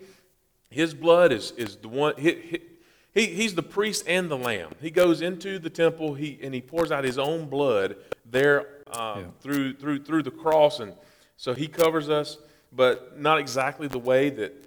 his 0.71 0.95
blood 0.95 1.31
is, 1.31 1.51
is 1.51 1.75
the 1.75 1.89
one, 1.89 2.15
he, 2.17 2.61
he, 3.13 3.27
he's 3.27 3.53
the 3.53 3.61
priest 3.61 4.05
and 4.07 4.31
the 4.31 4.37
lamb. 4.37 4.71
He 4.81 4.89
goes 4.89 5.21
into 5.21 5.59
the 5.59 5.69
temple 5.69 6.15
he, 6.15 6.39
and 6.41 6.55
he 6.55 6.61
pours 6.61 6.91
out 6.91 7.03
his 7.03 7.19
own 7.19 7.45
blood 7.49 7.97
there 8.25 8.65
uh, 8.91 9.17
yeah. 9.19 9.25
through, 9.41 9.73
through, 9.73 10.03
through 10.05 10.23
the 10.23 10.31
cross. 10.31 10.79
And 10.79 10.93
so 11.37 11.53
he 11.53 11.67
covers 11.67 12.09
us, 12.09 12.39
but 12.71 13.19
not 13.19 13.37
exactly 13.37 13.87
the 13.87 13.99
way 13.99 14.31
that 14.31 14.65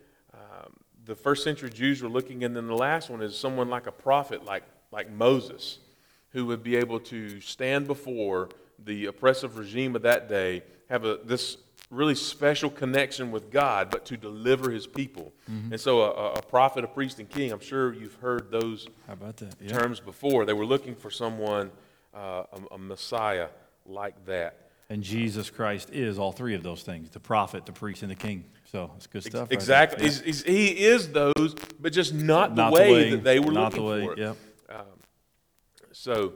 the 1.05 1.15
first 1.15 1.45
century 1.45 1.71
Jews 1.71 2.03
were 2.03 2.09
looking, 2.09 2.45
and 2.45 2.55
then 2.55 2.67
the 2.67 2.77
last 2.77 3.11
one 3.11 3.23
is 3.23 3.37
someone 3.37 3.69
like 3.69 3.87
a 3.87 3.93
prophet, 3.93 4.45
like, 4.45 4.65
like 4.91 5.11
Moses, 5.11 5.79
who 6.31 6.47
would 6.47 6.63
be 6.63 6.77
able 6.77 7.01
to 7.01 7.41
stand 7.41 7.87
before 7.87 8.49
the 8.85 9.07
oppressive 9.07 9.59
regime 9.59 9.97
of 9.97 10.03
that 10.03 10.29
day, 10.29 10.63
have 10.89 11.05
a, 11.05 11.19
this 11.25 11.59
really 11.91 12.15
special 12.15 12.71
connection 12.71 13.31
with 13.31 13.51
God, 13.51 13.91
but 13.91 14.05
to 14.07 14.17
deliver 14.17 14.71
his 14.71 14.87
people. 14.87 15.33
Mm-hmm. 15.51 15.73
And 15.73 15.81
so, 15.81 16.03
a, 16.03 16.33
a, 16.33 16.43
prophet, 16.43 16.85
a 16.85 16.89
priest, 16.89 17.19
and 17.19 17.29
king, 17.29 17.53
I'm 17.53 17.61
sure 17.61 17.93
you've 17.93 18.15
heard 18.17 18.51
those 18.51 18.89
How 19.07 19.13
about 19.13 19.37
that? 19.39 19.55
Yeah. 19.61 19.79
terms 19.79 20.01
before. 20.01 20.45
They 20.45 20.55
were 20.55 20.67
looking 20.67 20.95
for 20.95 21.11
someone, 21.11 21.71
uh, 22.15 22.45
a, 22.53 22.75
a 22.75 22.79
Messiah 22.79 23.49
like 23.87 24.25
that. 24.27 24.71
And 24.89 25.03
Jesus 25.03 25.49
Christ 25.49 25.91
is 25.91 26.19
all 26.19 26.33
three 26.33 26.55
of 26.55 26.63
those 26.63 26.83
things 26.83 27.11
the 27.11 27.21
prophet, 27.21 27.67
the 27.67 27.73
priest, 27.73 28.03
and 28.03 28.11
the 28.11 28.17
king. 28.17 28.45
So 28.73 28.91
it's 28.97 29.07
good 29.07 29.23
stuff. 29.23 29.51
Right 29.51 29.53
exactly. 29.53 30.05
He's, 30.05 30.23
he's, 30.23 30.43
he 30.43 30.69
is 30.85 31.11
those, 31.11 31.55
but 31.79 31.93
just 31.93 32.15
not, 32.15 32.57
not 32.57 32.73
the, 32.73 32.75
way 32.75 32.87
the, 32.87 32.93
way 32.93 33.11
that 33.11 33.25
they 33.25 33.39
were 33.39 33.53
not 33.53 33.75
looking 33.75 33.85
the 33.85 33.91
way, 33.91 34.07
for. 34.07 34.19
Yep. 34.19 34.37
Um, 34.71 34.87
so, 35.93 36.33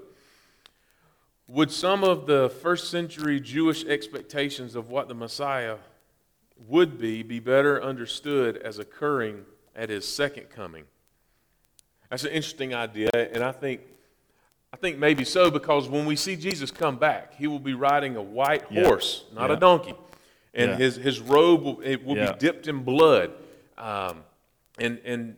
would 1.48 1.70
some 1.70 2.04
of 2.04 2.26
the 2.26 2.50
first 2.60 2.90
century 2.90 3.40
Jewish 3.40 3.86
expectations 3.86 4.74
of 4.74 4.90
what 4.90 5.08
the 5.08 5.14
Messiah 5.14 5.76
would 6.68 6.98
be 6.98 7.22
be 7.22 7.40
better 7.40 7.82
understood 7.82 8.58
as 8.58 8.78
occurring 8.78 9.46
at 9.74 9.88
his 9.88 10.06
second 10.06 10.50
coming? 10.50 10.84
That's 12.10 12.24
an 12.24 12.32
interesting 12.32 12.74
idea, 12.74 13.10
and 13.14 13.42
I 13.42 13.52
think 13.52 13.80
I 14.74 14.76
think 14.76 14.98
maybe 14.98 15.24
so 15.24 15.50
because 15.50 15.88
when 15.88 16.04
we 16.04 16.16
see 16.16 16.36
Jesus 16.36 16.70
come 16.70 16.98
back, 16.98 17.34
he 17.34 17.46
will 17.46 17.58
be 17.58 17.72
riding 17.72 18.16
a 18.16 18.22
white 18.22 18.64
horse, 18.64 19.24
not 19.32 19.48
yeah. 19.48 19.56
a 19.56 19.58
donkey. 19.58 19.94
And 20.56 20.70
yeah. 20.70 20.76
his, 20.78 20.96
his 20.96 21.20
robe 21.20 21.62
will, 21.62 21.80
it 21.82 22.04
will 22.04 22.14
be 22.14 22.32
dipped 22.38 22.66
in 22.66 22.82
blood. 22.82 23.30
Um, 23.76 24.24
and, 24.78 24.98
and 25.04 25.36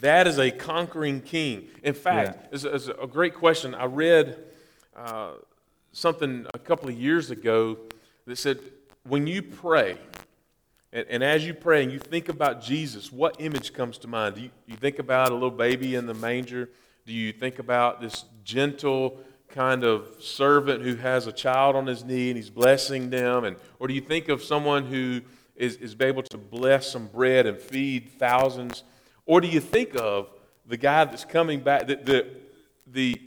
that 0.00 0.26
is 0.26 0.38
a 0.38 0.50
conquering 0.50 1.22
king. 1.22 1.68
In 1.82 1.94
fact, 1.94 2.48
it's, 2.52 2.64
it's, 2.64 2.88
a 2.88 3.06
great 3.06 3.34
question. 3.34 3.74
I 3.74 3.86
read 3.86 4.38
uh, 4.94 5.32
something 5.92 6.46
a 6.52 6.58
couple 6.58 6.90
of 6.90 6.94
years 6.94 7.30
ago 7.30 7.78
that 8.26 8.36
said, 8.36 8.58
when 9.08 9.26
you 9.26 9.42
pray, 9.42 9.96
and, 10.92 11.06
and, 11.08 11.24
as 11.24 11.46
you 11.46 11.54
pray 11.54 11.82
and 11.82 11.90
you 11.90 11.98
think 11.98 12.28
about 12.28 12.60
Jesus, 12.60 13.10
what 13.10 13.36
image 13.38 13.72
comes 13.72 13.96
to 13.98 14.08
mind? 14.08 14.34
Do 14.34 14.42
you, 14.42 14.50
you 14.66 14.76
think 14.76 14.98
about 14.98 15.30
a 15.30 15.34
little 15.34 15.50
baby 15.50 15.94
in 15.94 16.06
the 16.06 16.14
manger? 16.14 16.68
Do 17.06 17.14
you 17.14 17.32
think 17.32 17.58
about 17.58 18.00
this 18.02 18.24
gentle 18.44 19.18
kind 19.50 19.84
of 19.84 20.08
servant 20.20 20.82
who 20.82 20.96
has 20.96 21.26
a 21.26 21.32
child 21.32 21.76
on 21.76 21.86
his 21.86 22.04
knee 22.04 22.30
and 22.30 22.36
he's 22.36 22.50
blessing 22.50 23.10
them? 23.10 23.44
And, 23.44 23.56
or 23.78 23.88
do 23.88 23.94
you 23.94 24.00
think 24.00 24.28
of 24.28 24.42
someone 24.42 24.84
who 24.86 25.20
is, 25.56 25.76
is 25.76 25.96
able 26.00 26.22
to 26.22 26.38
bless 26.38 26.90
some 26.90 27.06
bread 27.06 27.46
and 27.46 27.58
feed 27.58 28.10
thousands? 28.18 28.84
Or 29.26 29.40
do 29.40 29.48
you 29.48 29.60
think 29.60 29.94
of 29.94 30.30
the 30.66 30.76
guy 30.76 31.04
that's 31.04 31.24
coming 31.24 31.60
back, 31.60 31.86
the, 31.86 31.96
the, 31.96 32.26
the, 32.86 33.20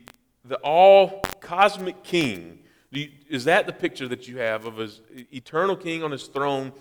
the 0.46 0.56
all 0.58 1.22
cosmic 1.40 2.04
king? 2.04 2.60
You, 2.90 3.10
is 3.30 3.46
that 3.46 3.66
the 3.66 3.74
picture 3.74 4.08
that 4.08 4.28
you 4.28 4.38
have 4.38 4.66
of 4.66 4.78
his 4.78 5.02
eternal 5.32 5.76
king 5.76 6.04
on 6.04 6.12
his 6.12 6.28
throne 6.28 6.72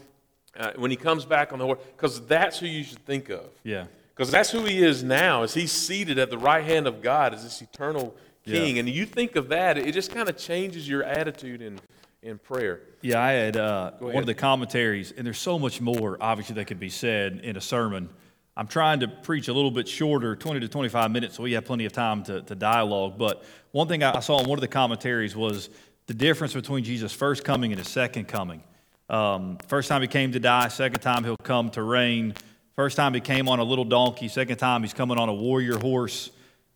uh, 0.56 0.72
when 0.76 0.90
he 0.90 0.96
comes 0.96 1.24
back 1.24 1.52
on 1.52 1.58
the 1.58 1.64
horse? 1.64 1.80
Because 1.96 2.24
that's 2.26 2.58
who 2.58 2.66
you 2.66 2.84
should 2.84 3.04
think 3.04 3.28
of. 3.28 3.46
Yeah. 3.64 3.86
Because 4.14 4.30
that's 4.30 4.50
who 4.50 4.64
he 4.64 4.82
is 4.82 5.02
now, 5.02 5.42
as 5.42 5.54
he's 5.54 5.72
seated 5.72 6.18
at 6.18 6.30
the 6.30 6.36
right 6.36 6.64
hand 6.64 6.86
of 6.86 7.00
God 7.00 7.32
as 7.32 7.44
this 7.44 7.62
eternal 7.62 8.14
king. 8.44 8.76
Yeah. 8.76 8.80
And 8.80 8.88
you 8.88 9.06
think 9.06 9.36
of 9.36 9.48
that, 9.48 9.78
it 9.78 9.92
just 9.92 10.12
kind 10.12 10.28
of 10.28 10.36
changes 10.36 10.88
your 10.88 11.02
attitude 11.02 11.62
in, 11.62 11.78
in 12.22 12.38
prayer. 12.38 12.80
Yeah, 13.00 13.22
I 13.22 13.32
had 13.32 13.56
uh, 13.56 13.92
one 13.98 14.16
of 14.16 14.26
the 14.26 14.34
commentaries, 14.34 15.12
and 15.16 15.26
there's 15.26 15.38
so 15.38 15.58
much 15.58 15.80
more, 15.80 16.16
obviously, 16.20 16.54
that 16.56 16.66
could 16.66 16.80
be 16.80 16.88
said 16.88 17.40
in 17.42 17.56
a 17.56 17.60
sermon. 17.60 18.08
I'm 18.56 18.66
trying 18.66 19.00
to 19.00 19.08
preach 19.08 19.48
a 19.48 19.52
little 19.52 19.70
bit 19.70 19.88
shorter, 19.88 20.36
20 20.36 20.60
to 20.60 20.68
25 20.68 21.10
minutes, 21.10 21.36
so 21.36 21.42
we 21.42 21.52
have 21.52 21.64
plenty 21.64 21.86
of 21.86 21.92
time 21.92 22.22
to, 22.24 22.42
to 22.42 22.54
dialogue. 22.54 23.16
But 23.16 23.44
one 23.70 23.88
thing 23.88 24.02
I 24.02 24.20
saw 24.20 24.40
in 24.40 24.48
one 24.48 24.58
of 24.58 24.60
the 24.60 24.68
commentaries 24.68 25.34
was 25.34 25.70
the 26.06 26.14
difference 26.14 26.52
between 26.52 26.84
Jesus' 26.84 27.12
first 27.12 27.44
coming 27.44 27.72
and 27.72 27.78
his 27.78 27.88
second 27.88 28.28
coming. 28.28 28.62
Um, 29.08 29.58
first 29.68 29.88
time 29.88 30.02
he 30.02 30.08
came 30.08 30.32
to 30.32 30.40
die, 30.40 30.68
second 30.68 31.00
time 31.00 31.24
he'll 31.24 31.36
come 31.36 31.70
to 31.70 31.82
reign. 31.82 32.34
First 32.76 32.96
time 32.96 33.14
he 33.14 33.20
came 33.20 33.48
on 33.48 33.58
a 33.58 33.64
little 33.64 33.84
donkey, 33.84 34.28
second 34.28 34.56
time 34.56 34.82
he's 34.82 34.94
coming 34.94 35.18
on 35.18 35.28
a 35.28 35.34
warrior 35.34 35.78
horse. 35.78 36.30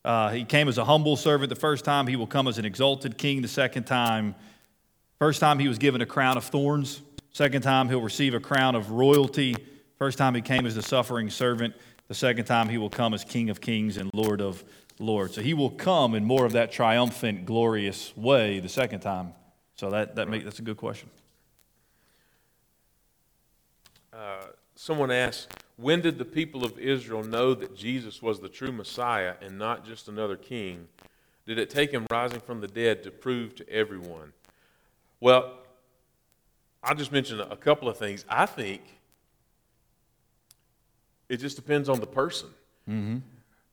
Uh, 0.06 0.30
he 0.30 0.44
came 0.44 0.68
as 0.68 0.78
a 0.78 0.84
humble 0.84 1.16
servant 1.16 1.50
the 1.50 1.56
first 1.56 1.84
time, 1.84 2.06
he 2.06 2.14
will 2.14 2.28
come 2.28 2.46
as 2.46 2.58
an 2.58 2.64
exalted 2.64 3.18
king 3.18 3.42
the 3.42 3.48
second 3.48 3.84
time. 3.84 4.36
First 5.18 5.40
time 5.40 5.58
he 5.58 5.66
was 5.66 5.78
given 5.78 6.00
a 6.00 6.06
crown 6.06 6.36
of 6.36 6.44
thorns, 6.44 7.02
second 7.32 7.62
time 7.62 7.88
he'll 7.88 8.00
receive 8.00 8.32
a 8.32 8.38
crown 8.38 8.76
of 8.76 8.92
royalty. 8.92 9.56
First 9.98 10.16
time 10.16 10.36
he 10.36 10.42
came 10.42 10.64
as 10.64 10.76
the 10.76 10.82
suffering 10.82 11.28
servant, 11.28 11.74
the 12.06 12.14
second 12.14 12.44
time 12.44 12.68
he 12.68 12.78
will 12.78 12.88
come 12.88 13.14
as 13.14 13.24
King 13.24 13.50
of 13.50 13.60
kings 13.60 13.96
and 13.96 14.08
Lord 14.14 14.40
of 14.40 14.62
lords. 15.00 15.34
So 15.34 15.40
he 15.40 15.54
will 15.54 15.70
come 15.70 16.14
in 16.14 16.24
more 16.24 16.44
of 16.44 16.52
that 16.52 16.70
triumphant, 16.70 17.44
glorious 17.44 18.16
way 18.16 18.60
the 18.60 18.68
second 18.68 19.00
time. 19.00 19.32
So 19.74 19.90
that, 19.90 20.14
that 20.14 20.28
make, 20.28 20.44
that's 20.44 20.60
a 20.60 20.62
good 20.62 20.76
question. 20.76 21.10
Uh, 24.12 24.44
someone 24.76 25.10
asked, 25.10 25.48
when 25.76 26.00
did 26.00 26.18
the 26.18 26.24
people 26.24 26.64
of 26.64 26.78
Israel 26.78 27.22
know 27.22 27.54
that 27.54 27.76
Jesus 27.76 28.22
was 28.22 28.40
the 28.40 28.48
true 28.48 28.72
Messiah 28.72 29.34
and 29.42 29.58
not 29.58 29.84
just 29.84 30.08
another 30.08 30.36
king? 30.36 30.88
Did 31.46 31.58
it 31.58 31.70
take 31.70 31.92
him 31.92 32.06
rising 32.10 32.40
from 32.40 32.60
the 32.60 32.66
dead 32.66 33.02
to 33.04 33.10
prove 33.10 33.54
to 33.56 33.68
everyone? 33.68 34.32
Well, 35.20 35.58
I'll 36.82 36.94
just 36.94 37.12
mention 37.12 37.40
a 37.40 37.56
couple 37.56 37.88
of 37.88 37.98
things. 37.98 38.24
I 38.28 38.46
think 38.46 38.82
it 41.28 41.38
just 41.38 41.56
depends 41.56 41.88
on 41.88 42.00
the 42.00 42.06
person. 42.06 42.48
Mm-hmm. 42.88 43.18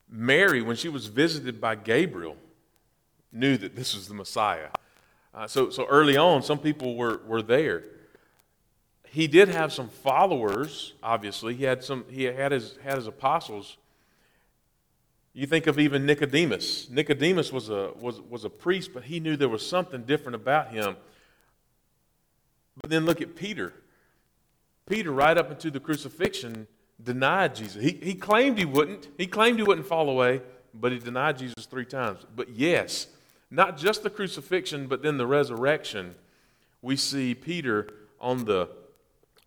Mary, 0.10 0.62
when 0.62 0.76
she 0.76 0.90
was 0.90 1.08
visited 1.08 1.62
by 1.62 1.76
Gabriel, 1.76 2.36
knew 3.32 3.58
that 3.58 3.76
this 3.76 3.96
was 3.96 4.08
the 4.08 4.14
Messiah. 4.14 4.70
Uh, 5.34 5.48
so, 5.48 5.70
so 5.70 5.86
early 5.88 6.18
on, 6.18 6.44
some 6.44 6.60
people 6.60 6.96
were, 6.96 7.22
were 7.26 7.42
there 7.42 7.84
he 9.14 9.28
did 9.28 9.48
have 9.48 9.72
some 9.72 9.90
followers, 9.90 10.94
obviously. 11.04 11.54
He 11.54 11.66
had, 11.66 11.84
some, 11.84 12.04
he 12.10 12.24
had, 12.24 12.52
his, 12.52 12.80
had 12.84 12.96
his 12.96 13.06
apostles. 13.06 13.78
You 15.34 15.46
think 15.46 15.68
of 15.68 15.78
even 15.78 16.08
Nicodemus. 16.08 16.90
Nicodemus 16.90 17.54
was 17.54 17.70
a, 17.70 17.92
was, 18.00 18.20
was 18.22 18.44
a 18.44 18.50
priest, 18.50 18.90
but 18.92 19.04
he 19.04 19.20
knew 19.20 19.38
there 19.38 19.50
was 19.50 19.64
something 19.64 20.02
different 20.02 20.34
about 20.34 20.70
him. 20.70 20.96
But 22.82 22.90
then 22.90 23.06
look 23.06 23.22
at 23.22 23.36
Peter. 23.36 23.74
Peter, 24.90 25.12
right 25.12 25.38
up 25.38 25.52
into 25.52 25.70
the 25.70 25.80
crucifixion, 25.80 26.66
denied 27.02 27.54
Jesus. 27.54 27.84
He, 27.84 28.00
he 28.02 28.16
claimed 28.16 28.58
he 28.58 28.66
wouldn't. 28.66 29.10
He 29.20 29.28
claimed 29.28 29.60
he 29.60 29.64
wouldn't 29.64 29.86
fall 29.86 30.10
away, 30.10 30.42
but 30.74 30.92
he 30.92 30.98
denied 30.98 31.38
Jesus 31.38 31.68
three 31.68 31.86
times. 31.86 32.26
But 32.36 32.50
yes, 32.50 33.06
not 33.52 33.78
just 33.78 34.02
the 34.02 34.10
crucifixion, 34.10 34.88
but 34.88 35.04
then 35.04 35.18
the 35.18 35.28
resurrection. 35.28 36.16
We 36.82 36.96
see 36.96 37.36
Peter 37.36 37.90
on 38.20 38.46
the 38.46 38.70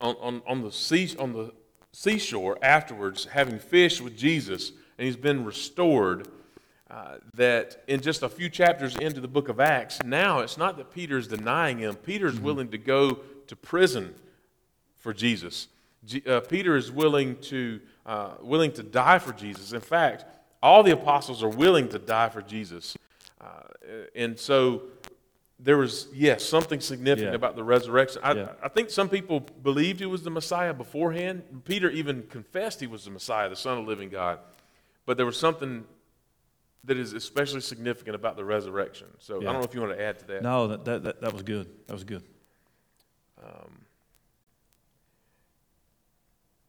on, 0.00 0.16
on, 0.20 0.42
on, 0.46 0.62
the 0.62 0.72
sea, 0.72 1.14
on 1.18 1.32
the 1.32 1.52
seashore 1.92 2.58
afterwards, 2.62 3.26
having 3.26 3.58
fished 3.58 4.00
with 4.00 4.16
Jesus, 4.16 4.72
and 4.98 5.06
he's 5.06 5.16
been 5.16 5.44
restored. 5.44 6.28
Uh, 6.88 7.16
that 7.34 7.82
in 7.88 8.00
just 8.00 8.22
a 8.22 8.28
few 8.28 8.48
chapters 8.48 8.96
into 8.98 9.20
the 9.20 9.26
book 9.26 9.48
of 9.48 9.58
Acts, 9.58 10.00
now 10.04 10.38
it's 10.38 10.56
not 10.56 10.76
that 10.76 10.92
Peter's 10.92 11.26
denying 11.26 11.78
him. 11.78 11.96
Peter's 11.96 12.36
mm-hmm. 12.36 12.44
willing 12.44 12.68
to 12.68 12.78
go 12.78 13.18
to 13.48 13.56
prison 13.56 14.14
for 14.94 15.12
Jesus. 15.12 15.66
G- 16.04 16.22
uh, 16.26 16.40
Peter 16.40 16.76
is 16.76 16.92
willing 16.92 17.36
to, 17.42 17.80
uh, 18.06 18.30
willing 18.40 18.70
to 18.72 18.84
die 18.84 19.18
for 19.18 19.32
Jesus. 19.32 19.72
In 19.72 19.80
fact, 19.80 20.24
all 20.62 20.84
the 20.84 20.92
apostles 20.92 21.42
are 21.42 21.48
willing 21.48 21.88
to 21.88 21.98
die 21.98 22.28
for 22.28 22.42
Jesus. 22.42 22.96
Uh, 23.40 23.46
and 24.14 24.38
so 24.38 24.82
there 25.58 25.78
was, 25.78 26.08
yes, 26.12 26.44
something 26.44 26.80
significant 26.80 27.32
Yeah. 27.32 27.36
about 27.36 27.56
the 27.56 27.64
resurrection. 27.64 28.20
I, 28.22 28.32
Yeah. 28.34 28.52
I 28.62 28.68
think 28.68 28.90
some 28.90 29.08
people 29.08 29.40
believed 29.40 30.00
he 30.00 30.06
was 30.06 30.22
the 30.22 30.30
Messiah 30.30 30.74
beforehand. 30.74 31.62
Peter 31.64 31.88
even 31.90 32.24
confessed 32.24 32.80
he 32.80 32.86
was 32.86 33.04
the 33.04 33.10
Messiah, 33.10 33.48
the 33.48 33.56
Son 33.56 33.78
of 33.78 33.84
the 33.84 33.88
living 33.88 34.10
God. 34.10 34.38
But 35.06 35.16
there 35.16 35.24
was 35.26 35.38
something 35.38 35.86
that 36.84 36.98
is 36.98 37.14
especially 37.14 37.62
significant 37.62 38.14
about 38.14 38.36
the 38.36 38.44
resurrection. 38.44 39.08
So 39.18 39.40
I 39.40 39.44
don't 39.44 39.54
know 39.54 39.62
if 39.62 39.74
you 39.74 39.80
want 39.80 39.96
to 39.96 40.00
add 40.02 40.18
to 40.20 40.26
that. 40.26 40.42
No, 40.42 40.68
that, 40.68 40.84
that, 40.84 41.02
that, 41.04 41.20
that 41.20 41.32
was 41.32 41.42
good. 41.42 41.68
That 41.86 41.94
was 41.94 42.04
good. 42.04 42.22
Um, 43.42 43.80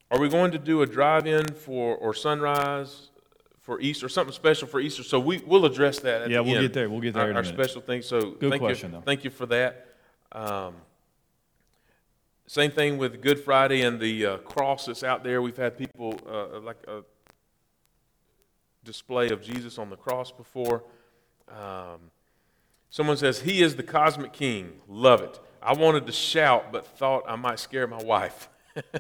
are 0.10 0.20
we 0.20 0.30
going 0.30 0.52
to 0.52 0.58
do 0.58 0.82
a 0.82 0.86
drive-in 0.86 1.48
for 1.54 1.96
or 1.98 2.14
sunrise 2.14 3.10
for 3.68 3.82
Easter, 3.82 4.08
something 4.08 4.34
special 4.34 4.66
for 4.66 4.80
Easter? 4.80 5.04
So 5.04 5.20
we 5.20 5.40
we'll 5.46 5.66
address 5.66 6.00
that. 6.00 6.22
At 6.22 6.30
Yeah, 6.30 6.38
the 6.38 6.44
we'll 6.44 6.56
end. 6.56 6.62
get 6.64 6.74
there. 6.74 6.90
We'll 6.90 7.02
get 7.02 7.14
there 7.14 7.24
Our, 7.24 7.30
in 7.32 7.36
a 7.36 7.40
our 7.40 7.44
minute. 7.44 7.54
special 7.60 7.82
thing. 7.82 8.02
So 8.02 8.32
Good 8.32 8.50
thank 8.52 8.62
question, 8.62 8.92
you, 8.92 8.98
though. 9.00 9.02
thank 9.04 9.26
you 9.26 9.30
for 9.30 9.46
that. 9.48 9.88
Um, 10.32 10.76
same 12.48 12.72
thing 12.72 12.98
with 12.98 13.22
Good 13.22 13.42
Friday 13.42 13.82
and 13.82 14.00
the 14.00 14.26
uh, 14.26 14.38
cross 14.38 14.86
that's 14.86 15.04
out 15.04 15.22
there. 15.26 15.42
We've 15.42 15.58
had 15.58 15.78
people 15.78 16.18
uh, 16.26 16.62
like 16.62 16.78
a 16.88 17.04
display 18.86 19.30
of 19.32 19.42
Jesus 19.42 19.78
on 19.78 19.90
the 19.90 19.98
cross 19.98 20.32
before. 20.32 20.86
Um, 21.50 22.00
someone 22.90 23.18
says 23.18 23.42
he 23.42 23.62
is 23.62 23.76
the 23.76 23.84
cosmic 23.84 24.32
king. 24.32 24.80
Love 24.88 25.22
it. 25.22 25.42
I 25.62 25.74
wanted 25.74 26.06
to 26.06 26.14
shout, 26.14 26.72
but 26.72 26.88
thought 26.98 27.24
I 27.28 27.36
might 27.36 27.60
scare 27.60 27.86
my 27.86 28.02
wife. 28.02 28.48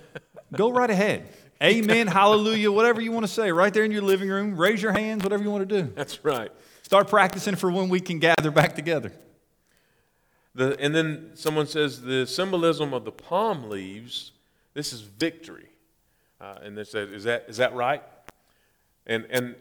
Go 0.51 0.69
right 0.71 0.89
ahead. 0.89 1.29
Amen, 1.61 2.07
hallelujah, 2.07 2.71
whatever 2.71 3.01
you 3.01 3.11
want 3.11 3.25
to 3.25 3.31
say, 3.31 3.51
right 3.51 3.73
there 3.73 3.83
in 3.83 3.91
your 3.91 4.03
living 4.03 4.29
room. 4.29 4.55
Raise 4.55 4.81
your 4.81 4.91
hands, 4.91 5.23
whatever 5.23 5.43
you 5.43 5.49
want 5.49 5.67
to 5.67 5.81
do. 5.81 5.91
That's 5.95 6.23
right. 6.23 6.51
Start 6.83 7.07
practicing 7.07 7.55
for 7.55 7.71
when 7.71 7.89
we 7.89 7.99
can 7.99 8.19
gather 8.19 8.51
back 8.51 8.75
together. 8.75 9.11
The, 10.53 10.77
and 10.79 10.93
then 10.95 11.31
someone 11.33 11.67
says 11.67 12.01
the 12.01 12.25
symbolism 12.25 12.93
of 12.93 13.05
the 13.05 13.11
palm 13.11 13.69
leaves, 13.69 14.31
this 14.73 14.93
is 14.93 15.01
victory. 15.01 15.69
Uh, 16.39 16.55
and 16.61 16.77
they 16.77 16.83
said, 16.83 17.09
is 17.09 17.23
that, 17.23 17.45
is 17.47 17.57
that 17.57 17.73
right? 17.73 18.03
And, 19.07 19.25
and 19.29 19.55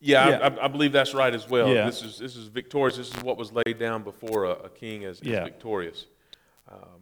yeah, 0.00 0.28
Yeah. 0.28 0.38
I, 0.60 0.64
I, 0.64 0.68
believe 0.68 0.92
that's 0.92 1.14
right 1.14 1.34
as 1.34 1.48
well. 1.48 1.68
Yeah. 1.68 1.86
This, 1.86 2.02
is, 2.02 2.18
this 2.18 2.36
is 2.36 2.46
victorious. 2.48 2.96
This 2.96 3.08
is 3.08 3.22
what 3.22 3.36
was 3.36 3.52
laid 3.52 3.78
down 3.78 4.02
before 4.02 4.44
a, 4.44 4.50
a 4.50 4.68
king 4.68 5.04
as, 5.04 5.20
as 5.20 5.26
Yeah. 5.26 5.44
victorious. 5.44 6.06
Um, 6.70 7.01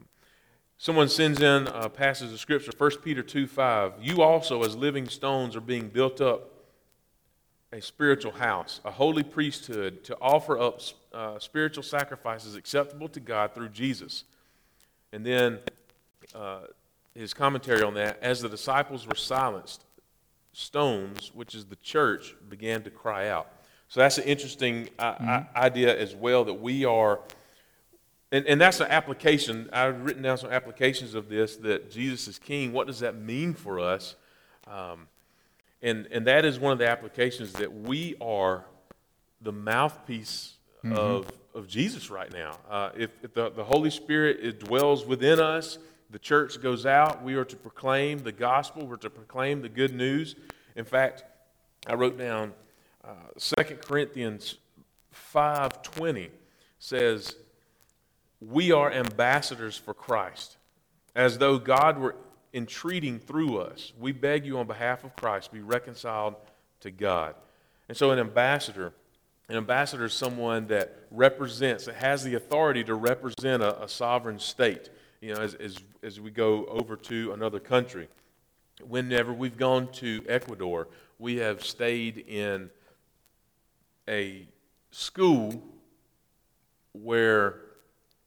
someone 0.80 1.10
sends 1.10 1.42
in 1.42 1.66
a 1.66 1.90
passage 1.90 2.32
of 2.32 2.40
scripture, 2.40 2.72
1 2.76 2.90
Peter 3.02 3.22
2 3.22 3.46
5. 3.46 3.92
You 4.00 4.22
also, 4.22 4.62
as 4.62 4.74
living 4.74 5.06
stones, 5.08 5.54
are 5.54 5.60
being 5.60 5.88
built 5.88 6.22
up 6.22 6.50
a 7.70 7.82
spiritual 7.82 8.32
house, 8.32 8.80
a 8.84 8.90
holy 8.90 9.22
priesthood, 9.22 10.02
to 10.04 10.16
offer 10.22 10.58
up 10.58 10.80
uh, 11.12 11.38
spiritual 11.38 11.82
sacrifices 11.82 12.56
acceptable 12.56 13.08
to 13.10 13.20
God 13.20 13.54
through 13.54 13.68
Jesus. 13.68 14.24
And 15.12 15.24
then 15.24 15.58
uh, 16.34 16.60
his 17.14 17.34
commentary 17.34 17.82
on 17.82 17.92
that 17.94 18.18
as 18.22 18.40
the 18.40 18.48
disciples 18.48 19.06
were 19.06 19.14
silenced, 19.14 19.84
stones, 20.54 21.30
which 21.34 21.54
is 21.54 21.66
the 21.66 21.76
church, 21.76 22.34
began 22.48 22.82
to 22.84 22.90
cry 22.90 23.28
out. 23.28 23.52
So 23.88 24.00
that's 24.00 24.16
an 24.16 24.24
interesting 24.24 24.88
uh, 24.98 25.14
I- 25.20 25.46
idea 25.56 25.94
as 25.96 26.16
well 26.16 26.44
that 26.46 26.54
we 26.54 26.86
are. 26.86 27.20
And, 28.32 28.46
and 28.46 28.60
that's 28.60 28.80
an 28.80 28.86
application. 28.88 29.68
I've 29.72 30.02
written 30.02 30.22
down 30.22 30.38
some 30.38 30.52
applications 30.52 31.14
of 31.14 31.28
this 31.28 31.56
that 31.56 31.90
Jesus 31.90 32.28
is 32.28 32.38
king. 32.38 32.72
What 32.72 32.86
does 32.86 33.00
that 33.00 33.16
mean 33.16 33.54
for 33.54 33.80
us? 33.80 34.14
Um, 34.68 35.08
and, 35.82 36.06
and 36.12 36.26
that 36.26 36.44
is 36.44 36.58
one 36.58 36.72
of 36.72 36.78
the 36.78 36.88
applications 36.88 37.52
that 37.54 37.72
we 37.72 38.14
are 38.20 38.64
the 39.40 39.52
mouthpiece 39.52 40.54
of, 40.84 41.30
of 41.54 41.66
Jesus 41.68 42.10
right 42.10 42.32
now. 42.32 42.58
Uh, 42.70 42.90
if 42.96 43.10
if 43.22 43.34
the, 43.34 43.50
the 43.50 43.64
Holy 43.64 43.90
Spirit 43.90 44.38
it 44.42 44.60
dwells 44.60 45.04
within 45.04 45.40
us, 45.40 45.78
the 46.10 46.18
church 46.18 46.60
goes 46.60 46.86
out, 46.86 47.22
we 47.22 47.34
are 47.34 47.44
to 47.44 47.56
proclaim 47.56 48.18
the 48.18 48.32
gospel, 48.32 48.86
we're 48.86 48.96
to 48.96 49.10
proclaim 49.10 49.62
the 49.62 49.68
good 49.68 49.94
news. 49.94 50.36
In 50.76 50.84
fact, 50.84 51.24
I 51.86 51.94
wrote 51.94 52.18
down 52.18 52.52
uh, 53.04 53.14
2 53.38 53.76
Corinthians 53.76 54.56
5.20 55.34 56.28
says, 56.78 57.36
we 58.40 58.72
are 58.72 58.90
ambassadors 58.90 59.76
for 59.76 59.92
Christ, 59.92 60.56
as 61.14 61.38
though 61.38 61.58
God 61.58 61.98
were 61.98 62.16
entreating 62.54 63.18
through 63.18 63.58
us. 63.58 63.92
We 63.98 64.12
beg 64.12 64.46
you 64.46 64.58
on 64.58 64.66
behalf 64.66 65.04
of 65.04 65.14
Christ, 65.14 65.52
be 65.52 65.60
reconciled 65.60 66.36
to 66.80 66.90
God. 66.90 67.34
And 67.88 67.96
so, 67.96 68.10
an 68.10 68.18
ambassador, 68.18 68.92
an 69.48 69.56
ambassador 69.56 70.06
is 70.06 70.14
someone 70.14 70.68
that 70.68 70.96
represents, 71.10 71.84
that 71.84 71.96
has 71.96 72.24
the 72.24 72.34
authority 72.34 72.82
to 72.84 72.94
represent 72.94 73.62
a, 73.62 73.82
a 73.82 73.88
sovereign 73.88 74.38
state. 74.38 74.88
You 75.20 75.34
know, 75.34 75.42
as, 75.42 75.54
as, 75.54 75.76
as 76.02 76.18
we 76.18 76.30
go 76.30 76.64
over 76.66 76.96
to 76.96 77.32
another 77.32 77.60
country. 77.60 78.08
Whenever 78.88 79.34
we've 79.34 79.58
gone 79.58 79.88
to 79.92 80.24
Ecuador, 80.26 80.88
we 81.18 81.36
have 81.36 81.62
stayed 81.62 82.16
in 82.16 82.70
a 84.08 84.48
school 84.90 85.62
where 86.92 87.60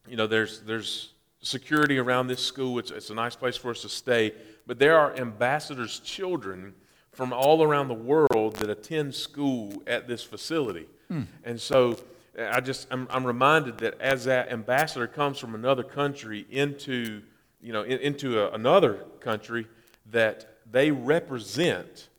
you 0.08 0.16
know 0.16 0.28
there's 0.28 0.62
there's 0.62 1.14
security 1.42 1.98
around 1.98 2.28
this 2.28 2.44
school. 2.44 2.80
It's, 2.80 2.92
it's 2.92 3.10
a 3.10 3.14
nice 3.14 3.36
place 3.36 3.58
for 3.58 3.72
us 3.72 3.82
to 3.82 3.90
stay. 3.90 4.34
But 4.66 4.80
there 4.80 4.98
are 4.98 5.16
ambassadors 5.18 6.00
children 6.00 6.74
from 7.12 7.34
all 7.34 7.62
around 7.62 7.90
the 7.90 7.94
world 7.94 8.56
that 8.56 8.70
attend 8.70 9.14
school 9.14 9.84
at 9.86 10.08
this 10.08 10.24
facility. 10.24 10.88
Hmm. 11.10 11.24
And 11.44 11.60
so 11.60 12.00
i 12.40 12.60
just 12.60 12.88
I'm, 12.90 13.08
I'm 13.12 13.26
reminded 13.26 13.78
that 13.80 14.02
as 14.02 14.26
that 14.26 14.52
ambassador 14.52 15.06
comes 15.06 15.38
from 15.38 15.54
another 15.54 15.84
country 15.84 16.48
into 16.50 17.22
you 17.62 17.72
know 17.72 17.84
in, 17.84 18.00
into 18.00 18.40
a, 18.40 18.52
another 18.54 19.06
country 19.20 19.68
that 20.10 20.58
they 20.72 20.90
represent 20.90 22.10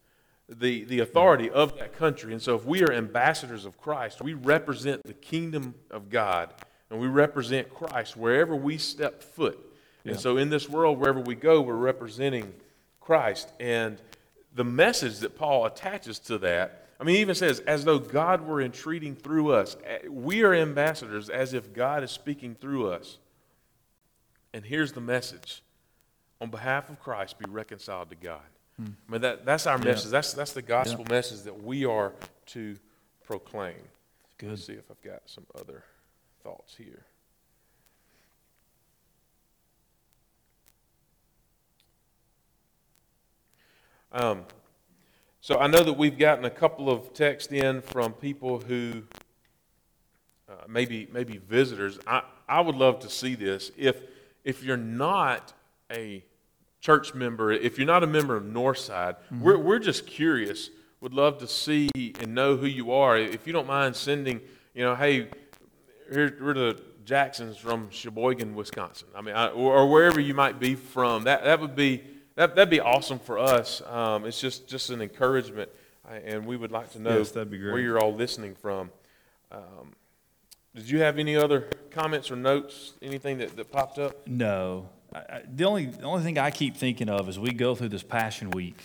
the, 0.49 0.85
the 0.85 1.01
authority 1.01 1.51
of 1.51 1.79
that 1.79 1.97
country. 1.97 2.33
And 2.33 2.41
so, 2.41 2.55
if 2.55 2.65
we 2.65 2.83
are 2.83 2.93
ambassadors 2.93 3.65
of 3.65 3.79
Christ, 3.79 4.21
we 4.21 4.35
represent 4.35 5.03
the 5.05 5.15
kingdom 5.15 5.75
of 5.91 6.11
God 6.11 6.53
and 6.95 7.03
we 7.03 7.09
represent 7.09 7.75
Christ 7.75 8.17
wherever 8.17 8.55
we 8.55 8.79
step 8.79 9.21
foot. 9.21 9.59
And 10.05 10.21
so, 10.21 10.37
in 10.37 10.49
this 10.49 10.69
world, 10.69 11.01
wherever 11.01 11.19
we 11.19 11.35
go, 11.35 11.61
we're 11.61 11.75
representing 11.75 12.53
Christ. 13.01 13.51
And 13.59 14.01
the 14.55 14.63
message 14.63 15.19
that 15.21 15.37
Paul 15.37 15.67
attaches 15.67 16.21
to 16.21 16.39
that, 16.39 16.87
I 17.01 17.05
mean, 17.05 17.17
he 17.17 17.21
even 17.23 17.35
says, 17.35 17.59
as 17.61 17.85
though 17.85 17.99
God 17.99 18.47
were 18.47 18.63
entreating 18.63 19.17
through 19.17 19.55
us. 19.55 19.77
Eh, 19.85 20.07
We 20.09 20.45
are 20.45 20.55
ambassadors 20.55 21.29
as 21.31 21.53
if 21.53 21.75
God 21.75 22.05
is 22.05 22.13
speaking 22.13 22.55
through 22.55 22.91
us. 22.91 23.19
And 24.53 24.65
here's 24.65 24.93
the 24.93 25.01
message 25.01 25.63
on 26.41 26.51
behalf 26.51 26.91
of 26.91 27.01
Christ, 27.01 27.41
be 27.41 27.51
reconciled 27.51 28.11
to 28.11 28.17
God. 28.17 28.41
I 28.79 29.11
mean, 29.11 29.23
that, 29.23 29.45
that's 29.45 29.67
our 29.67 29.79
message. 29.79 30.13
That's, 30.13 30.33
that's 30.33 30.53
the 30.53 30.63
gospel 30.63 31.05
message 31.11 31.43
that 31.43 31.65
we 31.65 31.87
are 31.87 32.13
to 32.47 32.77
proclaim. 33.25 33.75
Good. 34.39 34.51
Let's 34.51 34.65
see 34.67 34.75
if 34.75 34.89
I've 34.91 35.03
got 35.03 35.23
some 35.27 35.47
other 35.59 35.83
thoughts 36.45 36.77
here. 36.77 37.07
Um, 44.13 44.43
so 45.41 45.59
I 45.59 45.67
know 45.67 45.83
that 45.83 45.95
we've 45.95 46.19
gotten 46.19 46.45
a 46.45 46.51
couple 46.51 46.91
of 46.91 47.15
texts 47.15 47.51
in 47.51 47.81
from 47.81 48.13
people 48.13 48.61
who 48.61 49.03
uh, 50.49 50.53
maybe 50.69 51.09
maybe 51.13 51.39
visitors. 51.39 51.99
I, 52.07 52.23
I 52.47 52.61
would 52.61 52.77
love 52.77 53.01
to 53.01 53.11
see 53.11 53.35
this. 53.35 53.73
If 53.77 53.97
if 54.45 54.63
you're 54.63 54.77
not 54.77 55.55
a 55.91 56.23
church 56.81 57.15
member, 57.15 57.51
if 57.53 57.79
you're 57.79 57.87
not 57.87 58.05
a 58.05 58.07
member 58.07 58.37
of 58.37 58.45
Northside, 58.45 59.17
we're 59.41 59.59
we're 59.59 59.79
just 59.79 60.07
curious. 60.07 60.69
Would 61.01 61.15
love 61.15 61.39
to 61.39 61.49
see 61.49 61.91
and 62.21 62.35
know 62.35 62.57
who 62.57 62.67
you 62.67 62.93
are. 62.93 63.17
If 63.17 63.47
you 63.47 63.53
don't 63.53 63.67
mind 63.67 63.97
sending, 63.97 64.41
you 64.75 64.85
know, 64.85 64.95
hey, 64.95 65.29
here, 66.15 66.37
we're 66.41 66.55
the 66.55 66.81
Jacksons 67.05 67.57
from 67.57 67.91
Sheboygan, 67.91 68.55
Wisconsin. 68.55 69.09
I 69.15 69.21
mean, 69.21 69.35
I, 69.35 69.49
or, 69.49 69.75
or 69.75 69.91
wherever 69.91 70.21
you 70.21 70.35
might 70.35 70.59
be 70.59 70.75
from. 70.75 71.25
That 71.25 71.45
that 71.45 71.61
would 71.61 71.75
be 71.77 72.03
that 72.37 72.55
that'd 72.57 72.71
be 72.71 72.81
awesome 72.81 73.19
for 73.19 73.39
us. 73.39 73.83
Um, 73.87 74.25
it's 74.25 74.41
just 74.41 74.67
just 74.69 74.91
an 74.91 75.03
encouragement, 75.03 75.71
and 76.09 76.47
we 76.47 76.57
would 76.57 76.73
like 76.73 76.91
to 76.93 76.99
know 76.99 77.19
Yes, 77.19 77.31
that'd 77.33 77.51
be 77.51 77.59
great. 77.59 77.73
where 77.73 77.83
you're 77.83 77.99
all 77.99 78.15
listening 78.15 78.55
from. 78.55 78.91
Um, 79.53 79.93
did 80.75 80.91
you 80.91 81.01
have 81.01 81.19
any 81.19 81.37
other 81.37 81.69
comments 81.91 82.31
or 82.31 82.37
notes? 82.37 82.95
Anything 83.01 83.39
that, 83.39 83.57
that 83.57 83.71
popped 83.71 83.99
up? 83.99 84.27
No. 84.27 84.89
I, 85.15 85.19
I, 85.19 85.43
the 85.47 85.65
only 85.65 85.87
the 85.87 86.05
only 86.05 86.25
thing 86.25 86.39
I 86.39 86.51
keep 86.51 86.77
thinking 86.77 87.09
of 87.09 87.29
as 87.29 87.39
we 87.39 87.53
go 87.53 87.75
through 87.75 87.91
this 87.91 88.03
Passion 88.03 88.51
Week, 88.51 88.81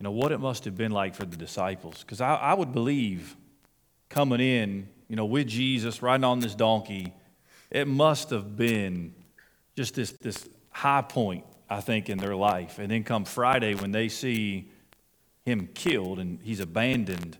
you 0.00 0.04
know, 0.04 0.10
what 0.10 0.32
it 0.32 0.38
must 0.38 0.64
have 0.64 0.76
been 0.76 0.90
like 0.92 1.14
for 1.14 1.24
the 1.24 1.36
disciples. 1.36 2.00
Because 2.00 2.20
I, 2.20 2.34
I 2.34 2.54
would 2.54 2.72
believe 2.72 3.36
coming 4.08 4.40
in, 4.40 4.88
you 5.08 5.16
know, 5.16 5.24
with 5.24 5.46
Jesus 5.48 6.02
riding 6.02 6.24
on 6.24 6.40
this 6.40 6.54
donkey, 6.54 7.12
it 7.70 7.86
must 7.86 8.30
have 8.30 8.56
been 8.56 9.14
just 9.76 9.94
this 9.94 10.12
this 10.12 10.48
high 10.70 11.02
point, 11.02 11.44
I 11.70 11.80
think, 11.80 12.08
in 12.08 12.18
their 12.18 12.36
life. 12.36 12.78
And 12.78 12.90
then 12.90 13.02
come 13.04 13.24
Friday 13.24 13.74
when 13.74 13.92
they 13.92 14.08
see 14.08 14.70
him 15.44 15.68
killed 15.74 16.18
and 16.18 16.38
he's 16.42 16.60
abandoned, 16.60 17.38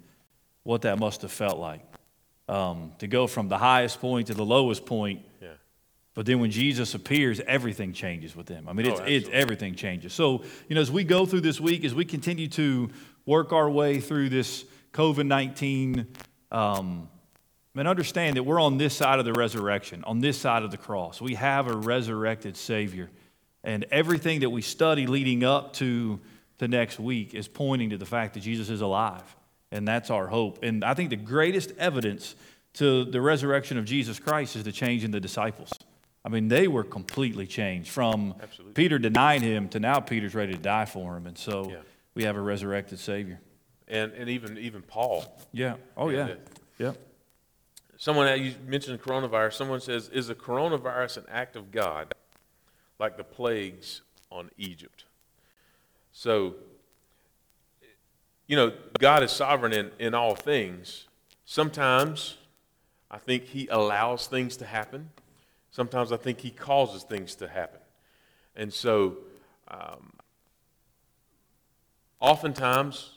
what 0.62 0.82
that 0.82 0.98
must 0.98 1.22
have 1.22 1.32
felt 1.32 1.58
like. 1.58 1.82
um, 2.48 2.92
to 2.98 3.08
go 3.08 3.26
from 3.26 3.48
the 3.48 3.58
highest 3.58 4.00
point 4.00 4.28
to 4.28 4.34
the 4.34 4.44
lowest 4.44 4.86
point. 4.86 5.20
Yeah. 5.42 5.48
But 6.14 6.26
then 6.26 6.38
when 6.38 6.52
Jesus 6.52 6.94
appears, 6.94 7.40
everything 7.40 7.92
changes 7.92 8.36
with 8.36 8.46
them. 8.46 8.68
I 8.68 8.72
mean, 8.72 8.86
it's, 8.86 9.00
Oh, 9.00 9.04
it's 9.04 9.28
everything 9.32 9.74
changes. 9.74 10.12
So, 10.12 10.44
you 10.68 10.76
know, 10.76 10.80
as 10.80 10.90
we 10.90 11.02
go 11.02 11.26
through 11.26 11.40
this 11.40 11.60
week, 11.60 11.84
as 11.84 11.92
we 11.92 12.04
continue 12.04 12.46
to 12.50 12.88
work 13.26 13.52
our 13.52 13.68
way 13.68 13.98
through 14.00 14.28
this 14.28 14.64
COVID 14.92 15.26
19, 15.26 16.06
um, 16.52 17.08
and 17.76 17.88
understand 17.88 18.36
that 18.36 18.42
we're 18.42 18.60
on 18.60 18.78
this 18.78 18.94
side 18.94 19.18
of 19.18 19.24
the 19.24 19.32
resurrection, 19.32 20.02
on 20.04 20.20
this 20.20 20.38
side 20.38 20.62
of 20.62 20.70
the 20.70 20.76
cross. 20.76 21.20
We 21.20 21.34
have 21.34 21.66
a 21.68 21.76
resurrected 21.76 22.56
Savior. 22.56 23.10
And 23.64 23.84
everything 23.90 24.40
that 24.40 24.50
we 24.50 24.62
study 24.62 25.06
leading 25.06 25.42
up 25.44 25.72
to 25.74 26.20
the 26.58 26.68
next 26.68 26.98
week 27.00 27.34
is 27.34 27.48
pointing 27.48 27.90
to 27.90 27.98
the 27.98 28.06
fact 28.06 28.34
that 28.34 28.40
Jesus 28.40 28.70
is 28.70 28.80
alive. 28.80 29.24
And 29.72 29.86
that's 29.86 30.10
our 30.10 30.26
hope. 30.28 30.60
And 30.62 30.84
I 30.84 30.94
think 30.94 31.10
the 31.10 31.16
greatest 31.16 31.72
evidence 31.76 32.36
to 32.74 33.04
the 33.04 33.20
resurrection 33.20 33.76
of 33.78 33.84
Jesus 33.84 34.18
Christ 34.18 34.54
is 34.56 34.62
the 34.64 34.72
change 34.72 35.02
in 35.04 35.10
the 35.10 35.20
disciples. 35.20 35.72
I 36.24 36.28
mean, 36.28 36.48
they 36.48 36.68
were 36.68 36.84
completely 36.84 37.46
changed 37.46 37.90
from 37.90 38.34
Absolutely. 38.42 38.74
Peter 38.74 38.98
denied 38.98 39.42
him 39.42 39.68
to 39.70 39.80
now 39.80 40.00
Peter's 40.00 40.34
ready 40.34 40.52
to 40.52 40.58
die 40.58 40.84
for 40.84 41.16
him. 41.16 41.26
And 41.26 41.36
so 41.36 41.70
Yeah. 41.70 41.76
we 42.14 42.24
have 42.24 42.36
a 42.36 42.40
resurrected 42.40 42.98
Savior. 42.98 43.40
And, 43.88 44.12
and 44.12 44.28
even, 44.28 44.58
even 44.58 44.82
Paul. 44.82 45.24
Yeah. 45.52 45.76
Oh, 45.96 46.08
yeah. 46.08 46.28
Yeah. 46.28 46.34
Yeah. 46.78 46.92
Someone, 47.98 48.42
you 48.42 48.54
mentioned 48.66 49.00
coronavirus. 49.00 49.54
Someone 49.54 49.80
says, 49.80 50.08
Is 50.10 50.28
the 50.28 50.34
coronavirus 50.34 51.18
an 51.18 51.24
act 51.30 51.56
of 51.56 51.70
God 51.70 52.14
like 52.98 53.16
the 53.16 53.24
plagues 53.24 54.02
on 54.30 54.50
Egypt? 54.58 55.04
So, 56.12 56.54
you 58.46 58.56
know, 58.56 58.72
God 58.98 59.22
is 59.22 59.32
sovereign 59.32 59.72
in, 59.72 59.90
in 59.98 60.14
all 60.14 60.34
things. 60.34 61.06
Sometimes 61.44 62.36
I 63.10 63.18
think 63.18 63.44
He 63.44 63.66
allows 63.68 64.26
things 64.26 64.56
to 64.58 64.66
happen, 64.66 65.10
sometimes 65.70 66.12
I 66.12 66.16
think 66.16 66.40
He 66.40 66.50
causes 66.50 67.02
things 67.02 67.34
to 67.36 67.48
happen. 67.48 67.80
And 68.54 68.72
so, 68.72 69.18
um, 69.68 70.12
oftentimes, 72.20 73.12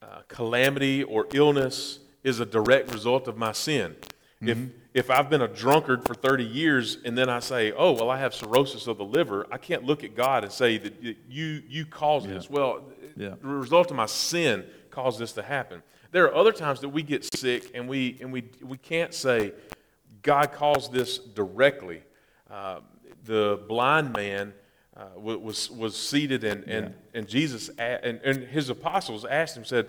uh, 0.00 0.22
calamity 0.28 1.02
or 1.02 1.26
illness 1.32 2.00
is 2.28 2.38
a 2.40 2.46
direct 2.46 2.92
result 2.92 3.26
of 3.26 3.36
my 3.36 3.52
sin. 3.52 3.96
If, 4.40 4.56
if 4.94 5.10
I've 5.10 5.28
been 5.28 5.42
a 5.42 5.48
drunkard 5.48 6.04
for 6.06 6.14
30 6.14 6.44
years 6.44 6.98
and 7.04 7.18
then 7.18 7.28
I 7.28 7.40
say, 7.40 7.72
oh, 7.72 7.90
well, 7.92 8.08
I 8.08 8.18
have 8.18 8.32
cirrhosis 8.32 8.86
of 8.86 8.96
the 8.98 9.04
liver, 9.04 9.48
I 9.50 9.58
can't 9.58 9.82
look 9.82 10.04
at 10.04 10.14
God 10.14 10.44
and 10.44 10.52
say 10.52 10.78
that 10.78 11.02
you, 11.28 11.62
you 11.68 11.84
caused 11.86 12.28
this. 12.28 12.48
Well, 12.48 12.84
Yeah. 13.16 13.34
the 13.42 13.48
result 13.48 13.90
of 13.90 13.96
my 13.96 14.06
sin 14.06 14.64
caused 14.92 15.18
this 15.18 15.32
to 15.32 15.42
happen. 15.42 15.82
There 16.12 16.24
are 16.26 16.34
other 16.36 16.52
times 16.52 16.78
that 16.82 16.90
we 16.90 17.02
get 17.02 17.24
sick 17.36 17.72
and 17.74 17.88
we, 17.88 18.16
and 18.20 18.32
we, 18.32 18.44
we 18.62 18.76
can't 18.76 19.12
say, 19.12 19.52
God 20.22 20.52
caused 20.52 20.92
this 20.92 21.18
directly. 21.18 22.02
Uh, 22.48 22.78
the 23.24 23.60
blind 23.66 24.12
man 24.12 24.54
uh, 24.96 25.06
was, 25.18 25.68
was 25.70 25.96
seated 25.96 26.44
and, 26.44 26.62
and, 26.64 26.94
and 27.12 27.26
Jesus 27.28 27.70
a- 27.78 28.04
and, 28.06 28.20
and 28.24 28.44
his 28.44 28.70
apostles 28.70 29.24
asked 29.24 29.56
him, 29.56 29.64
said, 29.64 29.88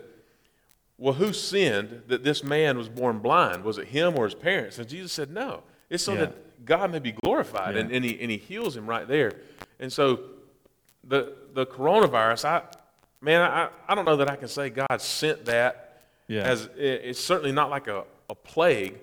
well, 1.00 1.14
who 1.14 1.34
sinned 1.34 2.04
that 2.08 2.24
this 2.24 2.44
man 2.44 2.78
was 2.78 2.90
born 2.90 3.20
blind? 3.20 3.64
Was 3.64 3.78
it 3.78 3.88
him 3.88 4.16
or 4.18 4.26
his 4.26 4.36
parents? 4.36 4.78
And 4.78 4.88
Jesus 4.88 5.12
said, 5.12 5.32
No. 5.32 5.64
It's 5.90 6.04
so 6.04 6.14
Yeah. 6.14 6.20
that 6.20 6.66
God 6.66 6.92
may 6.92 7.00
be 7.00 7.14
glorified. 7.14 7.76
And, 7.78 7.90
Yeah. 7.90 7.96
and, 7.96 8.06
he, 8.06 8.20
and 8.22 8.30
he 8.30 8.38
heals 8.38 8.76
him 8.78 8.86
right 8.86 9.08
there. 9.08 9.32
And 9.80 9.92
so 9.92 10.20
the, 11.04 11.34
the 11.54 11.66
coronavirus, 11.66 12.46
I, 12.46 12.62
man, 13.22 13.42
I, 13.42 13.70
I 13.88 13.96
don't 13.96 14.06
know 14.06 14.18
that 14.18 14.30
I 14.30 14.36
can 14.36 14.48
say 14.50 14.70
God 14.70 15.02
sent 15.02 15.46
that 15.46 16.02
Yeah. 16.28 16.42
as 16.44 16.66
it, 16.78 17.02
it's 17.06 17.20
certainly 17.20 17.52
not 17.54 17.70
like 17.70 17.88
a, 17.88 18.04
a 18.30 18.36
plague, 18.36 18.98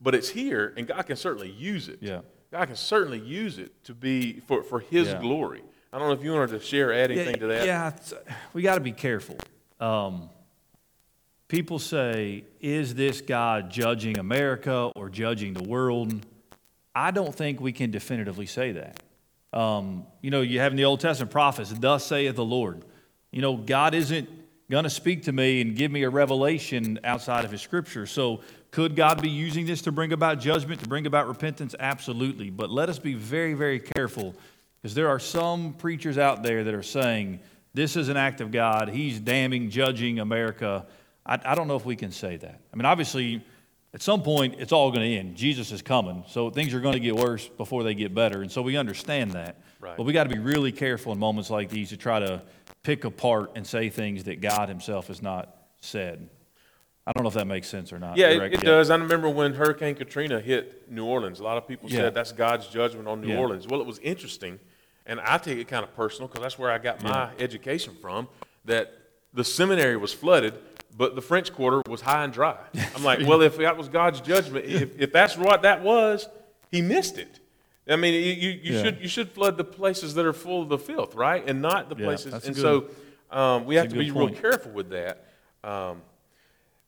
but 0.00 0.14
it's 0.14 0.28
here 0.30 0.72
and 0.76 0.86
God 0.88 1.02
can 1.06 1.16
certainly 1.16 1.50
use 1.50 1.88
it. 1.88 1.98
Yeah. 2.00 2.22
God 2.50 2.66
can 2.66 2.76
certainly 2.76 3.20
use 3.20 3.58
it 3.58 3.84
to 3.84 3.94
be 3.94 4.40
for, 4.40 4.62
for 4.62 4.80
his 4.80 5.08
Yeah. 5.08 5.20
glory. 5.20 5.62
I 5.92 5.98
don't 5.98 6.08
know 6.08 6.14
if 6.14 6.24
you 6.24 6.32
wanted 6.32 6.58
to 6.58 6.60
share, 6.60 6.92
add 6.92 7.10
anything 7.10 7.36
to 7.40 7.46
that. 7.48 7.66
Yeah, 7.66 7.88
it's- 7.88 8.12
we 8.54 8.62
got 8.62 8.74
to 8.76 8.80
be 8.80 8.92
careful. 8.92 9.36
Um, 9.78 10.30
people 11.48 11.78
say, 11.78 12.44
is 12.60 12.94
this 12.94 13.20
God 13.20 13.70
judging 13.70 14.18
America 14.18 14.92
or 14.94 15.08
judging 15.08 15.54
the 15.54 15.64
world? 15.64 16.24
I 16.94 17.10
don't 17.10 17.34
think 17.34 17.60
we 17.60 17.72
can 17.72 17.90
definitively 17.90 18.46
say 18.46 18.72
that. 18.72 19.02
Um, 19.52 20.04
you 20.20 20.30
know, 20.30 20.42
you 20.42 20.60
have 20.60 20.72
in 20.72 20.76
the 20.76 20.84
Old 20.84 21.00
Testament 21.00 21.32
prophets, 21.32 21.72
thus 21.72 22.06
saith 22.06 22.36
the 22.36 22.44
Lord. 22.44 22.84
You 23.32 23.40
know, 23.40 23.56
God 23.56 23.94
isn't 23.94 24.28
going 24.70 24.84
to 24.84 24.90
speak 24.90 25.22
to 25.24 25.32
me 25.32 25.62
and 25.62 25.74
give 25.74 25.90
me 25.90 26.02
a 26.02 26.10
revelation 26.10 27.00
outside 27.02 27.46
of 27.46 27.50
his 27.50 27.62
scripture. 27.62 28.06
So, 28.06 28.42
could 28.70 28.94
God 28.94 29.22
be 29.22 29.30
using 29.30 29.64
this 29.64 29.80
to 29.82 29.92
bring 29.92 30.12
about 30.12 30.40
judgment, 30.40 30.82
to 30.82 30.88
bring 30.88 31.06
about 31.06 31.26
repentance? 31.26 31.74
Absolutely. 31.80 32.50
But 32.50 32.68
let 32.68 32.90
us 32.90 32.98
be 32.98 33.14
very, 33.14 33.54
very 33.54 33.80
careful 33.80 34.34
because 34.82 34.94
there 34.94 35.08
are 35.08 35.18
some 35.18 35.72
preachers 35.72 36.18
out 36.18 36.42
there 36.42 36.64
that 36.64 36.74
are 36.74 36.82
saying 36.82 37.40
this 37.72 37.96
is 37.96 38.10
an 38.10 38.18
act 38.18 38.42
of 38.42 38.50
God. 38.50 38.90
He's 38.90 39.20
damning, 39.20 39.70
judging 39.70 40.18
America. 40.18 40.84
I, 41.28 41.38
I 41.44 41.54
don't 41.54 41.68
know 41.68 41.76
if 41.76 41.84
we 41.84 41.94
can 41.96 42.10
say 42.10 42.36
that. 42.38 42.60
I 42.72 42.76
mean, 42.76 42.86
obviously, 42.86 43.44
at 43.94 44.02
some 44.02 44.22
point, 44.22 44.56
it's 44.58 44.72
all 44.72 44.90
going 44.90 45.08
to 45.08 45.16
end. 45.16 45.36
Jesus 45.36 45.70
is 45.72 45.82
coming. 45.82 46.24
So 46.28 46.50
things 46.50 46.74
are 46.74 46.80
going 46.80 46.94
to 46.94 47.00
get 47.00 47.14
worse 47.16 47.46
before 47.48 47.82
they 47.84 47.94
get 47.94 48.14
better. 48.14 48.42
And 48.42 48.50
so 48.50 48.62
we 48.62 48.76
understand 48.76 49.32
that. 49.32 49.60
Right. 49.80 49.96
But 49.96 50.04
we 50.04 50.12
got 50.12 50.24
to 50.24 50.30
be 50.34 50.38
really 50.40 50.72
careful 50.72 51.12
in 51.12 51.18
moments 51.18 51.50
like 51.50 51.68
these 51.68 51.90
to 51.90 51.96
try 51.96 52.18
to 52.18 52.42
pick 52.82 53.04
apart 53.04 53.52
and 53.54 53.66
say 53.66 53.90
things 53.90 54.24
that 54.24 54.40
God 54.40 54.68
Himself 54.68 55.08
has 55.08 55.22
not 55.22 55.54
said. 55.80 56.28
I 57.06 57.12
don't 57.12 57.22
know 57.22 57.28
if 57.28 57.34
that 57.34 57.46
makes 57.46 57.68
sense 57.68 57.90
or 57.90 57.98
not. 57.98 58.18
Yeah, 58.18 58.28
it, 58.28 58.54
it 58.54 58.60
does. 58.60 58.90
I 58.90 58.96
remember 58.96 59.30
when 59.30 59.54
Hurricane 59.54 59.94
Katrina 59.94 60.40
hit 60.40 60.90
New 60.90 61.06
Orleans. 61.06 61.40
A 61.40 61.42
lot 61.42 61.56
of 61.56 61.66
people 61.66 61.88
Yeah. 61.88 62.00
said 62.00 62.14
that's 62.14 62.32
God's 62.32 62.66
judgment 62.66 63.08
on 63.08 63.22
New 63.22 63.28
Yeah. 63.28 63.38
Orleans. 63.38 63.66
Well, 63.66 63.80
it 63.80 63.86
was 63.86 63.98
interesting, 64.00 64.58
and 65.06 65.18
I 65.20 65.38
take 65.38 65.56
it 65.56 65.68
kind 65.68 65.84
of 65.84 65.94
personal 65.96 66.28
because 66.28 66.42
that's 66.42 66.58
where 66.58 66.70
I 66.70 66.76
got 66.76 67.02
my 67.02 67.30
education 67.38 67.94
from. 68.02 68.28
That 68.66 68.92
the 69.32 69.42
seminary 69.44 69.96
was 69.96 70.12
flooded, 70.12 70.52
but 70.98 71.14
the 71.14 71.22
French 71.22 71.52
Quarter 71.54 71.82
was 71.88 72.00
high 72.02 72.24
and 72.24 72.32
dry. 72.32 72.56
I'm 72.96 73.04
like, 73.04 73.20
well, 73.26 73.40
if 73.40 73.56
that 73.56 73.76
was 73.78 73.88
God's 73.88 74.20
judgment, 74.20 74.66
if, 74.66 75.00
if 75.00 75.12
that's 75.12 75.36
what 75.38 75.62
that 75.62 75.82
was, 75.82 76.28
He 76.70 76.82
missed 76.82 77.16
it. 77.16 77.40
I 77.88 77.96
mean, 77.96 78.12
you, 78.12 78.20
you, 78.20 78.50
you 78.62 78.74
Yeah. 78.74 78.82
should 78.82 79.00
you 79.00 79.08
should 79.08 79.30
flood 79.30 79.56
the 79.56 79.64
places 79.64 80.12
that 80.16 80.26
are 80.26 80.34
full 80.34 80.60
of 80.62 80.68
the 80.68 80.76
filth, 80.78 81.14
right, 81.14 81.42
and 81.48 81.62
not 81.62 81.88
the 81.88 81.96
Yeah, 81.96 82.04
places. 82.04 82.34
And 82.44 82.54
good- 82.54 82.60
so 82.60 82.90
um, 83.30 83.64
we 83.64 83.76
have 83.76 83.88
to 83.88 83.94
be 83.96 84.10
real 84.10 84.28
careful 84.28 84.72
with 84.72 84.90
that. 84.90 85.24
Um, 85.64 86.02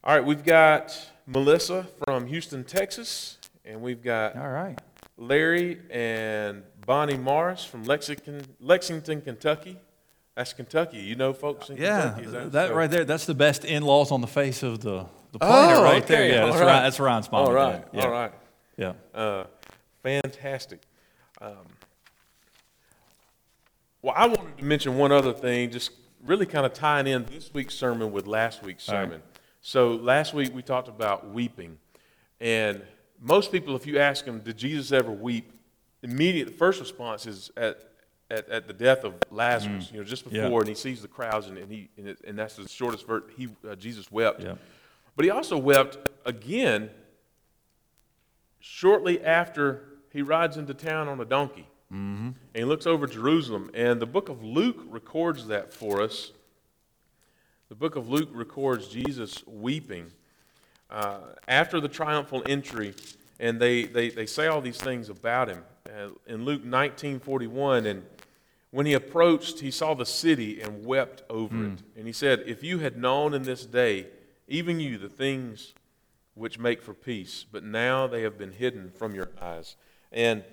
all 0.05 0.15
right, 0.15 0.25
we've 0.25 0.45
got 0.45 0.95
Melissa 1.27 1.87
from 2.05 2.27
Houston, 2.27 2.65
Texas, 2.65 3.39
and 3.65 3.81
we've 3.81 4.03
got 4.03 4.37
All 4.37 4.49
right. 4.49 4.79
Larry 5.17 5.79
and 5.91 6.63
Bonnie 6.87 7.17
Morris 7.19 7.65
from 7.65 7.85
Lexington, 7.85 8.43
Lexington, 8.61 9.21
Kentucky. 9.23 9.79
That's 10.41 10.55
Kentucky. 10.55 10.97
You 10.97 11.17
know 11.17 11.35
folks 11.35 11.69
in 11.69 11.77
Yeah, 11.77 12.15
Kentucky. 12.15 12.49
that 12.53 12.69
so? 12.69 12.75
right 12.75 12.91
there, 12.91 13.05
that's 13.05 13.27
the 13.27 13.35
best 13.35 13.63
in 13.67 13.83
laws 13.83 14.11
on 14.11 14.23
the 14.23 14.27
face 14.27 14.63
of 14.63 14.81
the, 14.81 15.05
the 15.33 15.39
planet 15.39 15.77
Oh, 15.77 15.83
right 15.85 16.07
there. 16.07 16.27
Yeah, 16.27 16.47
that's, 16.47 16.57
right. 16.57 16.65
Ryan, 16.65 16.83
that's 16.85 16.99
Ryan's 16.99 17.31
mom. 17.31 17.47
All 17.47 17.53
right. 17.53 17.85
Yeah. 17.93 18.03
all 18.05 18.11
right. 18.11 18.33
Yeah. 18.79 18.93
Uh, 19.15 19.45
fantastic. 20.03 20.81
Um, 21.43 21.57
well, 24.01 24.15
I 24.17 24.29
wanted 24.29 24.57
to 24.57 24.65
mention 24.65 24.97
one 24.97 25.13
other 25.13 25.35
thing, 25.35 25.71
just 25.71 25.91
really 26.25 26.47
kind 26.47 26.65
of 26.65 26.73
tying 26.73 27.07
in 27.07 27.27
this 27.27 27.53
week's 27.53 27.75
sermon 27.75 28.11
with 28.11 28.27
last 28.27 28.63
week's 28.63 28.89
All 28.89 28.95
right. 28.95 29.05
sermon. 29.05 29.23
So 29.61 29.91
last 29.91 30.33
week 30.33 30.55
we 30.55 30.63
talked 30.63 30.89
about 30.89 31.29
weeping, 31.35 31.77
and 32.41 32.81
most 33.21 33.53
people, 33.53 33.77
if 33.77 33.87
you 33.87 33.99
ask 33.99 34.25
them, 34.25 34.41
did 34.41 34.57
Jesus 34.57 34.91
ever 34.91 35.13
weep? 35.13 35.53
Immediate, 36.03 36.47
the 36.47 36.55
first 36.55 36.81
response 36.81 37.27
is 37.27 37.51
at 37.59 37.90
at, 38.31 38.49
at 38.49 38.67
the 38.67 38.73
death 38.73 39.05
of 39.05 39.15
Lazarus. 39.31 39.91
You 39.93 39.99
know, 39.99 40.05
just 40.05 40.25
before, 40.25 40.39
Mm. 40.39 40.51
Yeah. 40.51 40.59
and 40.59 40.69
he 40.69 40.75
sees 40.75 41.03
the 41.03 41.09
crowds, 41.09 41.49
and, 41.49 41.59
and 41.59 41.71
he 41.71 41.89
and, 41.97 42.09
it, 42.09 42.19
and 42.27 42.39
that's 42.39 42.57
the 42.57 42.69
shortest 42.69 43.07
verse. 43.07 43.25
He 43.37 43.49
uh, 43.69 43.75
Jesus 43.75 44.11
wept, 44.11 44.43
Yeah. 44.43 44.55
but 45.17 45.25
he 45.25 45.31
also 45.31 45.59
wept 45.59 46.09
again 46.25 46.91
shortly 48.61 49.23
after 49.25 49.85
he 50.13 50.23
rides 50.23 50.57
into 50.57 50.75
town 50.75 51.09
on 51.09 51.21
a 51.21 51.25
donkey. 51.25 51.67
Mm-hmm. 51.93 52.27
And 52.27 52.37
he 52.55 52.65
looks 52.65 52.87
over 52.87 53.07
Jerusalem. 53.07 53.71
And 53.75 54.01
the 54.01 54.07
book 54.07 54.29
of 54.29 54.43
Luke 54.45 54.79
records 54.89 55.47
that 55.49 55.73
for 55.73 56.01
us. 56.01 56.33
The 57.69 57.75
book 57.75 57.97
of 57.97 58.09
Luke 58.09 58.29
records 58.33 58.89
Jesus 58.89 59.45
weeping 59.47 60.07
uh, 60.91 61.19
after 61.49 61.81
the 61.81 61.89
triumphal 61.89 62.43
entry. 62.47 62.95
And 63.39 63.61
they, 63.61 63.85
they, 63.85 64.11
they 64.11 64.27
say 64.27 64.47
all 64.49 64.61
these 64.61 64.77
things 64.77 65.09
about 65.09 65.49
him. 65.49 65.63
Uh, 65.89 66.11
in 66.27 66.45
Luke 66.45 66.65
19 66.65 67.19
41, 67.21 67.87
and 67.87 68.03
when 68.71 68.87
he 68.87 68.93
approached, 68.93 69.61
he 69.61 69.71
saw 69.71 69.95
the 69.95 70.07
city 70.07 70.61
and 70.61 70.87
wept 70.87 71.23
over 71.29 71.55
it. 71.73 71.83
And 71.97 72.07
he 72.07 72.13
said, 72.13 72.45
If 72.47 72.63
you 72.63 72.79
had 72.79 72.97
known 72.97 73.35
in 73.35 73.43
this 73.43 73.67
day, 73.67 74.07
even 74.47 74.79
you, 74.79 74.97
the 74.97 75.09
things 75.09 75.75
which 76.35 76.59
make 76.59 76.83
for 76.83 76.95
peace, 76.95 77.45
but 77.51 77.65
now 77.65 78.07
they 78.07 78.23
have 78.23 78.39
been 78.39 78.53
hidden 78.53 78.91
from 78.91 79.15
your 79.15 79.31
eyes. 79.41 79.77
And 80.13 80.45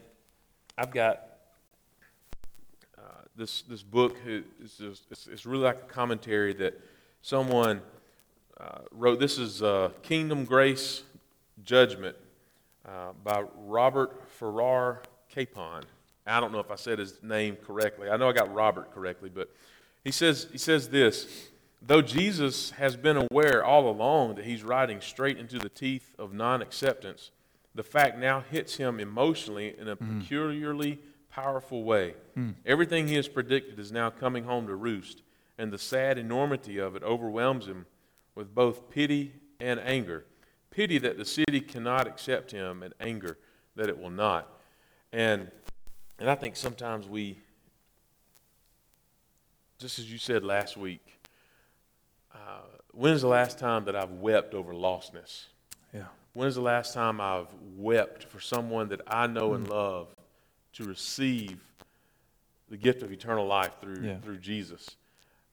I've 0.78 0.92
got 0.92 1.24
uh, 2.98 3.02
this 3.36 3.62
this 3.64 3.84
book. 3.84 4.18
It's, 4.26 4.78
just, 4.78 5.06
it's, 5.12 5.28
it's 5.28 5.46
really 5.46 5.64
like 5.64 5.78
a 5.78 5.94
commentary 5.94 6.54
that 6.56 6.80
someone 7.22 7.82
uh, 8.60 8.80
wrote 8.92 9.20
this 9.20 9.38
is 9.38 9.62
uh, 9.62 9.92
Kingdom 10.02 10.44
Grace 10.44 11.04
Judgment 11.64 12.16
uh, 12.86 13.14
by 13.24 13.44
Robert 13.58 14.28
Farrar 14.30 15.04
Capon. 15.30 15.84
I 16.28 16.40
don't 16.40 16.52
know 16.52 16.60
if 16.60 16.72
I 16.72 16.76
said 16.76 17.00
his 17.00 17.22
name 17.24 17.56
correctly. 17.56 18.10
I 18.10 18.18
know 18.18 18.30
I 18.30 18.34
got 18.34 18.54
Robert 18.54 18.94
correctly, 18.94 19.30
but 19.34 19.50
he 20.04 20.12
says, 20.12 20.48
he 20.52 20.58
says 20.58 20.90
this 20.90 21.50
Though 21.82 22.02
Jesus 22.02 22.72
has 22.72 22.96
been 22.96 23.18
aware 23.18 23.64
all 23.64 23.90
along 23.90 24.36
that 24.36 24.46
he's 24.46 24.64
riding 24.64 25.00
straight 25.00 25.38
into 25.38 25.60
the 25.60 25.70
teeth 25.70 26.14
of 26.18 26.34
non 26.34 26.62
acceptance, 26.62 27.32
the 27.76 27.84
fact 27.84 28.18
now 28.18 28.44
hits 28.52 28.78
him 28.78 29.00
emotionally 29.00 29.76
in 29.78 29.88
a 29.88 29.96
hmm. 29.96 30.20
peculiarly 30.20 31.00
powerful 31.30 31.84
way. 31.84 32.16
Hmm. 32.34 32.52
Everything 32.66 33.08
he 33.08 33.16
has 33.16 33.28
predicted 33.28 33.80
is 33.80 33.92
now 33.92 34.10
coming 34.10 34.44
home 34.44 34.68
to 34.68 34.76
roost, 34.76 35.22
and 35.58 35.72
the 35.72 35.78
sad 35.78 36.18
enormity 36.18 36.80
of 36.80 36.96
it 36.96 37.04
overwhelms 37.04 37.68
him 37.68 37.86
with 38.34 38.54
both 38.54 38.90
pity 38.90 39.34
and 39.60 39.80
anger. 39.80 40.26
Pity 40.72 40.98
that 41.00 41.18
the 41.18 41.26
city 41.26 41.62
cannot 41.62 42.08
accept 42.08 42.52
him, 42.52 42.82
and 42.82 42.94
anger 43.00 43.38
that 43.76 43.90
it 43.90 44.00
will 44.00 44.10
not. 44.10 44.52
And, 45.12 45.52
and 46.20 46.30
I 46.30 46.36
think 46.36 46.56
sometimes 46.56 47.08
we, 47.08 47.38
just 49.80 50.00
as 50.00 50.12
you 50.12 50.18
said 50.18 50.44
last 50.44 50.78
week, 50.78 51.06
uh, 52.34 52.62
when's 52.92 53.22
the 53.22 53.28
last 53.28 53.60
time 53.60 53.86
that 53.86 53.96
I've 53.96 54.12
wept 54.12 54.54
over 54.54 54.74
lostness? 54.74 55.46
Yeah. 55.94 56.06
When's 56.34 56.56
the 56.56 56.62
last 56.62 56.94
time 56.94 57.22
I've 57.22 57.48
wept 57.76 58.24
for 58.24 58.40
someone 58.40 58.90
that 58.90 59.02
I 59.08 59.28
know 59.28 59.54
and 59.54 59.68
love 59.68 60.08
to 60.74 60.84
receive 60.84 61.60
the 62.70 62.78
gift 62.78 63.02
of 63.02 63.12
eternal 63.12 63.46
life 63.46 63.72
through, 63.82 64.04
Yeah. 64.04 64.20
through 64.20 64.38
Jesus? 64.38 64.98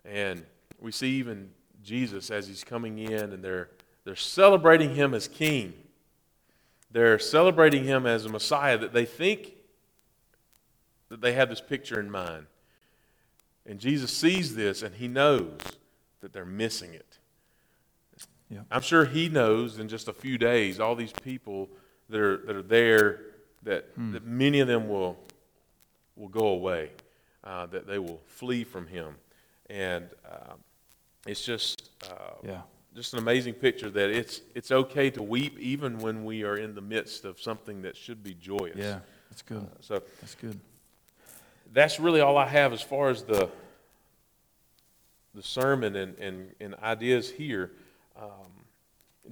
And 0.04 0.44
we 0.80 0.92
see 0.92 1.10
even 1.12 1.50
Jesus 1.82 2.30
as 2.30 2.46
he's 2.46 2.64
coming 2.64 2.98
in 2.98 3.32
and 3.32 3.42
they're, 3.42 3.70
they're 4.04 4.16
celebrating 4.16 4.94
him 4.94 5.14
as 5.14 5.28
king. 5.28 5.74
They're 6.90 7.18
celebrating 7.18 7.84
him 7.84 8.06
as 8.06 8.24
a 8.24 8.28
Messiah 8.28 8.78
that 8.78 8.92
they 8.92 9.04
think 9.04 9.53
that 11.08 11.20
they 11.20 11.32
have 11.32 11.48
this 11.48 11.60
picture 11.60 12.00
in 12.00 12.10
mind. 12.10 12.46
And 13.66 13.78
Jesus 13.78 14.12
sees 14.12 14.54
this 14.54 14.82
and 14.82 14.94
he 14.94 15.08
knows 15.08 15.58
that 16.20 16.32
they're 16.32 16.44
missing 16.44 16.92
it. 16.92 17.18
Yeah. 18.50 18.60
I'm 18.70 18.82
sure 18.82 19.04
he 19.04 19.28
knows 19.28 19.78
in 19.78 19.88
just 19.88 20.08
a 20.08 20.12
few 20.12 20.38
days 20.38 20.78
all 20.78 20.94
these 20.94 21.12
people 21.12 21.68
that 22.10 22.20
are, 22.20 22.36
that 22.38 22.56
are 22.56 22.62
there 22.62 23.20
that, 23.62 23.86
that 24.12 24.24
many 24.24 24.60
of 24.60 24.68
them 24.68 24.88
will, 24.88 25.16
will 26.16 26.28
go 26.28 26.48
away, 26.48 26.90
uh, 27.42 27.66
that 27.66 27.86
they 27.86 27.98
will 27.98 28.20
flee 28.26 28.62
from 28.62 28.86
him. 28.86 29.14
And 29.70 30.08
uh, 30.30 30.54
it's 31.26 31.42
just, 31.42 31.90
uh, 32.10 32.34
Yeah. 32.42 32.60
just 32.94 33.14
an 33.14 33.20
amazing 33.20 33.54
picture 33.54 33.88
that 33.90 34.10
it's, 34.10 34.42
it's 34.54 34.70
okay 34.70 35.10
to 35.10 35.22
weep 35.22 35.58
even 35.58 35.98
when 35.98 36.24
we 36.26 36.44
are 36.44 36.56
in 36.56 36.74
the 36.74 36.82
midst 36.82 37.24
of 37.24 37.40
something 37.40 37.80
that 37.82 37.96
should 37.96 38.22
be 38.22 38.34
joyous. 38.34 38.76
Yeah. 38.76 38.98
That's 39.30 39.42
good. 39.42 39.66
So 39.80 40.02
That's 40.20 40.34
good. 40.34 40.60
That's 41.74 42.00
really 42.00 42.20
all 42.20 42.38
I 42.38 42.46
have 42.46 42.72
as 42.72 42.80
far 42.80 43.10
as 43.10 43.24
the 43.24 43.50
the 45.34 45.42
sermon 45.42 45.96
and, 45.96 46.16
and, 46.18 46.52
and 46.60 46.74
ideas 46.76 47.28
here. 47.28 47.72
Um, 48.16 48.30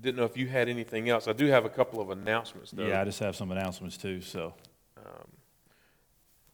didn't 0.01 0.17
know 0.17 0.25
if 0.25 0.37
you 0.37 0.49
had 0.49 0.69
anything 0.69 1.09
else. 1.09 1.29
I 1.29 1.33
do 1.33 1.47
have 1.47 1.65
a 1.65 1.69
couple 1.69 2.01
of 2.01 2.11
announcements, 2.11 2.73
though. 2.73 2.87
Yeah, 2.87 3.01
I 3.01 3.05
just 3.05 3.21
have 3.21 3.37
some 3.37 3.53
announcements 3.53 3.97
too. 3.97 4.21
So, 4.21 4.55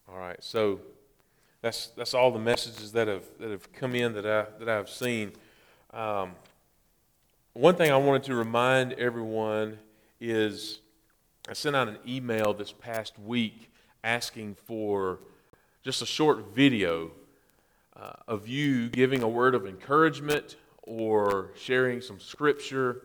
All 0.07 0.19
right, 0.19 0.41
so 0.43 0.81
that's 1.61 1.87
that's 1.87 2.13
all 2.13 2.31
the 2.31 2.39
messages 2.39 2.91
that 2.91 3.07
have 3.07 3.23
that 3.39 3.49
have 3.49 3.71
come 3.73 3.95
in 3.95 4.13
that 4.13 4.25
I 4.25 4.45
that 4.59 4.69
I've 4.69 4.89
seen. 4.89 5.31
Um, 5.93 6.31
one 7.53 7.75
thing 7.75 7.91
I 7.91 7.97
wanted 7.97 8.23
to 8.23 8.35
remind 8.35 8.93
everyone 8.93 9.79
is 10.19 10.79
I 11.49 11.53
sent 11.53 11.75
out 11.75 11.87
an 11.87 11.97
email 12.07 12.53
this 12.53 12.71
past 12.71 13.17
week 13.17 13.71
asking 14.03 14.55
for 14.55 15.19
just 15.89 16.03
a 16.03 16.05
short 16.05 16.53
video 16.53 17.09
uh, 17.99 18.11
of 18.27 18.47
you 18.47 18.89
giving 18.89 19.23
a 19.23 19.27
word 19.27 19.55
of 19.55 19.65
encouragement 19.65 20.55
or 20.83 21.49
sharing 21.57 21.99
some 21.99 22.19
scripture. 22.19 23.01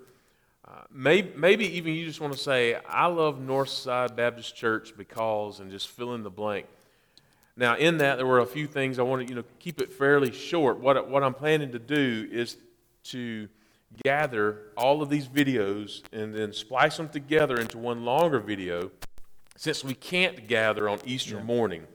Uh, 0.68 0.82
maybe, 0.92 1.32
maybe 1.34 1.64
even 1.78 1.94
you 1.94 2.04
just 2.04 2.20
want 2.20 2.30
to 2.34 2.38
say, 2.38 2.74
I 2.86 3.06
love 3.06 3.38
Northside 3.38 4.14
Baptist 4.16 4.54
Church 4.54 4.92
because, 4.98 5.60
and 5.60 5.70
just 5.70 5.88
fill 5.88 6.12
in 6.12 6.22
the 6.22 6.28
blank. 6.28 6.66
Now, 7.56 7.74
in 7.74 7.96
that, 7.98 8.16
there 8.16 8.26
were 8.26 8.40
a 8.40 8.46
few 8.46 8.66
things 8.66 8.98
I 8.98 9.02
wanted 9.02 9.30
you 9.30 9.36
know 9.36 9.44
keep 9.58 9.80
it 9.80 9.90
fairly 9.90 10.30
short. 10.30 10.78
What 10.78 11.08
what 11.08 11.22
I'm 11.22 11.32
planning 11.32 11.72
to 11.72 11.78
do 11.78 12.28
is 12.30 12.58
to 13.04 13.48
gather 14.04 14.58
all 14.76 15.00
of 15.00 15.08
these 15.08 15.26
videos 15.26 16.02
and 16.12 16.34
then 16.34 16.52
splice 16.52 16.98
them 16.98 17.08
together 17.08 17.58
into 17.58 17.78
one 17.78 18.04
longer 18.04 18.40
video, 18.40 18.90
since 19.56 19.82
we 19.82 19.94
can't 19.94 20.46
gather 20.46 20.86
on 20.86 20.98
Easter 21.06 21.40
morning, 21.42 21.86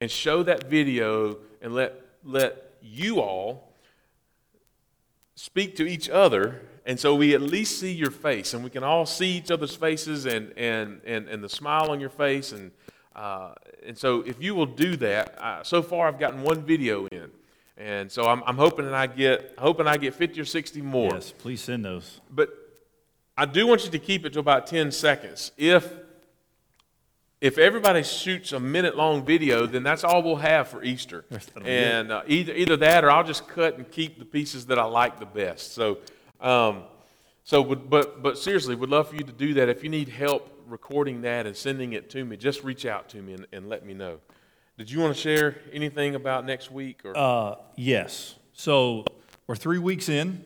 and 0.00 0.10
show 0.10 0.42
that 0.42 0.64
video 0.68 1.38
and 1.60 1.74
let 1.74 2.00
let 2.24 2.72
you 2.82 3.20
all 3.20 3.72
speak 5.34 5.76
to 5.76 5.86
each 5.86 6.08
other 6.08 6.62
and 6.86 6.98
so 6.98 7.14
we 7.14 7.34
at 7.34 7.40
least 7.40 7.78
see 7.80 7.92
your 7.92 8.10
face 8.10 8.54
and 8.54 8.62
we 8.62 8.70
can 8.70 8.84
all 8.84 9.06
see 9.06 9.36
each 9.36 9.50
other's 9.50 9.74
faces 9.74 10.26
and 10.26 10.52
and 10.56 11.00
and, 11.04 11.28
and 11.28 11.42
the 11.42 11.48
smile 11.48 11.90
on 11.90 12.00
your 12.00 12.10
face 12.10 12.52
and 12.52 12.70
uh, 13.16 13.52
and 13.86 13.96
so 13.96 14.22
if 14.22 14.42
you 14.42 14.54
will 14.54 14.66
do 14.66 14.96
that 14.96 15.40
uh, 15.42 15.62
so 15.62 15.82
far 15.82 16.08
i've 16.08 16.18
gotten 16.18 16.42
one 16.42 16.62
video 16.62 17.06
in 17.06 17.30
and 17.76 18.10
so 18.10 18.24
i'm, 18.26 18.42
I'm 18.46 18.56
hoping 18.56 18.84
that 18.86 18.94
i 18.94 19.06
get 19.06 19.54
hoping 19.58 19.86
i 19.86 19.96
get 19.96 20.14
50 20.14 20.40
or 20.40 20.44
60 20.44 20.82
more 20.82 21.10
yes, 21.12 21.32
please 21.36 21.60
send 21.60 21.84
those. 21.84 22.20
but 22.30 22.50
I 23.36 23.46
do 23.46 23.66
want 23.66 23.84
you 23.84 23.90
to 23.90 23.98
keep 23.98 24.24
it 24.24 24.32
to 24.34 24.38
about 24.38 24.68
10 24.68 24.92
seconds. 24.92 25.50
If 25.56 25.92
if 27.44 27.58
everybody 27.58 28.02
shoots 28.02 28.52
a 28.52 28.58
minute 28.58 28.96
long 28.96 29.22
video, 29.22 29.66
then 29.66 29.82
that's 29.82 30.02
all 30.02 30.22
we'll 30.22 30.36
have 30.36 30.66
for 30.66 30.82
Easter. 30.82 31.26
And 31.62 32.10
uh, 32.10 32.22
either 32.26 32.54
either 32.54 32.76
that 32.78 33.04
or 33.04 33.10
I'll 33.10 33.22
just 33.22 33.46
cut 33.46 33.76
and 33.76 33.90
keep 33.90 34.18
the 34.18 34.24
pieces 34.24 34.66
that 34.66 34.78
I 34.78 34.84
like 34.84 35.20
the 35.20 35.26
best. 35.26 35.74
So 35.74 35.98
um, 36.40 36.84
so 37.44 37.62
but, 37.62 37.90
but 37.90 38.22
but 38.22 38.38
seriously, 38.38 38.74
would 38.74 38.88
love 38.88 39.08
for 39.08 39.16
you 39.16 39.24
to 39.24 39.32
do 39.32 39.52
that. 39.54 39.68
If 39.68 39.84
you 39.84 39.90
need 39.90 40.08
help 40.08 40.58
recording 40.66 41.20
that 41.22 41.46
and 41.46 41.54
sending 41.54 41.92
it 41.92 42.08
to 42.10 42.24
me, 42.24 42.38
just 42.38 42.64
reach 42.64 42.86
out 42.86 43.10
to 43.10 43.20
me 43.20 43.34
and, 43.34 43.46
and 43.52 43.68
let 43.68 43.84
me 43.84 43.92
know. 43.92 44.20
Did 44.78 44.90
you 44.90 45.00
want 45.00 45.14
to 45.14 45.20
share 45.20 45.56
anything 45.70 46.14
about 46.14 46.46
next 46.46 46.70
week 46.70 47.04
or 47.04 47.12
Uh, 47.14 47.56
yes. 47.76 48.36
So 48.54 49.04
we're 49.46 49.56
three 49.56 49.78
weeks 49.78 50.08
in 50.08 50.42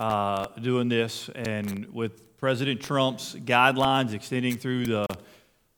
uh, 0.00 0.46
doing 0.60 0.88
this, 0.88 1.30
and 1.36 1.86
with 1.92 2.36
President 2.38 2.80
Trump's 2.80 3.36
guidelines 3.36 4.12
extending 4.12 4.56
through 4.56 4.86
the 4.86 5.06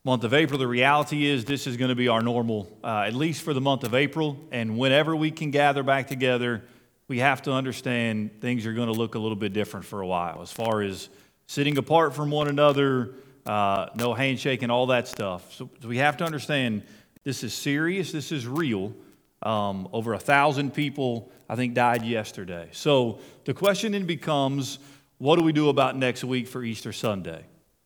month 0.05 0.23
of 0.23 0.35
April, 0.35 0.59
the 0.59 0.69
reality 0.69 1.25
is 1.25 1.47
this 1.47 1.67
is 1.67 1.79
going 1.79 1.89
to 1.89 1.95
be 1.95 2.09
our 2.09 2.21
normal, 2.21 2.71
uh, 2.85 3.05
at 3.07 3.15
least 3.15 3.43
for 3.43 3.55
the 3.55 3.61
month 3.61 3.85
of 3.85 3.95
April. 3.95 4.39
And 4.53 4.77
whenever 4.77 5.17
we 5.17 5.31
can 5.31 5.51
gather 5.51 5.83
back 5.83 6.09
together, 6.09 6.63
we 7.09 7.21
have 7.21 7.41
to 7.43 7.53
understand 7.53 8.39
things 8.43 8.67
are 8.67 8.75
going 8.75 8.89
to 8.89 8.93
look 8.93 9.15
a 9.15 9.19
little 9.19 9.37
bit 9.37 9.55
different 9.55 9.87
for 9.87 10.03
a 10.03 10.07
while 10.07 10.43
as 10.43 10.53
far 10.53 10.83
as 10.83 11.09
sitting 11.47 11.79
apart 11.79 12.15
from 12.15 12.31
one 12.31 12.49
another, 12.49 13.15
uh, 13.47 13.87
no 13.95 14.13
handshaking, 14.13 14.69
all 14.69 14.87
that 14.89 15.09
stuff. 15.09 15.55
So, 15.55 15.71
so 15.81 15.89
we 15.89 15.97
have 15.97 16.19
to 16.19 16.25
understand 16.25 16.83
this 17.23 17.43
is 17.43 17.55
serious, 17.55 18.13
this 18.13 18.31
is 18.31 18.47
real. 18.47 18.93
Um, 19.43 19.89
over 19.93 20.15
a 20.15 20.19
thousand 20.19 20.73
people, 20.73 21.31
I 21.49 21.57
think, 21.57 21.75
died 21.75 22.03
yesterday. 22.03 22.69
So 22.73 23.19
the 23.45 23.53
question 23.53 23.93
then 23.93 24.07
becomes 24.07 24.79
what 25.19 25.37
do 25.37 25.43
we 25.43 25.53
do 25.53 25.69
about 25.69 25.97
next 25.97 26.25
week 26.25 26.47
for 26.47 26.63
Easter 26.63 26.93
Sunday? 26.93 27.45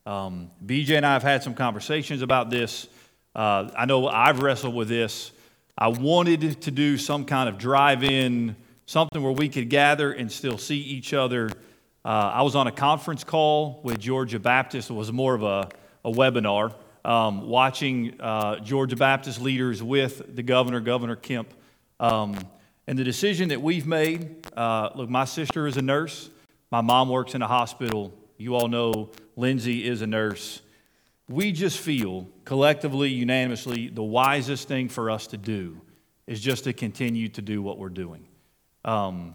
Um, 0.08 0.50
BJ 0.64 0.96
and 0.96 1.04
I 1.04 1.12
have 1.12 1.22
had 1.22 1.42
some 1.42 1.52
conversations 1.52 2.22
about 2.22 2.48
this. 2.48 2.88
Uh, 3.34 3.68
I 3.76 3.84
know 3.84 4.08
I've 4.08 4.40
wrestled 4.40 4.74
with 4.74 4.88
this. 4.88 5.32
I 5.76 5.88
wanted 5.88 6.62
to 6.62 6.70
do 6.70 6.96
some 6.96 7.26
kind 7.26 7.46
of 7.46 7.58
drive 7.58 8.02
in, 8.02 8.56
something 8.86 9.22
where 9.22 9.32
we 9.32 9.50
could 9.50 9.68
gather 9.68 10.10
and 10.12 10.32
still 10.32 10.56
see 10.56 10.78
each 10.78 11.12
other. 11.12 11.50
Uh, 12.06 12.32
I 12.34 12.40
was 12.40 12.56
on 12.56 12.66
a 12.66 12.72
conference 12.72 13.22
call 13.22 13.82
with 13.84 13.98
Georgia 14.00 14.38
Baptist. 14.38 14.88
It 14.88 14.94
was 14.94 15.12
more 15.12 15.34
of 15.34 15.42
a, 15.42 15.68
a 16.06 16.10
webinar, 16.10 16.74
um, 17.04 17.46
watching 17.46 18.18
uh, 18.18 18.60
Georgia 18.60 18.96
Baptist 18.96 19.42
leaders 19.42 19.82
with 19.82 20.34
the 20.34 20.42
governor, 20.42 20.80
Governor 20.80 21.16
Kemp. 21.16 21.52
Um, 22.00 22.34
and 22.86 22.98
the 22.98 23.04
decision 23.04 23.50
that 23.50 23.60
we've 23.60 23.86
made 23.86 24.46
uh, 24.56 24.88
look, 24.94 25.10
my 25.10 25.26
sister 25.26 25.66
is 25.66 25.76
a 25.76 25.82
nurse, 25.82 26.30
my 26.72 26.80
mom 26.80 27.10
works 27.10 27.34
in 27.34 27.42
a 27.42 27.46
hospital. 27.46 28.17
You 28.38 28.54
all 28.54 28.68
know 28.68 29.10
Lindsay 29.36 29.86
is 29.86 30.00
a 30.00 30.06
nurse. 30.06 30.62
We 31.28 31.52
just 31.52 31.78
feel 31.78 32.28
collectively, 32.44 33.10
unanimously, 33.10 33.88
the 33.88 34.02
wisest 34.02 34.68
thing 34.68 34.88
for 34.88 35.10
us 35.10 35.26
to 35.28 35.36
do 35.36 35.80
is 36.26 36.40
just 36.40 36.64
to 36.64 36.72
continue 36.72 37.28
to 37.30 37.42
do 37.42 37.60
what 37.60 37.78
we're 37.78 37.88
doing. 37.88 38.26
Um, 38.84 39.34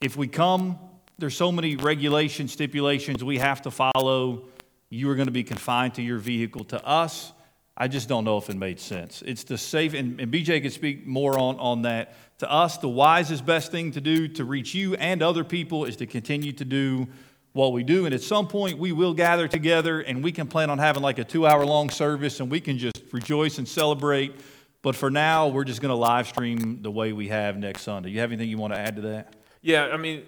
if 0.00 0.16
we 0.16 0.26
come, 0.26 0.78
there's 1.18 1.36
so 1.36 1.52
many 1.52 1.76
regulations, 1.76 2.52
stipulations 2.52 3.22
we 3.22 3.38
have 3.38 3.62
to 3.62 3.70
follow. 3.70 4.48
You 4.90 5.08
are 5.10 5.14
going 5.14 5.28
to 5.28 5.32
be 5.32 5.44
confined 5.44 5.94
to 5.94 6.02
your 6.02 6.18
vehicle. 6.18 6.64
To 6.64 6.84
us, 6.84 7.32
I 7.76 7.86
just 7.86 8.08
don't 8.08 8.24
know 8.24 8.38
if 8.38 8.50
it 8.50 8.56
made 8.56 8.80
sense. 8.80 9.22
It's 9.24 9.44
the 9.44 9.56
safe, 9.56 9.94
and, 9.94 10.20
and 10.20 10.32
BJ 10.32 10.62
could 10.62 10.72
speak 10.72 11.06
more 11.06 11.38
on, 11.38 11.58
on 11.58 11.82
that. 11.82 12.16
To 12.38 12.50
us, 12.50 12.78
the 12.78 12.88
wisest, 12.88 13.46
best 13.46 13.70
thing 13.70 13.92
to 13.92 14.00
do 14.00 14.26
to 14.28 14.44
reach 14.44 14.74
you 14.74 14.94
and 14.96 15.22
other 15.22 15.44
people 15.44 15.84
is 15.84 15.96
to 15.96 16.06
continue 16.06 16.52
to 16.52 16.64
do 16.64 17.06
what 17.54 17.72
we 17.72 17.84
do. 17.84 18.04
And 18.04 18.14
at 18.14 18.20
some 18.20 18.46
point, 18.46 18.78
we 18.78 18.92
will 18.92 19.14
gather 19.14 19.48
together 19.48 20.00
and 20.00 20.22
we 20.22 20.32
can 20.32 20.46
plan 20.46 20.70
on 20.70 20.78
having 20.78 21.02
like 21.02 21.18
a 21.18 21.24
two 21.24 21.46
hour 21.46 21.64
long 21.64 21.88
service 21.88 22.40
and 22.40 22.50
we 22.50 22.60
can 22.60 22.76
just 22.76 23.00
rejoice 23.12 23.58
and 23.58 23.66
celebrate. 23.66 24.34
But 24.82 24.94
for 24.94 25.08
now, 25.08 25.48
we're 25.48 25.64
just 25.64 25.80
going 25.80 25.90
to 25.90 25.96
live 25.96 26.28
stream 26.28 26.82
the 26.82 26.90
way 26.90 27.12
we 27.12 27.28
have 27.28 27.56
next 27.56 27.82
Sunday. 27.82 28.10
You 28.10 28.20
have 28.20 28.32
anything 28.32 28.50
you 28.50 28.58
want 28.58 28.74
to 28.74 28.78
add 28.78 28.96
to 28.96 29.02
that? 29.02 29.34
Yeah, 29.62 29.86
I 29.86 29.96
mean, 29.96 30.24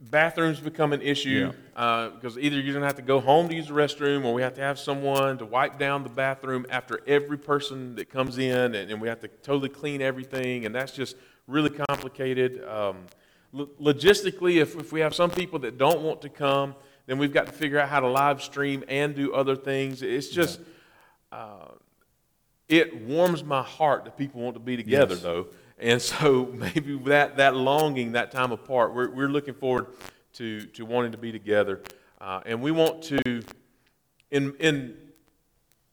bathrooms 0.00 0.58
become 0.58 0.92
an 0.92 1.02
issue 1.02 1.52
because 1.74 2.38
either 2.38 2.56
you're 2.56 2.72
going 2.72 2.80
to 2.80 2.86
have 2.86 2.96
to 2.96 3.02
go 3.02 3.20
home 3.20 3.48
to 3.50 3.54
use 3.54 3.68
the 3.68 3.74
restroom 3.74 4.24
or 4.24 4.32
we 4.32 4.40
have 4.42 4.54
to 4.54 4.62
have 4.62 4.78
someone 4.78 5.36
to 5.38 5.44
wipe 5.44 5.78
down 5.78 6.02
the 6.02 6.08
bathroom 6.08 6.66
after 6.70 7.02
every 7.06 7.36
person 7.36 7.94
that 7.96 8.08
comes 8.08 8.38
in 8.38 8.74
and, 8.74 8.90
and 8.90 9.00
we 9.00 9.06
have 9.06 9.20
to 9.20 9.28
totally 9.28 9.68
clean 9.68 10.00
everything 10.00 10.64
and 10.64 10.74
that's 10.74 10.92
just 10.92 11.14
really 11.46 11.70
complicated 11.70 12.64
um, 12.66 13.06
logistically 13.54 14.56
if, 14.56 14.76
if 14.76 14.92
we 14.92 15.00
have 15.00 15.14
some 15.14 15.30
people 15.30 15.58
that 15.60 15.78
don't 15.78 16.02
want 16.02 16.20
to 16.22 16.28
come 16.28 16.74
then 17.08 17.16
we've 17.16 17.32
got 17.32 17.46
to 17.46 17.52
figure 17.52 17.78
out 17.80 17.88
how 17.88 18.00
to 18.00 18.08
live 18.08 18.42
stream 18.42 18.84
and 18.86 19.14
do 19.14 19.32
other 19.32 19.56
things. 19.56 20.02
It's 20.02 20.28
just 20.28 20.60
uh, 21.32 21.68
it 22.68 23.00
warms 23.00 23.42
my 23.42 23.62
heart 23.62 24.04
that 24.04 24.18
people 24.18 24.42
want 24.42 24.54
to 24.56 24.60
be 24.60 24.76
together 24.76 25.14
Yes. 25.14 25.22
though. 25.22 25.46
And 25.78 26.02
so 26.02 26.44
maybe 26.54 26.98
that, 27.06 27.38
that 27.38 27.56
longing 27.56 28.12
that 28.12 28.30
time 28.30 28.52
apart 28.52 28.94
we're, 28.94 29.10
we're 29.10 29.28
looking 29.28 29.54
forward 29.54 29.86
to, 30.34 30.66
to 30.66 30.84
wanting 30.84 31.12
to 31.12 31.18
be 31.18 31.32
together. 31.32 31.80
Uh, 32.20 32.42
and 32.44 32.60
we 32.60 32.72
want 32.72 33.02
to 33.04 33.42
in, 34.30 34.54
in 34.60 34.94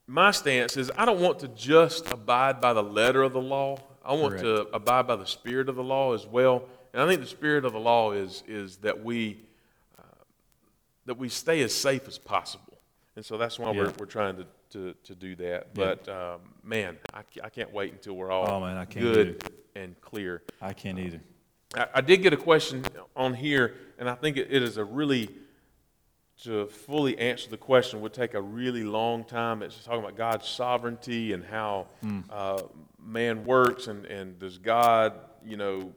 my 0.07 0.30
stance 0.32 0.76
is 0.76 0.91
i 0.98 1.06
don't 1.06 1.22
want 1.22 1.40
to 1.40 1.48
just 1.49 2.11
abide 2.11 2.60
by 2.60 2.73
the 2.73 2.84
letter 2.84 3.23
of 3.23 3.32
the 3.32 3.41
law. 3.41 3.77
I 4.03 4.14
want 4.14 4.38
to 4.40 4.68
abide 4.73 5.07
by 5.07 5.15
the 5.15 5.26
spirit 5.26 5.69
of 5.69 5.77
the 5.77 5.84
law 5.84 6.14
as 6.14 6.27
well 6.27 6.64
and 6.95 7.03
i 7.03 7.07
think 7.07 7.22
the 7.22 7.27
spirit 7.27 7.63
of 7.65 7.73
the 7.73 7.80
law 7.80 8.11
is, 8.11 8.41
is 8.47 8.77
that 8.77 9.03
we 9.03 9.38
uh, 9.99 10.01
that 11.05 11.17
we 11.17 11.30
stay 11.30 11.61
as 11.61 11.73
safe 11.73 12.07
as 12.07 12.17
possible 12.17 12.80
and 13.15 13.23
so 13.23 13.38
that's 13.38 13.59
why 13.59 13.69
we're, 13.72 13.93
we're 13.99 14.05
trying 14.07 14.35
to, 14.38 14.45
to, 14.72 14.93
to 15.03 15.13
do 15.13 15.35
that 15.35 15.67
Yeah. 15.76 15.93
but 16.03 16.09
um, 16.09 16.39
man 16.63 16.97
I, 17.13 17.22
I 17.43 17.49
can't 17.49 17.72
wait 17.73 17.93
until 17.93 18.13
we're 18.15 18.31
all 18.31 18.49
Oh, 18.49 18.59
man, 18.61 18.77
I 18.77 18.85
can't 18.85 19.05
good 19.05 19.51
and 19.76 19.99
clear 20.01 20.41
I 20.61 20.73
can't 20.73 20.97
either. 20.97 21.19
I, 21.76 21.88
I 21.95 22.01
did 22.01 22.22
get 22.23 22.31
a 22.31 22.38
question 22.38 22.84
on 23.15 23.34
here, 23.34 23.76
and 23.99 24.09
I 24.09 24.15
think 24.15 24.38
it, 24.38 24.47
it 24.49 24.63
is 24.63 24.77
a 24.77 24.85
really 24.85 25.30
to 26.43 26.67
fully 26.67 27.17
answer 27.17 27.49
the 27.49 27.57
question 27.57 28.01
would 28.01 28.13
take 28.13 28.34
a 28.34 28.41
really 28.41 28.84
long 28.84 29.23
time. 29.23 29.61
It's 29.63 29.84
talking 29.84 29.99
about 30.01 30.15
God's 30.17 30.47
sovereignty 30.47 31.31
and 31.34 31.43
how 31.43 31.88
uh, 32.30 32.61
man 33.01 33.45
works, 33.45 33.88
and, 33.88 34.05
and 34.05 34.38
does 34.39 34.57
God, 34.57 35.13
you 35.45 35.55
know, 35.57 35.93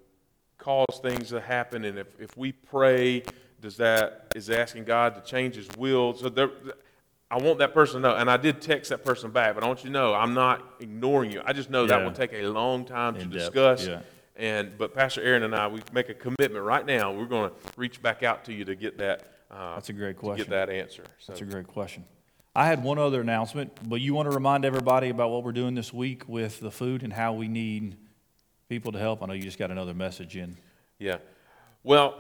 cause 0.68 1.00
things 1.00 1.30
to 1.30 1.40
happen, 1.40 1.86
and 1.86 1.98
if, 1.98 2.08
if 2.20 2.36
we 2.36 2.52
pray, 2.52 3.22
does 3.62 3.78
that 3.78 4.30
is 4.36 4.50
asking 4.50 4.84
God 4.84 5.14
to 5.14 5.22
change 5.22 5.54
His 5.54 5.66
will? 5.78 6.12
So 6.12 6.28
there, 6.28 6.50
I 7.30 7.38
want 7.38 7.58
that 7.60 7.72
person 7.72 8.02
to 8.02 8.08
know, 8.08 8.16
and 8.16 8.30
I 8.30 8.36
did 8.36 8.60
text 8.60 8.90
that 8.90 9.02
person 9.02 9.30
back, 9.30 9.54
but 9.54 9.64
I 9.64 9.66
want 9.66 9.82
you 9.82 9.88
to 9.88 9.92
know 9.92 10.12
I'm 10.12 10.34
not 10.34 10.62
ignoring 10.78 11.32
you. 11.32 11.40
I 11.42 11.54
just 11.54 11.70
know 11.70 11.86
that 11.86 12.04
will 12.04 12.12
take 12.12 12.34
a 12.34 12.42
long 12.48 12.84
time 12.84 13.14
to 13.14 13.20
depth, 13.20 13.32
discuss. 13.32 13.86
yeah. 13.86 14.00
And 14.36 14.76
but 14.76 14.94
Pastor 14.94 15.22
Aaron 15.22 15.42
and 15.42 15.54
I, 15.54 15.68
we 15.68 15.80
make 15.94 16.10
a 16.10 16.14
commitment 16.14 16.62
right 16.62 16.84
now. 16.84 17.12
We're 17.12 17.24
going 17.24 17.50
to 17.50 17.56
reach 17.78 18.02
back 18.02 18.22
out 18.22 18.44
to 18.44 18.52
you 18.52 18.66
to 18.66 18.74
get 18.74 18.98
that. 18.98 19.26
Uh, 19.50 19.74
That's 19.74 19.88
a 19.88 19.94
great 19.94 20.18
question. 20.18 20.44
get 20.44 20.50
that 20.50 20.68
answer. 20.68 21.04
So 21.18 21.32
That's 21.32 21.40
a 21.40 21.46
great 21.46 21.66
question. 21.66 22.04
I 22.54 22.66
had 22.66 22.84
one 22.84 22.98
other 22.98 23.22
announcement, 23.22 23.72
but 23.88 24.02
you 24.02 24.12
want 24.12 24.30
to 24.30 24.34
remind 24.34 24.66
everybody 24.66 25.08
about 25.08 25.30
what 25.30 25.44
we're 25.44 25.52
doing 25.52 25.74
this 25.74 25.94
week 25.94 26.28
with 26.28 26.60
the 26.60 26.70
food 26.70 27.02
and 27.02 27.12
how 27.12 27.32
we 27.32 27.48
need 27.48 27.96
people 28.68 28.92
to 28.92 28.98
help? 28.98 29.22
I 29.22 29.26
know 29.26 29.32
you 29.32 29.42
just 29.42 29.58
got 29.58 29.70
another 29.70 29.94
message 29.94 30.36
in. 30.36 30.56
yeah, 30.98 31.18
well, 31.82 32.18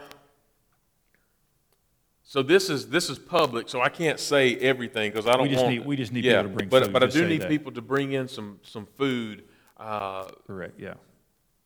so 2.22 2.42
this 2.42 2.68
is 2.68 2.88
this 2.88 3.08
is 3.08 3.18
public, 3.18 3.68
so 3.68 3.80
I 3.80 3.88
can't 3.88 4.20
say 4.20 4.56
everything 4.56 5.10
because 5.10 5.26
I 5.26 5.32
don't 5.32 5.42
We 5.44 5.48
just 5.50 5.62
want. 5.64 5.76
need- 5.76 5.86
we 5.86 5.96
just 5.96 6.12
need 6.12 6.24
yeah, 6.24 6.42
people 6.42 6.50
to 6.50 6.56
bring 6.56 6.68
but 6.68 6.84
food, 6.84 6.92
but 6.92 7.02
I 7.02 7.06
do 7.06 7.26
need 7.26 7.42
that. 7.42 7.48
people 7.48 7.72
to 7.72 7.82
bring 7.82 8.12
in 8.12 8.28
some 8.28 8.60
some 8.62 8.86
food. 8.96 9.44
Uh, 9.76 10.24
Correct, 10.46 10.78
yeah. 10.78 10.94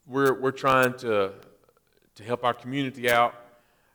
we're 0.07 0.39
we're 0.41 0.51
trying 0.53 0.95
to 0.99 1.33
to 2.15 2.25
help 2.25 2.45
our 2.45 2.55
community 2.55 3.11
out. 3.11 3.35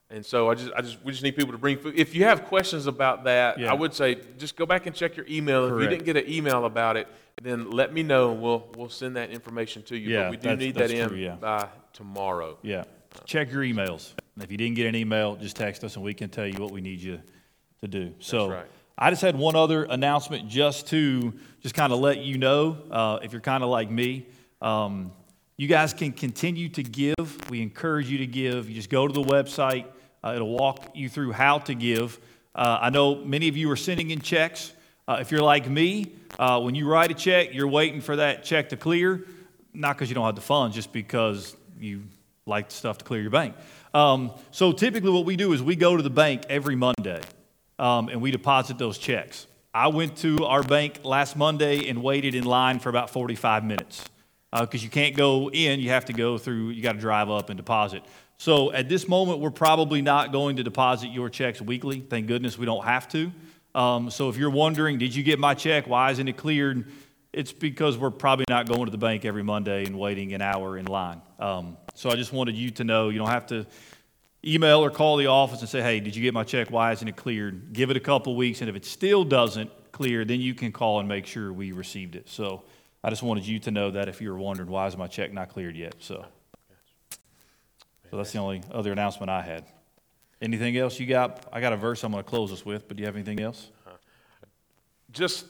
And 0.10 0.26
so 0.26 0.50
I 0.50 0.56
just, 0.56 0.72
I 0.74 0.82
just, 0.82 1.04
we 1.04 1.12
just 1.12 1.24
need 1.24 1.36
people 1.36 1.52
to 1.52 1.58
bring 1.58 1.78
food. 1.78 1.96
If 1.98 2.16
you 2.16 2.24
have 2.24 2.46
questions 2.46 2.88
about 2.88 3.26
that, 3.26 3.60
Yeah. 3.60 3.72
I 3.72 3.74
would 3.74 3.94
say 3.94 4.18
just 4.38 4.56
go 4.56 4.66
back 4.66 4.86
and 4.86 4.96
check 4.96 5.18
your 5.18 5.26
email. 5.30 5.66
If 5.66 5.82
you 5.82 5.90
didn't 5.90 6.06
get 6.06 6.16
an 6.16 6.30
email 6.32 6.66
about 6.66 6.96
it, 6.96 7.08
then 7.42 7.70
let 7.72 7.94
me 7.94 8.04
know 8.04 8.32
and 8.32 8.42
we'll, 8.42 8.70
we'll 8.78 8.90
send 8.90 9.18
that 9.18 9.32
information 9.32 9.84
to 9.84 9.98
you. 9.98 10.10
Yeah, 10.10 10.24
but 10.24 10.32
we 10.32 10.38
do 10.38 10.56
need 10.56 10.76
that 10.76 10.92
in 10.92 11.10
true, 11.10 11.18
yeah. 11.18 11.36
by 11.36 11.68
tomorrow. 11.92 12.58
Yeah. 12.62 12.86
Check 13.26 13.52
your 13.52 13.64
emails. 13.64 14.14
And 14.36 14.44
if 14.44 14.52
you 14.52 14.58
didn't 14.58 14.76
get 14.76 14.88
an 14.88 14.96
email, 14.96 15.36
just 15.36 15.58
text 15.58 15.84
us 15.84 15.96
and 15.96 16.06
we 16.06 16.14
can 16.14 16.30
tell 16.30 16.48
you 16.48 16.60
what 16.62 16.72
we 16.72 16.80
need 16.80 17.02
you 17.02 17.22
to 17.82 17.88
do. 17.88 18.14
So 18.20 18.50
right. 18.50 18.66
I 18.98 19.10
just 19.10 19.22
had 19.22 19.36
one 19.36 19.56
other 19.56 19.84
announcement 19.84 20.48
just 20.48 20.88
to 20.88 21.34
just 21.62 21.76
kind 21.76 21.92
of 21.92 22.00
let 22.00 22.20
you 22.20 22.38
know 22.38 22.78
uh, 22.90 23.20
if 23.22 23.34
you're 23.34 23.42
kind 23.42 23.64
of 23.64 23.70
like 23.70 23.92
me. 23.92 24.26
Um, 24.62 25.12
you 25.58 25.68
guys 25.68 25.94
can 25.94 26.14
continue 26.14 26.70
to 26.70 26.84
give. 26.84 27.50
We 27.50 27.62
encourage 27.62 28.10
you 28.10 28.20
to 28.20 28.28
give. 28.28 28.70
You 28.70 28.76
just 28.76 28.90
go 28.90 29.08
to 29.08 29.14
the 29.14 29.24
website. 29.24 29.86
Uh, 30.28 30.36
it'll 30.36 30.50
walk 30.50 30.92
you 30.94 31.08
through 31.08 31.32
how 31.32 31.58
to 31.58 31.74
give. 31.74 32.20
Uh, 32.54 32.80
I 32.82 32.90
know 32.90 33.16
many 33.16 33.48
of 33.48 33.56
you 33.56 33.72
are 33.72 33.78
sending 33.78 34.12
in 34.12 34.20
checks. 34.20 34.74
Uh, 35.08 35.20
if 35.22 35.32
you're 35.32 35.42
like 35.42 35.70
me, 35.70 36.12
uh, 36.38 36.60
when 36.60 36.76
you 36.76 36.86
write 36.86 37.12
a 37.12 37.14
check, 37.14 37.54
you're 37.54 37.68
waiting 37.68 38.02
for 38.02 38.18
that 38.18 38.44
check 38.44 38.68
to 38.70 38.78
clear, 38.78 39.24
not 39.74 39.96
because 39.96 40.10
you 40.10 40.16
don't 40.16 40.26
have 40.26 40.36
the 40.36 40.42
funds, 40.42 40.76
just 40.76 40.92
because 40.92 41.56
you 41.80 42.04
like 42.46 42.68
the 42.68 42.76
stuff 42.76 42.98
to 42.98 43.06
clear 43.06 43.22
your 43.22 43.32
bank. 43.32 43.56
Um, 43.94 44.34
so 44.52 44.74
typically, 44.74 45.12
what 45.12 45.24
we 45.24 45.38
do 45.38 45.54
is 45.54 45.64
we 45.64 45.78
go 45.78 45.96
to 45.96 46.04
the 46.04 46.10
bank 46.10 46.44
every 46.50 46.76
Monday 46.76 47.22
um, 47.80 48.10
and 48.10 48.22
we 48.22 48.32
deposit 48.32 48.78
those 48.78 48.98
checks. 48.98 49.48
I 49.74 49.88
went 49.88 50.18
to 50.18 50.44
our 50.44 50.62
bank 50.62 51.06
last 51.06 51.38
Monday 51.38 51.88
and 51.88 52.04
waited 52.04 52.36
in 52.36 52.44
line 52.44 52.80
for 52.80 52.90
about 52.90 53.12
45 53.12 53.64
minutes 53.64 54.04
because 54.52 54.84
you 54.84 54.90
can't 54.90 55.16
go 55.16 55.50
in, 55.50 55.80
you 55.80 55.90
have 55.90 56.06
to 56.06 56.14
go 56.14 56.38
through, 56.38 56.70
you 56.70 56.82
got 56.82 56.94
to 56.94 57.00
drive 57.00 57.30
up 57.30 57.50
and 57.50 57.56
deposit. 57.56 58.04
So 58.38 58.72
at 58.72 58.88
this 58.88 59.08
moment, 59.08 59.40
we're 59.40 59.50
probably 59.50 60.02
not 60.02 60.32
going 60.32 60.58
to 60.58 60.64
deposit 60.64 61.08
your 61.08 61.30
checks 61.30 61.62
weekly. 61.62 62.02
Thank 62.02 62.28
goodness 62.28 62.58
we 62.58 62.66
don't 62.66 62.86
have 62.86 63.08
to. 63.10 63.32
Um, 63.74 64.10
so 64.10 64.30
if 64.30 64.38
you're 64.38 64.50
wondering, 64.50 64.98
did 64.98 65.16
you 65.16 65.24
get 65.24 65.40
my 65.40 65.54
check? 65.54 65.88
Why 65.88 66.12
isn't 66.12 66.28
it 66.28 66.38
cleared? 66.38 66.92
It's 67.34 67.52
because 67.52 67.98
we're 67.98 68.12
probably 68.12 68.46
not 68.50 68.68
going 68.68 68.86
to 68.86 68.92
the 68.92 68.98
bank 68.98 69.26
every 69.26 69.44
Monday 69.44 69.86
and 69.86 70.00
waiting 70.00 70.34
an 70.34 70.42
hour 70.42 70.78
in 70.78 70.86
line. 70.86 71.22
Um, 71.40 71.78
so 71.94 72.10
I 72.10 72.16
just 72.16 72.32
wanted 72.32 72.56
you 72.56 72.72
to 72.72 72.84
know 72.84 73.10
you 73.10 73.20
don't 73.20 73.28
have 73.28 73.48
to 73.48 73.66
email 74.46 74.84
or 74.84 74.90
call 74.90 75.18
the 75.18 75.28
office 75.28 75.60
and 75.62 75.70
say, 75.70 75.82
hey, 75.82 76.00
did 76.00 76.16
you 76.16 76.22
get 76.22 76.34
my 76.34 76.44
check? 76.44 76.72
Why 76.72 76.92
isn't 76.92 77.08
it 77.08 77.16
cleared? 77.16 77.74
Give 77.74 77.90
it 77.90 77.98
a 77.98 78.00
couple 78.00 78.36
weeks, 78.36 78.62
and 78.62 78.70
if 78.70 78.76
it 78.76 78.86
still 78.86 79.24
doesn't 79.24 79.70
clear, 79.92 80.26
then 80.26 80.40
you 80.40 80.54
can 80.54 80.72
call 80.72 81.00
and 81.00 81.10
make 81.10 81.26
sure 81.26 81.52
we 81.52 81.72
received 81.72 82.16
it. 82.16 82.30
So 82.30 82.64
I 83.04 83.10
just 83.10 83.24
wanted 83.24 83.46
you 83.46 83.60
to 83.60 83.72
know 83.72 83.92
that 83.92 84.08
if 84.08 84.22
you 84.22 84.32
were 84.32 84.38
wondering, 84.38 84.70
why 84.70 84.88
is 84.88 84.96
my 84.96 85.08
check 85.08 85.34
not 85.34 85.50
cleared 85.50 85.76
yet? 85.76 85.96
So, 86.00 86.26
so 88.10 88.18
that's 88.18 88.32
the 88.32 88.40
only 88.40 88.62
other 88.72 88.92
announcement 88.92 89.30
I 89.30 89.42
had. 89.42 89.66
Anything 90.42 90.78
else 90.78 91.00
you 91.00 91.08
got? 91.08 91.46
I 91.52 91.62
got 91.62 91.74
a 91.74 91.78
verse 91.78 92.04
I'm 92.04 92.12
going 92.12 92.24
to 92.24 92.30
close 92.30 92.52
us 92.52 92.66
with, 92.66 92.88
but 92.88 92.98
do 92.98 93.02
you 93.02 93.08
have 93.08 93.16
anything 93.16 93.40
else? 93.40 93.70
Just, 95.12 95.46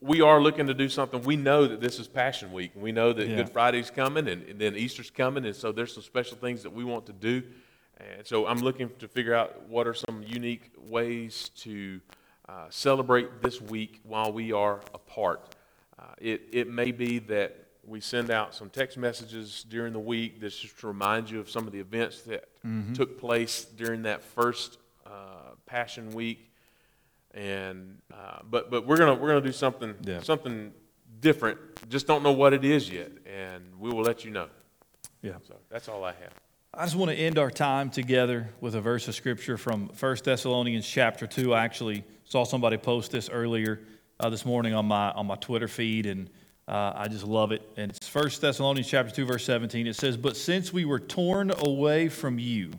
we 0.00 0.20
are 0.20 0.40
looking 0.40 0.66
to 0.66 0.74
do 0.74 0.88
something. 0.88 1.22
We 1.22 1.36
know 1.36 1.66
that 1.66 1.80
this 1.80 1.98
is 1.98 2.06
Passion 2.06 2.52
Week. 2.52 2.72
and 2.74 2.82
We 2.82 2.92
know 2.92 3.12
that 3.12 3.26
Yeah. 3.26 3.36
Good 3.36 3.50
Friday's 3.50 3.90
coming 3.90 4.28
and, 4.28 4.42
and 4.42 4.60
then 4.60 4.76
Easter's 4.76 5.10
coming. 5.10 5.46
And 5.46 5.56
so 5.56 5.72
there's 5.72 5.94
some 5.94 6.02
special 6.02 6.36
things 6.36 6.62
that 6.64 6.72
we 6.72 6.84
want 6.84 7.06
to 7.06 7.12
do. 7.12 7.42
And 7.98 8.26
so 8.26 8.46
I'm 8.46 8.58
looking 8.58 8.90
to 8.98 9.08
figure 9.08 9.34
out 9.34 9.68
what 9.68 9.86
are 9.86 9.94
some 9.94 10.22
unique 10.26 10.72
ways 10.76 11.50
to 11.60 12.00
uh, 12.48 12.66
celebrate 12.68 13.40
this 13.40 13.60
week 13.60 14.00
while 14.02 14.32
we 14.32 14.52
are 14.52 14.80
apart. 14.92 15.54
Uh, 15.98 16.02
it, 16.18 16.42
it 16.52 16.68
may 16.68 16.90
be 16.90 17.20
that 17.20 17.63
we 17.86 18.00
send 18.00 18.30
out 18.30 18.54
some 18.54 18.70
text 18.70 18.96
messages 18.96 19.64
during 19.68 19.92
the 19.92 19.98
week 19.98 20.40
that's 20.40 20.56
just 20.58 20.78
to 20.80 20.86
remind 20.86 21.30
you 21.30 21.40
of 21.40 21.50
some 21.50 21.66
of 21.66 21.72
the 21.72 21.80
events 21.80 22.22
that 22.22 22.48
took 22.94 23.18
place 23.20 23.64
during 23.64 24.02
that 24.02 24.22
first 24.22 24.78
uh, 25.06 25.10
Passion 25.66 26.10
Week 26.12 26.50
and 27.34 27.98
uh, 28.12 28.38
but 28.48 28.70
but 28.70 28.86
we're 28.86 28.96
gonna 28.96 29.14
we're 29.14 29.28
gonna 29.28 29.40
do 29.40 29.52
something 29.52 29.94
Yeah. 30.02 30.20
something 30.22 30.72
different. 31.20 31.58
Just 31.88 32.06
don't 32.06 32.22
know 32.22 32.32
what 32.32 32.52
it 32.52 32.64
is 32.64 32.90
yet, 32.90 33.10
and 33.26 33.64
we 33.78 33.90
will 33.90 34.02
let 34.02 34.24
you 34.24 34.30
know. 34.30 34.46
Yeah. 35.22 35.32
So 35.46 35.56
that's 35.70 35.88
all 35.88 36.04
I 36.04 36.12
have. 36.12 36.32
I 36.72 36.84
just 36.84 36.96
want 36.96 37.10
to 37.10 37.16
end 37.16 37.38
our 37.38 37.50
time 37.50 37.88
together 37.90 38.50
with 38.60 38.74
a 38.74 38.80
verse 38.80 39.06
of 39.08 39.14
scripture 39.14 39.56
from 39.56 39.88
1 39.98 40.16
Thessalonians 40.24 40.86
chapter 40.86 41.24
2. 41.26 41.54
I 41.54 41.64
actually 41.64 42.04
saw 42.24 42.44
somebody 42.44 42.76
post 42.76 43.12
this 43.12 43.28
earlier 43.30 43.80
uh, 44.18 44.28
this 44.28 44.44
morning 44.44 44.74
on 44.74 44.86
my, 44.86 45.12
on 45.12 45.26
my 45.26 45.36
Twitter 45.36 45.68
feed, 45.68 46.06
and 46.06 46.28
uh, 46.66 46.92
I 46.94 47.08
just 47.08 47.24
love 47.24 47.52
it. 47.52 47.62
And 47.76 47.90
it's 47.90 48.14
1 48.14 48.30
Thessalonians 48.40 48.88
chapter 48.88 49.14
2, 49.14 49.26
verse 49.26 49.44
17. 49.44 49.86
It 49.86 49.96
says, 49.96 50.16
But 50.16 50.36
since 50.36 50.72
we 50.72 50.84
were 50.84 51.00
torn 51.00 51.50
away 51.50 52.08
from 52.08 52.38
you, 52.38 52.70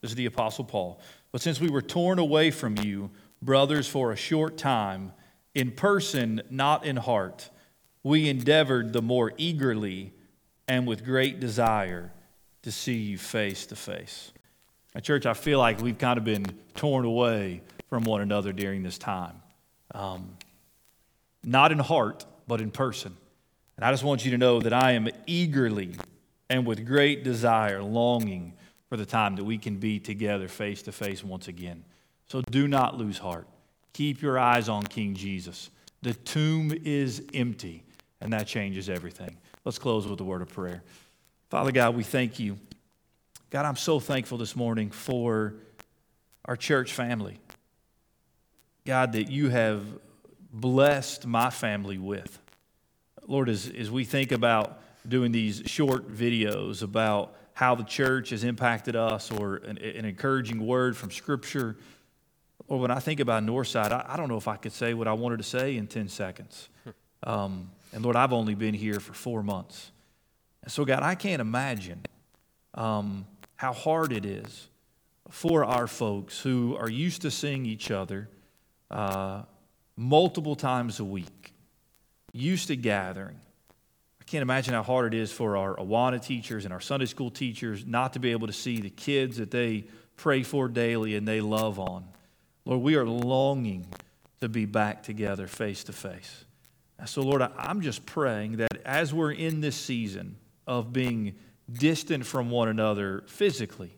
this 0.00 0.10
is 0.10 0.16
the 0.16 0.26
Apostle 0.26 0.64
Paul, 0.64 1.00
but 1.32 1.40
since 1.40 1.60
we 1.60 1.70
were 1.70 1.82
torn 1.82 2.18
away 2.18 2.50
from 2.50 2.76
you, 2.78 3.10
brothers, 3.42 3.86
for 3.86 4.12
a 4.12 4.16
short 4.16 4.56
time, 4.56 5.12
in 5.54 5.70
person, 5.70 6.42
not 6.50 6.84
in 6.84 6.96
heart, 6.96 7.50
we 8.02 8.28
endeavored 8.28 8.92
the 8.92 9.02
more 9.02 9.32
eagerly 9.36 10.12
and 10.66 10.86
with 10.86 11.04
great 11.04 11.40
desire 11.40 12.12
to 12.62 12.72
see 12.72 12.96
you 12.96 13.18
face 13.18 13.66
to 13.66 13.76
face. 13.76 14.32
At 14.94 15.04
church, 15.04 15.26
I 15.26 15.34
feel 15.34 15.58
like 15.58 15.80
we've 15.80 15.98
kind 15.98 16.18
of 16.18 16.24
been 16.24 16.46
torn 16.74 17.04
away 17.04 17.62
from 17.88 18.04
one 18.04 18.20
another 18.20 18.52
during 18.52 18.82
this 18.82 18.98
time. 18.98 19.40
Um, 19.94 20.36
not 21.44 21.72
in 21.72 21.78
heart, 21.78 22.26
but 22.46 22.60
in 22.60 22.70
person. 22.70 23.16
And 23.80 23.86
I 23.86 23.92
just 23.92 24.04
want 24.04 24.26
you 24.26 24.30
to 24.32 24.36
know 24.36 24.60
that 24.60 24.74
I 24.74 24.92
am 24.92 25.08
eagerly 25.26 25.94
and 26.50 26.66
with 26.66 26.84
great 26.84 27.24
desire 27.24 27.82
longing 27.82 28.52
for 28.90 28.98
the 28.98 29.06
time 29.06 29.36
that 29.36 29.44
we 29.44 29.56
can 29.56 29.76
be 29.76 29.98
together 29.98 30.48
face 30.48 30.82
to 30.82 30.92
face 30.92 31.24
once 31.24 31.48
again. 31.48 31.82
So 32.26 32.42
do 32.42 32.68
not 32.68 32.98
lose 32.98 33.16
heart. 33.16 33.48
Keep 33.94 34.20
your 34.20 34.38
eyes 34.38 34.68
on 34.68 34.82
King 34.82 35.14
Jesus. 35.14 35.70
The 36.02 36.12
tomb 36.12 36.74
is 36.84 37.22
empty, 37.32 37.82
and 38.20 38.34
that 38.34 38.46
changes 38.46 38.90
everything. 38.90 39.38
Let's 39.64 39.78
close 39.78 40.06
with 40.06 40.20
a 40.20 40.24
word 40.24 40.42
of 40.42 40.50
prayer. 40.50 40.82
Father 41.48 41.72
God, 41.72 41.96
we 41.96 42.02
thank 42.02 42.38
you. 42.38 42.58
God, 43.48 43.64
I'm 43.64 43.76
so 43.76 43.98
thankful 43.98 44.36
this 44.36 44.54
morning 44.54 44.90
for 44.90 45.54
our 46.44 46.54
church 46.54 46.92
family. 46.92 47.38
God, 48.84 49.12
that 49.12 49.30
you 49.30 49.48
have 49.48 49.82
blessed 50.52 51.26
my 51.26 51.48
family 51.48 51.96
with. 51.96 52.38
Lord, 53.30 53.48
as, 53.48 53.70
as 53.78 53.92
we 53.92 54.04
think 54.04 54.32
about 54.32 54.80
doing 55.06 55.30
these 55.30 55.62
short 55.66 56.12
videos 56.12 56.82
about 56.82 57.36
how 57.52 57.76
the 57.76 57.84
church 57.84 58.30
has 58.30 58.42
impacted 58.42 58.96
us 58.96 59.30
or 59.30 59.56
an, 59.56 59.78
an 59.78 60.04
encouraging 60.04 60.66
word 60.66 60.96
from 60.96 61.12
Scripture, 61.12 61.76
or 62.66 62.80
when 62.80 62.90
I 62.90 62.98
think 62.98 63.20
about 63.20 63.44
Northside, 63.44 63.92
I, 63.92 64.04
I, 64.08 64.16
don't 64.16 64.28
know 64.28 64.36
if 64.36 64.48
I 64.48 64.56
could 64.56 64.72
say 64.72 64.94
what 64.94 65.06
I 65.06 65.12
wanted 65.12 65.36
to 65.36 65.44
say 65.44 65.76
in 65.76 65.86
10 65.86 66.08
seconds. 66.08 66.68
Um, 67.22 67.70
and 67.92 68.02
Lord, 68.02 68.16
I've 68.16 68.32
only 68.32 68.56
been 68.56 68.74
here 68.74 68.98
for 68.98 69.12
four 69.12 69.44
months. 69.44 69.92
And 70.64 70.72
so, 70.72 70.84
God, 70.84 71.04
I 71.04 71.14
can't 71.14 71.40
imagine 71.40 72.02
um, 72.74 73.26
how 73.54 73.72
hard 73.72 74.12
it 74.12 74.24
is 74.24 74.68
for 75.28 75.64
our 75.64 75.86
folks 75.86 76.40
who 76.40 76.76
are 76.76 76.90
used 76.90 77.22
to 77.22 77.30
seeing 77.30 77.64
each 77.64 77.92
other 77.92 78.28
uh, 78.90 79.42
multiple 79.96 80.56
times 80.56 80.98
a 80.98 81.04
week, 81.04 81.39
used 82.32 82.68
to 82.68 82.76
gathering. 82.76 83.40
I 84.20 84.24
can't 84.24 84.42
imagine 84.42 84.74
how 84.74 84.82
hard 84.82 85.14
it 85.14 85.18
is 85.18 85.32
for 85.32 85.56
our 85.56 85.76
Awana 85.76 86.24
teachers 86.24 86.64
and 86.64 86.72
our 86.72 86.80
Sunday 86.80 87.06
school 87.06 87.30
teachers 87.30 87.84
not 87.86 88.12
to 88.12 88.18
be 88.18 88.30
able 88.32 88.46
to 88.46 88.52
see 88.52 88.80
the 88.80 88.90
kids 88.90 89.38
that 89.38 89.50
they 89.50 89.86
pray 90.16 90.42
for 90.42 90.68
daily 90.68 91.16
and 91.16 91.26
they 91.26 91.40
love 91.40 91.78
on. 91.78 92.04
Lord, 92.64 92.82
we 92.82 92.94
are 92.96 93.06
longing 93.06 93.86
to 94.40 94.48
be 94.48 94.66
back 94.66 95.02
together 95.02 95.46
face 95.46 95.84
to 95.84 95.92
face. 95.92 96.44
So, 97.06 97.22
Lord, 97.22 97.42
I'm 97.56 97.80
just 97.80 98.04
praying 98.04 98.58
that 98.58 98.82
as 98.84 99.14
we're 99.14 99.32
in 99.32 99.60
this 99.60 99.76
season 99.76 100.36
of 100.66 100.92
being 100.92 101.34
distant 101.72 102.26
from 102.26 102.50
one 102.50 102.68
another 102.68 103.24
physically, 103.26 103.96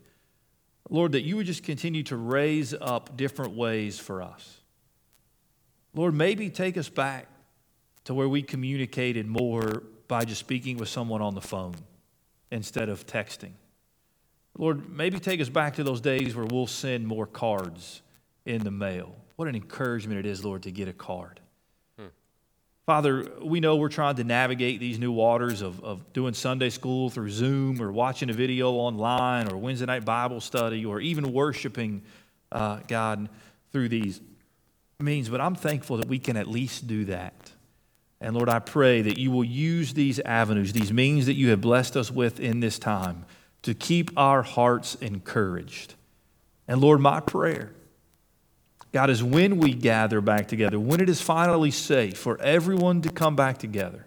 Lord, 0.89 1.13
that 1.13 1.23
you 1.23 1.37
would 1.37 1.47
just 1.47 1.65
continue 1.65 2.03
to 2.05 2.17
raise 2.17 2.75
up 2.75 3.17
different 3.17 3.57
ways 3.57 3.99
for 3.99 4.23
us. 4.23 4.61
Lord, 5.95 6.15
maybe 6.15 6.49
take 6.49 6.77
us 6.77 6.89
back 6.89 7.27
to 8.05 8.15
where 8.15 8.29
we 8.29 8.43
communicated 8.43 9.27
more 9.27 9.83
by 10.09 10.25
just 10.25 10.41
speaking 10.41 10.77
with 10.77 10.89
someone 10.89 11.23
on 11.23 11.35
the 11.35 11.41
phone 11.41 11.75
instead 12.51 12.89
of 12.89 13.07
texting. 13.07 13.53
Lord, 14.59 14.91
maybe 14.91 15.19
take 15.19 15.41
us 15.41 15.49
back 15.49 15.77
to 15.77 15.85
those 15.85 16.01
days 16.01 16.37
where 16.37 16.45
we'll 16.45 16.67
send 16.67 17.07
more 17.07 17.27
cards 17.27 18.03
in 18.45 18.63
the 18.63 18.71
mail. 18.71 19.15
What 19.37 19.49
an 19.49 19.55
encouragement 19.55 20.19
it 20.19 20.27
is, 20.27 20.45
Lord, 20.45 20.65
to 20.65 20.71
get 20.71 20.89
a 20.89 20.93
card. 20.93 21.41
Hmm. 21.99 22.09
Father, 22.85 23.27
we 23.43 23.61
know 23.61 23.77
we're 23.77 23.89
trying 23.89 24.17
to 24.17 24.25
navigate 24.25 24.79
these 24.79 24.99
new 24.99 25.13
waters 25.13 25.63
of, 25.63 25.83
of 25.83 26.13
doing 26.13 26.35
Sunday 26.35 26.69
school 26.69 27.09
through 27.09 27.31
Zoom 27.31 27.81
or 27.81 27.91
watching 27.91 28.29
a 28.29 28.35
video 28.35 28.73
online 28.73 29.51
or 29.51 29.57
Wednesday 29.57 29.87
night 29.87 30.05
Bible 30.05 30.41
study 30.41 30.85
or 30.85 31.01
even 31.01 31.33
worshiping 31.33 32.03
uh, 32.51 32.81
God 32.87 33.31
through 33.73 33.89
these 33.89 34.21
means, 35.01 35.29
but 35.29 35.41
I'm 35.41 35.55
thankful 35.55 35.97
that 35.99 36.09
we 36.09 36.19
can 36.19 36.37
at 36.37 36.47
least 36.47 36.87
do 36.87 37.07
that. 37.07 37.52
And 38.23 38.37
Lord, 38.37 38.49
I 38.49 38.61
pray 38.61 39.03
that 39.03 39.19
you 39.19 39.33
will 39.33 39.45
use 39.45 39.95
these 39.95 40.21
avenues, 40.21 40.73
these 40.73 40.93
means 40.93 41.27
that 41.27 41.35
you 41.35 41.51
have 41.51 41.61
blessed 41.61 41.97
us 41.97 42.09
with 42.09 42.39
in 42.39 42.61
this 42.61 42.79
time, 42.79 43.27
to 43.63 43.75
keep 43.75 44.13
our 44.17 44.43
hearts 44.43 44.95
encouraged. 44.95 45.95
And 46.69 46.81
Lord, 46.81 47.01
my 47.01 47.19
prayer 47.21 47.73
God, 48.93 49.09
is 49.09 49.25
when 49.25 49.57
we 49.57 49.73
gather 49.73 50.21
back 50.21 50.49
together, 50.49 50.79
when 50.79 51.01
it 51.01 51.09
is 51.09 51.21
finally 51.21 51.71
safe 51.71 52.17
for 52.19 52.39
everyone 52.41 53.01
to 53.03 53.09
come 53.09 53.35
back 53.35 53.57
together, 53.59 54.05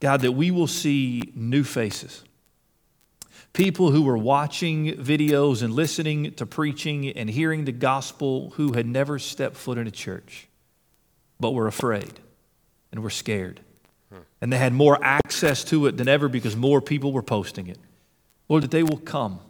God, 0.00 0.20
that 0.20 0.32
we 0.32 0.50
will 0.50 0.66
see 0.66 1.32
new 1.34 1.64
faces. 1.64 2.22
People 3.54 3.90
who 3.90 4.02
were 4.02 4.18
watching 4.18 4.92
videos 4.96 5.62
and 5.62 5.72
listening 5.72 6.32
to 6.34 6.44
preaching 6.44 7.08
and 7.08 7.30
hearing 7.30 7.64
the 7.64 7.72
gospel 7.72 8.50
who 8.56 8.74
had 8.74 8.86
never 8.86 9.18
stepped 9.18 9.56
foot 9.56 9.78
in 9.78 9.86
a 9.86 9.90
church, 9.90 10.46
but 11.40 11.52
were 11.52 11.66
afraid 11.66 12.20
and 12.94 13.02
were 13.02 13.10
scared. 13.10 13.60
And 14.40 14.52
they 14.52 14.58
had 14.58 14.72
more 14.72 15.02
access 15.02 15.64
to 15.64 15.86
it 15.86 15.96
than 15.96 16.06
ever 16.06 16.28
because 16.28 16.54
more 16.54 16.80
people 16.80 17.12
were 17.12 17.22
posting 17.22 17.66
it. 17.66 17.78
Lord, 18.48 18.62
that 18.62 18.70
they 18.70 18.84
will 18.84 18.98
come 18.98 19.40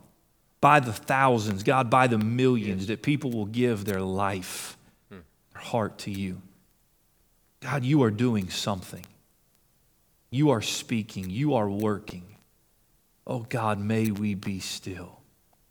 by 0.62 0.80
the 0.80 0.94
thousands, 0.94 1.62
God, 1.62 1.90
by 1.90 2.06
the 2.06 2.16
millions, 2.16 2.82
yes. 2.82 2.88
that 2.88 3.02
people 3.02 3.30
will 3.30 3.44
give 3.44 3.84
their 3.84 4.00
life, 4.00 4.78
hmm. 5.10 5.18
their 5.52 5.62
heart 5.62 5.98
to 5.98 6.10
you. 6.10 6.40
God, 7.60 7.84
you 7.84 8.02
are 8.02 8.10
doing 8.10 8.48
something. 8.48 9.04
You 10.30 10.50
are 10.50 10.62
speaking. 10.62 11.28
You 11.28 11.54
are 11.54 11.68
working. 11.68 12.24
Oh 13.26 13.40
God, 13.40 13.78
may 13.78 14.10
we 14.10 14.34
be 14.34 14.58
still 14.58 15.20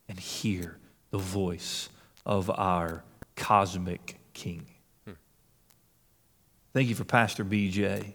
and 0.08 0.20
hear 0.20 0.78
the 1.10 1.18
voice 1.18 1.90
of 2.24 2.52
our 2.52 3.04
cosmic 3.36 4.20
King. 4.34 4.68
Thank 6.74 6.90
you 6.90 6.96
for 6.96 7.04
Pastor 7.04 7.46
BJ. 7.46 8.14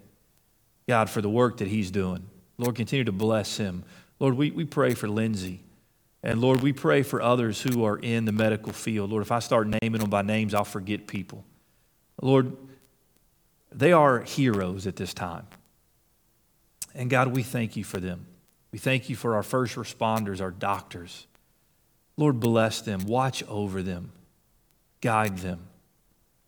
God, 0.88 1.10
for 1.10 1.20
the 1.20 1.28
work 1.28 1.58
that 1.58 1.68
he's 1.68 1.90
doing. 1.90 2.28
Lord, 2.56 2.74
continue 2.74 3.04
to 3.04 3.12
bless 3.12 3.56
him. 3.56 3.84
Lord, 4.18 4.34
we, 4.34 4.50
we 4.50 4.64
pray 4.64 4.94
for 4.94 5.08
Lindsay. 5.08 5.60
And 6.22 6.40
Lord, 6.40 6.62
we 6.62 6.72
pray 6.72 7.02
for 7.02 7.22
others 7.22 7.62
who 7.62 7.84
are 7.84 7.98
in 7.98 8.24
the 8.24 8.32
medical 8.32 8.72
field. 8.72 9.10
Lord, 9.10 9.22
if 9.22 9.30
I 9.30 9.38
start 9.38 9.68
naming 9.82 10.00
them 10.00 10.10
by 10.10 10.22
names, 10.22 10.54
I'll 10.54 10.64
forget 10.64 11.06
people. 11.06 11.44
Lord, 12.20 12.56
they 13.70 13.92
are 13.92 14.20
heroes 14.20 14.86
at 14.86 14.96
this 14.96 15.14
time. 15.14 15.46
And 16.94 17.08
God, 17.08 17.28
we 17.28 17.44
thank 17.44 17.76
you 17.76 17.84
for 17.84 18.00
them. 18.00 18.26
We 18.72 18.78
thank 18.78 19.08
you 19.08 19.14
for 19.14 19.36
our 19.36 19.42
first 19.42 19.76
responders, 19.76 20.40
our 20.40 20.50
doctors. 20.50 21.26
Lord, 22.16 22.40
bless 22.40 22.80
them, 22.80 23.06
watch 23.06 23.44
over 23.44 23.82
them, 23.82 24.10
guide 25.00 25.38
them. 25.38 25.67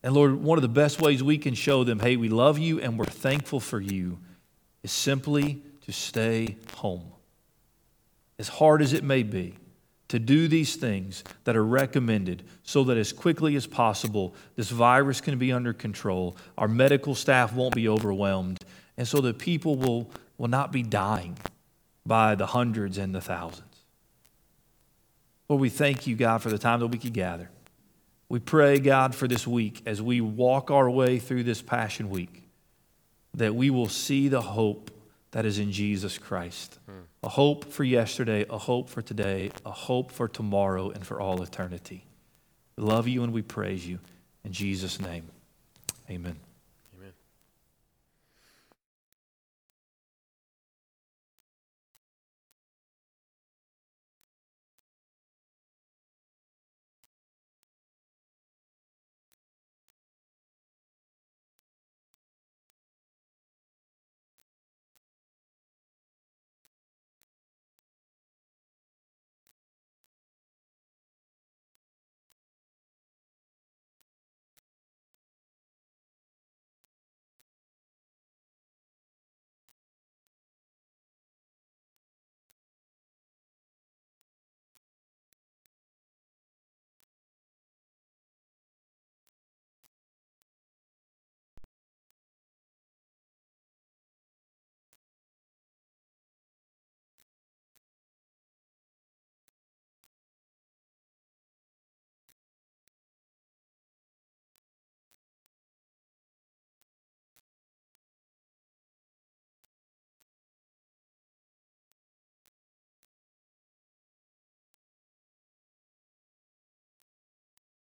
And 0.03 0.15
Lord, 0.15 0.35
one 0.43 0.57
of 0.57 0.63
the 0.63 0.69
best 0.69 1.01
ways 1.01 1.23
we 1.23 1.39
can 1.39 1.55
show 1.55 1.85
them, 1.85 2.01
hey, 2.01 2.17
we 2.17 2.29
love 2.29 2.59
you 2.59 2.81
and 2.81 2.99
we're 2.99 3.05
thankful 3.05 3.61
for 3.61 3.81
you, 3.81 4.19
is 4.83 4.93
simply 4.93 5.63
to 5.83 5.93
stay 5.93 6.57
home 6.77 7.13
as 8.39 8.49
hard 8.49 8.81
as 8.81 8.95
it 8.95 9.05
may 9.05 9.23
be, 9.23 9.55
to 10.09 10.19
do 10.19 10.49
these 10.49 10.75
things 10.77 11.23
that 11.45 11.55
are 11.55 11.65
recommended 11.65 12.43
so 12.63 12.83
that 12.85 12.97
as 12.97 13.13
quickly 13.13 13.55
as 13.55 13.67
possible 13.67 14.35
this 14.57 14.71
virus 14.71 15.21
can 15.21 15.39
be 15.39 15.53
under 15.53 15.75
control, 15.75 16.37
our 16.57 16.67
medical 16.67 17.15
staff 17.15 17.53
won't 17.53 17.75
be 17.75 17.87
overwhelmed, 17.87 18.65
and 18.97 19.07
so 19.07 19.21
that 19.21 19.39
people 19.39 19.77
will, 19.77 20.11
will 20.39 20.49
not 20.49 20.73
be 20.73 20.83
dying 20.83 21.37
by 22.07 22.35
the 22.35 22.47
hundreds 22.47 22.97
and 22.97 23.15
the 23.15 23.21
thousands. 23.21 23.85
Lord, 25.49 25.61
we 25.61 25.69
thank 25.69 26.07
you, 26.07 26.17
God, 26.17 26.39
for 26.39 26.49
the 26.49 26.59
time 26.59 26.81
that 26.81 26.87
we 26.87 26.99
could 26.99 27.13
gather. 27.13 27.51
We 28.31 28.39
pray, 28.39 28.79
God, 28.79 29.13
for 29.13 29.27
this 29.27 29.45
week 29.45 29.83
as 29.87 30.01
we 30.01 30.21
walk 30.21 30.71
our 30.71 30.89
way 30.89 31.19
through 31.19 31.43
this 31.43 31.61
Passion 31.61 32.09
Week, 32.11 32.45
that 33.35 33.57
we 33.57 33.71
will 33.71 33.89
see 33.89 34.29
the 34.29 34.41
hope 34.41 34.93
that 35.33 35.45
is 35.45 35.59
in 35.59 35.73
Jesus 35.73 36.17
Christ. 36.17 36.79
Hmm. 36.87 37.01
A 37.25 37.29
hope 37.29 37.65
for 37.65 37.83
yesterday, 37.83 38.47
a 38.49 38.57
hope 38.57 38.89
for 38.89 39.03
today, 39.03 39.51
a 39.67 39.73
hope 39.73 40.13
for 40.13 40.29
tomorrow, 40.29 40.91
and 40.91 41.05
for 41.05 41.21
all 41.21 41.43
eternity. 41.43 42.07
We 42.77 42.85
love 42.85 43.09
you 43.09 43.25
and 43.25 43.33
we 43.33 43.43
praise 43.43 43.85
you. 43.85 43.99
In 44.45 44.53
Jesus' 44.53 45.01
name, 45.01 45.25
amen. 46.09 46.37